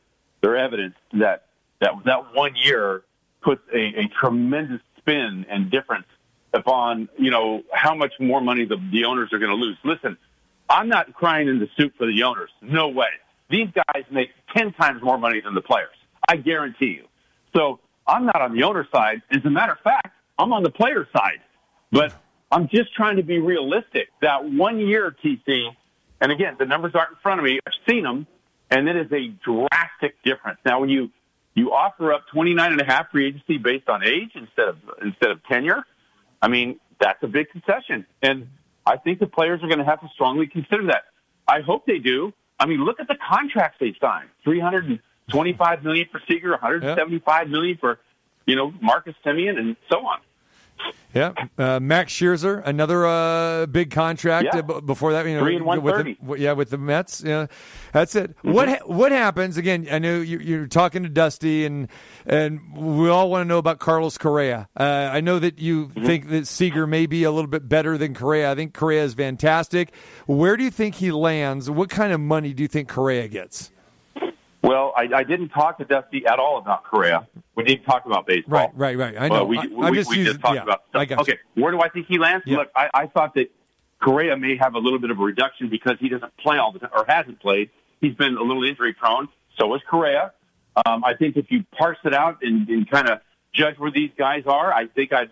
they're 0.41 0.57
evidence 0.57 0.95
that 1.13 1.45
that 1.79 1.91
that 2.05 2.33
one 2.33 2.55
year 2.55 3.03
puts 3.41 3.61
a, 3.73 3.77
a 3.77 4.07
tremendous 4.19 4.81
spin 4.97 5.45
and 5.49 5.71
difference 5.71 6.07
upon 6.53 7.09
you 7.17 7.31
know 7.31 7.63
how 7.73 7.95
much 7.95 8.13
more 8.19 8.41
money 8.41 8.65
the, 8.65 8.77
the 8.91 9.05
owners 9.05 9.31
are 9.33 9.39
going 9.39 9.51
to 9.51 9.57
lose. 9.57 9.77
Listen, 9.83 10.17
I'm 10.69 10.89
not 10.89 11.13
crying 11.13 11.47
in 11.47 11.59
the 11.59 11.69
soup 11.77 11.93
for 11.97 12.07
the 12.07 12.23
owners. 12.23 12.49
No 12.61 12.89
way. 12.89 13.07
These 13.49 13.69
guys 13.75 14.03
make 14.11 14.29
ten 14.55 14.73
times 14.73 15.01
more 15.01 15.17
money 15.17 15.41
than 15.41 15.55
the 15.55 15.61
players. 15.61 15.95
I 16.27 16.37
guarantee 16.37 16.97
you. 16.97 17.07
So 17.55 17.79
I'm 18.07 18.25
not 18.25 18.41
on 18.41 18.55
the 18.55 18.63
owner 18.63 18.87
side. 18.93 19.21
As 19.31 19.43
a 19.45 19.49
matter 19.49 19.73
of 19.73 19.79
fact, 19.79 20.09
I'm 20.37 20.53
on 20.53 20.63
the 20.63 20.71
player 20.71 21.07
side. 21.13 21.41
But 21.91 22.13
I'm 22.51 22.67
just 22.67 22.93
trying 22.93 23.17
to 23.17 23.23
be 23.23 23.39
realistic. 23.39 24.09
That 24.21 24.45
one 24.45 24.79
year, 24.79 25.15
TC, 25.23 25.67
and 26.19 26.31
again, 26.31 26.55
the 26.57 26.65
numbers 26.65 26.93
aren't 26.95 27.11
in 27.11 27.17
front 27.21 27.39
of 27.39 27.45
me. 27.45 27.59
I've 27.65 27.73
seen 27.89 28.03
them, 28.03 28.27
and 28.71 28.87
it 28.87 28.95
is 28.95 29.11
a 29.11 29.27
drastic 29.43 30.15
difference. 30.23 30.59
Now, 30.65 30.79
when 30.79 30.89
you 30.89 31.11
you 31.53 31.73
offer 31.73 32.13
up 32.13 32.23
29 32.31 32.71
and 32.71 32.81
a 32.81 32.85
half 32.85 33.11
free 33.11 33.27
agency 33.27 33.57
based 33.57 33.89
on 33.89 34.03
age 34.03 34.31
instead 34.35 34.69
of 34.69 34.77
instead 35.01 35.31
of 35.31 35.43
tenure, 35.43 35.83
I 36.41 36.47
mean 36.47 36.79
that's 36.99 37.21
a 37.21 37.27
big 37.27 37.49
concession, 37.49 38.05
and 38.21 38.47
I 38.85 38.97
think 38.97 39.19
the 39.19 39.27
players 39.27 39.61
are 39.63 39.67
going 39.67 39.79
to 39.79 39.85
have 39.85 40.01
to 40.01 40.07
strongly 40.13 40.47
consider 40.47 40.87
that. 40.87 41.05
I 41.47 41.61
hope 41.61 41.85
they 41.85 41.99
do. 41.99 42.33
I 42.59 42.65
mean, 42.67 42.83
look 42.85 42.99
at 42.99 43.07
the 43.07 43.17
contracts 43.29 43.77
they 43.79 43.93
signed: 43.99 44.29
325 44.43 45.83
million 45.83 46.07
for 46.11 46.21
Seager, 46.27 46.51
175 46.51 47.49
million 47.49 47.77
for 47.77 47.99
you 48.45 48.55
know 48.55 48.73
Marcus 48.81 49.15
Semien, 49.25 49.59
and 49.59 49.75
so 49.91 50.05
on. 50.05 50.19
Yeah, 51.13 51.33
uh, 51.57 51.77
Max 51.81 52.13
Scherzer, 52.13 52.61
another 52.65 53.05
uh, 53.05 53.65
big 53.65 53.91
contract. 53.91 54.47
Yeah. 54.53 54.59
Uh, 54.59 54.79
b- 54.79 54.81
before 54.85 55.11
that, 55.11 55.25
you 55.25 55.33
know, 55.35 55.41
Three 55.41 55.57
and 55.57 55.65
with 55.65 55.79
130. 55.83 56.17
the, 56.23 56.39
yeah, 56.39 56.53
with 56.53 56.69
the 56.69 56.77
Mets. 56.77 57.21
Yeah, 57.21 57.47
that's 57.91 58.15
it. 58.15 58.29
Mm-hmm. 58.37 58.53
What 58.53 58.69
ha- 58.69 58.85
what 58.85 59.11
happens 59.11 59.57
again? 59.57 59.89
I 59.91 59.99
know 59.99 60.21
you, 60.21 60.39
you're 60.39 60.67
talking 60.67 61.03
to 61.03 61.09
Dusty, 61.09 61.65
and 61.65 61.89
and 62.25 62.61
we 62.77 63.09
all 63.09 63.29
want 63.29 63.41
to 63.43 63.45
know 63.45 63.57
about 63.57 63.79
Carlos 63.79 64.17
Correa. 64.17 64.69
Uh, 64.79 64.83
I 65.11 65.19
know 65.19 65.37
that 65.39 65.59
you 65.59 65.87
Mm-hmm. 65.87 66.05
think 66.05 66.29
that 66.29 66.47
Seager 66.47 66.87
may 66.87 67.07
be 67.07 67.23
a 67.25 67.31
little 67.31 67.49
bit 67.49 67.67
better 67.67 67.97
than 67.97 68.13
Correa. 68.13 68.49
I 68.49 68.55
think 68.55 68.73
Correa 68.73 69.03
is 69.03 69.13
fantastic. 69.13 69.93
Where 70.27 70.55
do 70.55 70.63
you 70.63 70.71
think 70.71 70.95
he 70.95 71.11
lands? 71.11 71.69
What 71.69 71.89
kind 71.89 72.13
of 72.13 72.21
money 72.21 72.53
do 72.53 72.63
you 72.63 72.69
think 72.69 72.87
Correa 72.87 73.27
gets? 73.27 73.69
Well, 74.61 74.93
I, 74.95 75.09
I 75.13 75.23
didn't 75.23 75.49
talk 75.49 75.79
to 75.79 75.85
Dusty 75.85 76.25
at 76.27 76.37
all 76.37 76.57
about 76.59 76.83
Correa. 76.83 77.27
We 77.55 77.63
didn't 77.63 77.83
talk 77.83 78.05
about 78.05 78.27
baseball. 78.27 78.71
Right, 78.75 78.97
right, 78.97 78.97
right. 78.97 79.21
I 79.21 79.27
know. 79.27 79.45
We 79.45 79.57
I- 79.57 79.61
we, 79.65 79.85
I'm 79.85 79.91
we 79.91 79.97
just 79.97 80.09
just, 80.09 80.19
using- 80.19 80.37
talked 80.41 80.55
yeah, 80.55 80.63
about 80.63 80.83
stuff. 80.89 81.01
I 81.01 81.05
got 81.05 81.15
you. 81.27 81.33
okay, 81.33 81.41
where 81.55 81.71
do 81.71 81.81
I 81.81 81.89
think 81.89 82.05
he 82.07 82.17
lands? 82.19 82.43
Yeah. 82.45 82.57
Look, 82.57 82.69
I, 82.75 82.89
I 82.93 83.07
thought 83.07 83.33
that 83.35 83.51
Correa 84.01 84.37
may 84.37 84.57
have 84.57 84.75
a 84.75 84.79
little 84.79 84.99
bit 84.99 85.09
of 85.09 85.19
a 85.19 85.23
reduction 85.23 85.69
because 85.69 85.97
he 85.99 86.09
doesn't 86.09 86.35
play 86.37 86.57
all 86.57 86.71
the 86.71 86.79
time 86.79 86.91
or 86.95 87.05
hasn't 87.07 87.39
played. 87.39 87.69
He's 88.01 88.13
been 88.15 88.35
a 88.37 88.41
little 88.41 88.63
injury 88.63 88.93
prone. 88.93 89.27
So 89.59 89.73
is 89.75 89.81
Correa. 89.89 90.31
Um, 90.85 91.03
I 91.03 91.15
think 91.15 91.37
if 91.37 91.51
you 91.51 91.65
parse 91.77 91.97
it 92.05 92.13
out 92.13 92.37
and, 92.41 92.67
and 92.69 92.89
kind 92.89 93.09
of 93.09 93.19
judge 93.53 93.77
where 93.77 93.91
these 93.91 94.11
guys 94.17 94.43
are, 94.45 94.71
I 94.73 94.87
think 94.87 95.11
I'd, 95.11 95.29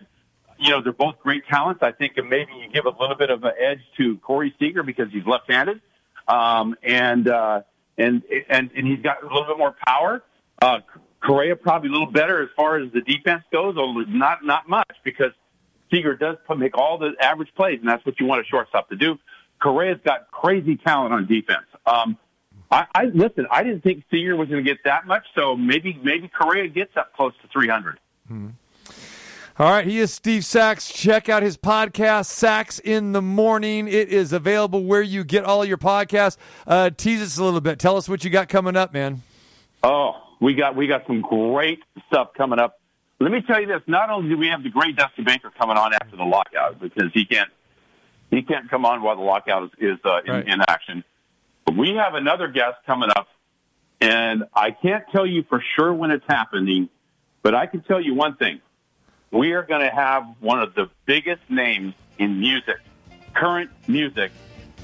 you 0.58 0.70
know, 0.70 0.82
they're 0.82 0.92
both 0.92 1.18
great 1.20 1.46
talents. 1.48 1.82
I 1.82 1.92
think 1.92 2.16
maybe 2.16 2.52
you 2.52 2.68
give 2.70 2.84
a 2.84 2.90
little 2.90 3.16
bit 3.16 3.30
of 3.30 3.42
an 3.44 3.52
edge 3.58 3.80
to 3.96 4.18
Corey 4.18 4.54
Seager 4.58 4.82
because 4.82 5.10
he's 5.10 5.24
left-handed, 5.24 5.80
um, 6.28 6.76
and 6.82 7.26
uh, 7.26 7.62
and 8.00 8.22
and 8.48 8.70
and 8.74 8.86
he's 8.86 9.00
got 9.00 9.22
a 9.22 9.26
little 9.26 9.44
bit 9.44 9.58
more 9.58 9.74
power. 9.86 10.22
Uh, 10.60 10.80
Correa 11.22 11.56
probably 11.56 11.90
a 11.90 11.92
little 11.92 12.10
better 12.10 12.42
as 12.42 12.48
far 12.56 12.78
as 12.78 12.90
the 12.92 13.00
defense 13.02 13.44
goes, 13.52 13.76
although 13.76 14.00
not 14.00 14.44
not 14.44 14.68
much 14.68 14.96
because 15.04 15.32
Seager 15.90 16.14
does 16.14 16.36
put, 16.46 16.58
make 16.58 16.76
all 16.76 16.98
the 16.98 17.12
average 17.20 17.52
plays, 17.54 17.78
and 17.80 17.88
that's 17.88 18.04
what 18.06 18.18
you 18.20 18.26
want 18.26 18.40
a 18.40 18.44
shortstop 18.44 18.88
to 18.90 18.96
do. 18.96 19.18
Correa's 19.60 20.00
got 20.04 20.30
crazy 20.30 20.76
talent 20.76 21.12
on 21.12 21.26
defense. 21.26 21.66
Um, 21.84 22.16
I, 22.70 22.86
I 22.94 23.04
listen. 23.06 23.46
I 23.50 23.62
didn't 23.62 23.82
think 23.82 24.04
Seager 24.10 24.36
was 24.36 24.48
going 24.48 24.64
to 24.64 24.68
get 24.68 24.84
that 24.84 25.06
much, 25.06 25.26
so 25.34 25.56
maybe 25.56 25.98
maybe 26.02 26.28
Correa 26.28 26.68
gets 26.68 26.96
up 26.96 27.14
close 27.14 27.32
to 27.42 27.48
three 27.48 27.68
hundred. 27.68 27.98
All 29.60 29.70
right, 29.70 29.84
he 29.86 29.98
is 29.98 30.10
Steve 30.10 30.42
Sax. 30.46 30.90
Check 30.90 31.28
out 31.28 31.42
his 31.42 31.58
podcast, 31.58 32.24
Sax 32.28 32.78
in 32.78 33.12
the 33.12 33.20
Morning. 33.20 33.88
It 33.88 34.08
is 34.08 34.32
available 34.32 34.84
where 34.84 35.02
you 35.02 35.22
get 35.22 35.44
all 35.44 35.66
your 35.66 35.76
podcasts. 35.76 36.38
Uh, 36.66 36.88
tease 36.88 37.20
us 37.20 37.36
a 37.36 37.44
little 37.44 37.60
bit. 37.60 37.78
Tell 37.78 37.98
us 37.98 38.08
what 38.08 38.24
you 38.24 38.30
got 38.30 38.48
coming 38.48 38.74
up, 38.74 38.94
man. 38.94 39.20
Oh, 39.82 40.12
we 40.40 40.54
got 40.54 40.76
we 40.76 40.86
got 40.86 41.06
some 41.06 41.20
great 41.20 41.80
stuff 42.06 42.32
coming 42.32 42.58
up. 42.58 42.80
Let 43.18 43.32
me 43.32 43.42
tell 43.42 43.60
you 43.60 43.66
this: 43.66 43.82
not 43.86 44.08
only 44.08 44.30
do 44.30 44.38
we 44.38 44.46
have 44.46 44.62
the 44.62 44.70
great 44.70 44.96
Dusty 44.96 45.24
Baker 45.24 45.50
coming 45.60 45.76
on 45.76 45.92
after 45.92 46.16
the 46.16 46.24
lockout 46.24 46.80
because 46.80 47.10
he 47.12 47.26
can't 47.26 47.50
he 48.30 48.40
can't 48.40 48.70
come 48.70 48.86
on 48.86 49.02
while 49.02 49.16
the 49.16 49.22
lockout 49.22 49.64
is, 49.64 49.70
is 49.78 49.98
uh, 50.06 50.20
in, 50.24 50.32
Right. 50.32 50.48
in 50.48 50.60
action, 50.62 51.04
but 51.66 51.76
we 51.76 51.96
have 51.96 52.14
another 52.14 52.48
guest 52.48 52.78
coming 52.86 53.10
up, 53.14 53.28
and 54.00 54.44
I 54.54 54.70
can't 54.70 55.04
tell 55.12 55.26
you 55.26 55.42
for 55.50 55.62
sure 55.76 55.92
when 55.92 56.12
it's 56.12 56.24
happening, 56.26 56.88
but 57.42 57.54
I 57.54 57.66
can 57.66 57.82
tell 57.82 58.00
you 58.00 58.14
one 58.14 58.36
thing: 58.36 58.62
we 59.30 59.52
are 59.52 59.62
going 59.62 59.80
to 59.82 59.90
have 59.90 60.24
one 60.40 60.60
of 60.60 60.74
the 60.74 60.90
biggest 61.06 61.42
names 61.48 61.94
in 62.18 62.40
music, 62.40 62.78
current 63.34 63.70
music, 63.88 64.32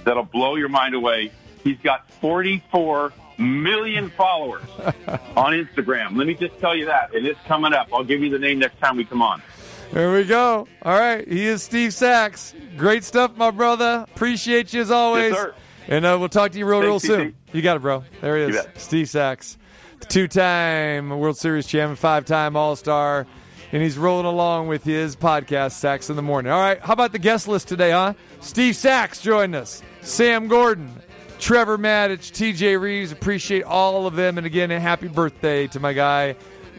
that'll 0.04 0.22
blow 0.22 0.56
your 0.56 0.68
mind 0.68 0.94
away. 0.94 1.32
He's 1.64 1.78
got 1.78 2.10
44 2.20 3.12
million 3.38 4.08
followers 4.10 4.62
on 5.36 5.52
Instagram. 5.52 6.16
Let 6.16 6.26
me 6.26 6.34
just 6.34 6.58
tell 6.60 6.74
you 6.76 6.86
that. 6.86 7.14
And 7.14 7.26
It 7.26 7.30
is 7.30 7.36
coming 7.46 7.72
up. 7.72 7.88
I'll 7.92 8.04
give 8.04 8.20
you 8.22 8.30
the 8.30 8.38
name 8.38 8.58
next 8.60 8.78
time 8.78 8.96
we 8.96 9.04
come 9.04 9.20
on. 9.22 9.42
There 9.92 10.12
we 10.12 10.24
go. 10.24 10.66
All 10.82 10.98
right, 10.98 11.26
he 11.26 11.46
is 11.46 11.62
Steve 11.62 11.94
Sax. 11.94 12.54
Great 12.76 13.04
stuff, 13.04 13.36
my 13.36 13.50
brother. 13.50 14.04
Appreciate 14.14 14.72
you 14.72 14.80
as 14.80 14.90
always. 14.90 15.32
Yes. 15.32 15.50
And 15.88 16.04
uh, 16.04 16.16
we'll 16.18 16.28
talk 16.28 16.50
to 16.52 16.58
you 16.58 16.66
real, 16.66 16.80
real 16.80 16.98
soon. 16.98 17.36
You 17.52 17.62
got 17.62 17.76
it, 17.76 17.80
bro. 17.80 18.02
There 18.20 18.36
he 18.36 18.56
is. 18.56 18.66
Steve 18.76 19.08
Sax, 19.08 19.56
two-time 20.08 21.10
World 21.10 21.38
Series 21.38 21.66
champion, 21.66 21.94
five-time 21.94 22.56
All-Star, 22.56 23.26
and 23.72 23.82
he's 23.82 23.98
rolling 23.98 24.26
along 24.26 24.68
with 24.68 24.84
his 24.84 25.16
podcast, 25.16 25.72
Sax 25.72 26.10
in 26.10 26.16
the 26.16 26.22
Morning. 26.22 26.52
All 26.52 26.60
right, 26.60 26.80
how 26.80 26.92
about 26.92 27.12
the 27.12 27.18
guest 27.18 27.48
list 27.48 27.68
today, 27.68 27.90
huh? 27.90 28.14
Steve 28.40 28.76
Sax 28.76 29.20
joined 29.20 29.54
us, 29.54 29.82
Sam 30.02 30.48
Gordon, 30.48 31.02
Trevor 31.38 31.78
Maddich, 31.78 32.32
TJ 32.32 32.80
Reeves. 32.80 33.12
Appreciate 33.12 33.64
all 33.64 34.06
of 34.06 34.16
them, 34.16 34.38
and 34.38 34.46
again, 34.46 34.70
a 34.70 34.80
happy 34.80 35.08
birthday 35.08 35.66
to 35.68 35.80
my 35.80 35.92
guy. 35.92 36.36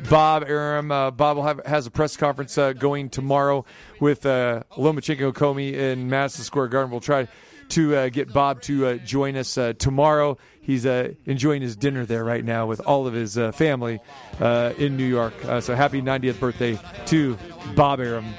Bob 0.09 0.43
Arum. 0.47 0.91
Uh, 0.91 1.11
Bob 1.11 1.37
will 1.37 1.43
have, 1.43 1.65
has 1.65 1.87
a 1.87 1.91
press 1.91 2.15
conference 2.17 2.57
uh, 2.57 2.73
going 2.73 3.09
tomorrow 3.09 3.65
with 3.99 4.25
uh, 4.25 4.63
Lomachenko 4.73 5.33
Commey 5.33 5.73
in 5.73 6.09
Madison 6.09 6.43
Square 6.43 6.67
Garden. 6.67 6.91
We'll 6.91 6.99
try 6.99 7.27
to 7.69 7.95
uh, 7.95 8.09
get 8.09 8.31
Bob 8.31 8.61
to 8.63 8.85
uh, 8.85 8.95
join 8.97 9.35
us 9.35 9.57
uh, 9.57 9.73
tomorrow. 9.77 10.37
He's 10.67 10.85
uh, 10.85 11.13
enjoying 11.25 11.61
his 11.61 11.77
dinner 11.77 12.05
there 12.05 12.25
right 12.25 12.43
now 12.43 12.65
with 12.65 12.81
all 12.81 13.07
of 13.07 13.13
his 13.13 13.37
uh, 13.37 13.53
family 13.53 14.01
uh, 14.41 14.73
in 14.77 14.97
New 14.97 15.05
York. 15.05 15.33
Uh, 15.45 15.61
so 15.61 15.73
happy 15.73 16.01
90th 16.01 16.41
birthday 16.41 16.77
to 17.05 17.37
Bob 17.73 18.01
Arum. 18.01 18.33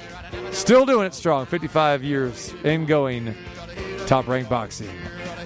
Still 0.51 0.85
doing 0.85 1.07
it 1.07 1.15
strong, 1.15 1.47
55 1.47 2.03
years 2.03 2.53
and 2.63 2.85
going. 2.87 3.33
Top 4.05 4.27
ranked 4.27 4.47
boxing. 4.47 4.91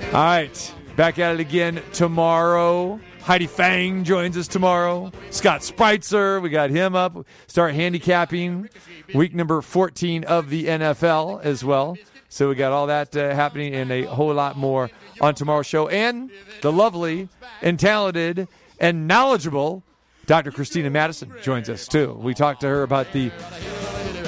All 0.08 0.26
right, 0.26 0.74
back 0.98 1.20
at 1.20 1.34
it 1.36 1.40
again 1.40 1.82
tomorrow. 1.94 3.00
Heidi 3.22 3.48
Fang 3.48 4.04
joins 4.04 4.36
us 4.36 4.50
tomorrow. 4.50 5.10
Scott 5.30 5.62
Spreitzer, 5.62 6.42
we 6.42 6.50
got 6.50 6.70
him 6.70 6.98
up. 6.98 7.26
Start 7.48 7.76
handicapping 7.76 8.68
week 9.16 9.34
number 9.34 9.62
14 9.62 10.26
of 10.26 10.50
the 10.50 10.66
NFL 10.66 11.42
as 11.46 11.64
well. 11.64 11.96
So 12.28 12.50
we 12.50 12.56
got 12.56 12.72
all 12.72 12.88
that 12.88 13.16
uh, 13.16 13.34
happening 13.36 13.76
and 13.76 13.92
a 13.92 14.06
whole 14.06 14.34
lot 14.34 14.58
more 14.58 14.90
on 15.24 15.34
tomorrow's 15.36 15.66
show. 15.66 15.88
And 15.88 16.30
the 16.62 16.72
lovely 16.72 17.30
and 17.62 17.80
talented 17.80 18.48
and 18.80 19.08
knowledgeable 19.08 19.84
Dr. 20.26 20.52
Christina 20.52 20.90
Madison 20.90 21.34
joins 21.42 21.70
us 21.70 21.88
too. 21.88 22.14
We 22.14 22.34
talked 22.34 22.62
to 22.62 22.68
her 22.68 22.84
about 22.84 23.12
the 23.14 23.30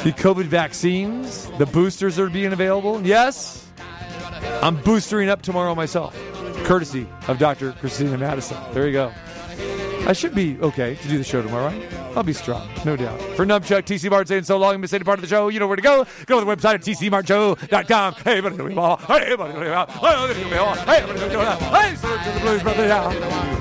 the 0.03 0.11
COVID 0.11 0.45
vaccines, 0.45 1.49
the 1.57 1.65
boosters 1.65 2.17
that 2.17 2.23
are 2.23 2.29
being 2.29 2.53
available. 2.53 3.01
Yes, 3.01 3.67
I'm 4.61 4.77
boostering 4.77 5.29
up 5.29 5.41
tomorrow 5.41 5.73
myself, 5.73 6.15
courtesy 6.63 7.07
of 7.27 7.39
Dr. 7.39 7.71
Christina 7.73 8.17
Madison. 8.17 8.57
There 8.73 8.85
you 8.85 8.93
go. 8.93 9.11
I 10.07 10.13
should 10.13 10.35
be 10.35 10.57
okay 10.61 10.95
to 10.95 11.07
do 11.07 11.17
the 11.17 11.23
show 11.23 11.41
tomorrow, 11.41 11.65
right? 11.65 11.93
I'll 12.15 12.23
be 12.23 12.33
strong, 12.33 12.69
no 12.85 12.95
doubt. 12.95 13.19
For 13.35 13.45
Numbchuck, 13.45 13.83
TC 13.83 14.09
Mart 14.09 14.27
saying 14.27 14.43
so 14.43 14.57
long, 14.57 14.79
miss 14.79 14.93
any 14.93 15.03
part 15.03 15.17
of 15.17 15.21
the 15.21 15.27
show, 15.27 15.47
you 15.49 15.59
know 15.59 15.67
where 15.67 15.75
to 15.75 15.81
go. 15.81 16.05
Go 16.27 16.39
to 16.39 16.45
the 16.45 16.55
website 16.55 16.75
at 16.75 16.81
tcmartshow.com. 16.81 18.13
Hey, 18.23 18.39
buddy, 18.39 18.57
me 18.57 18.75
all. 18.75 18.97
Hey, 18.97 19.35
buddy, 19.35 19.59
me 19.59 19.67
all. 19.67 19.87
Hey, 19.87 19.99
buddy, 20.01 20.43
me 20.45 20.57
all. 20.57 20.75
Hey, 20.75 21.01
buddy, 21.05 21.27
me 21.27 21.35
all. 21.35 21.55
Hey, 21.55 21.95
salute 21.95 22.23
to 22.23 22.31
the 22.31 22.39
Blues 22.39 22.63
Brothers. 22.63 22.87
Yeah. 22.87 23.55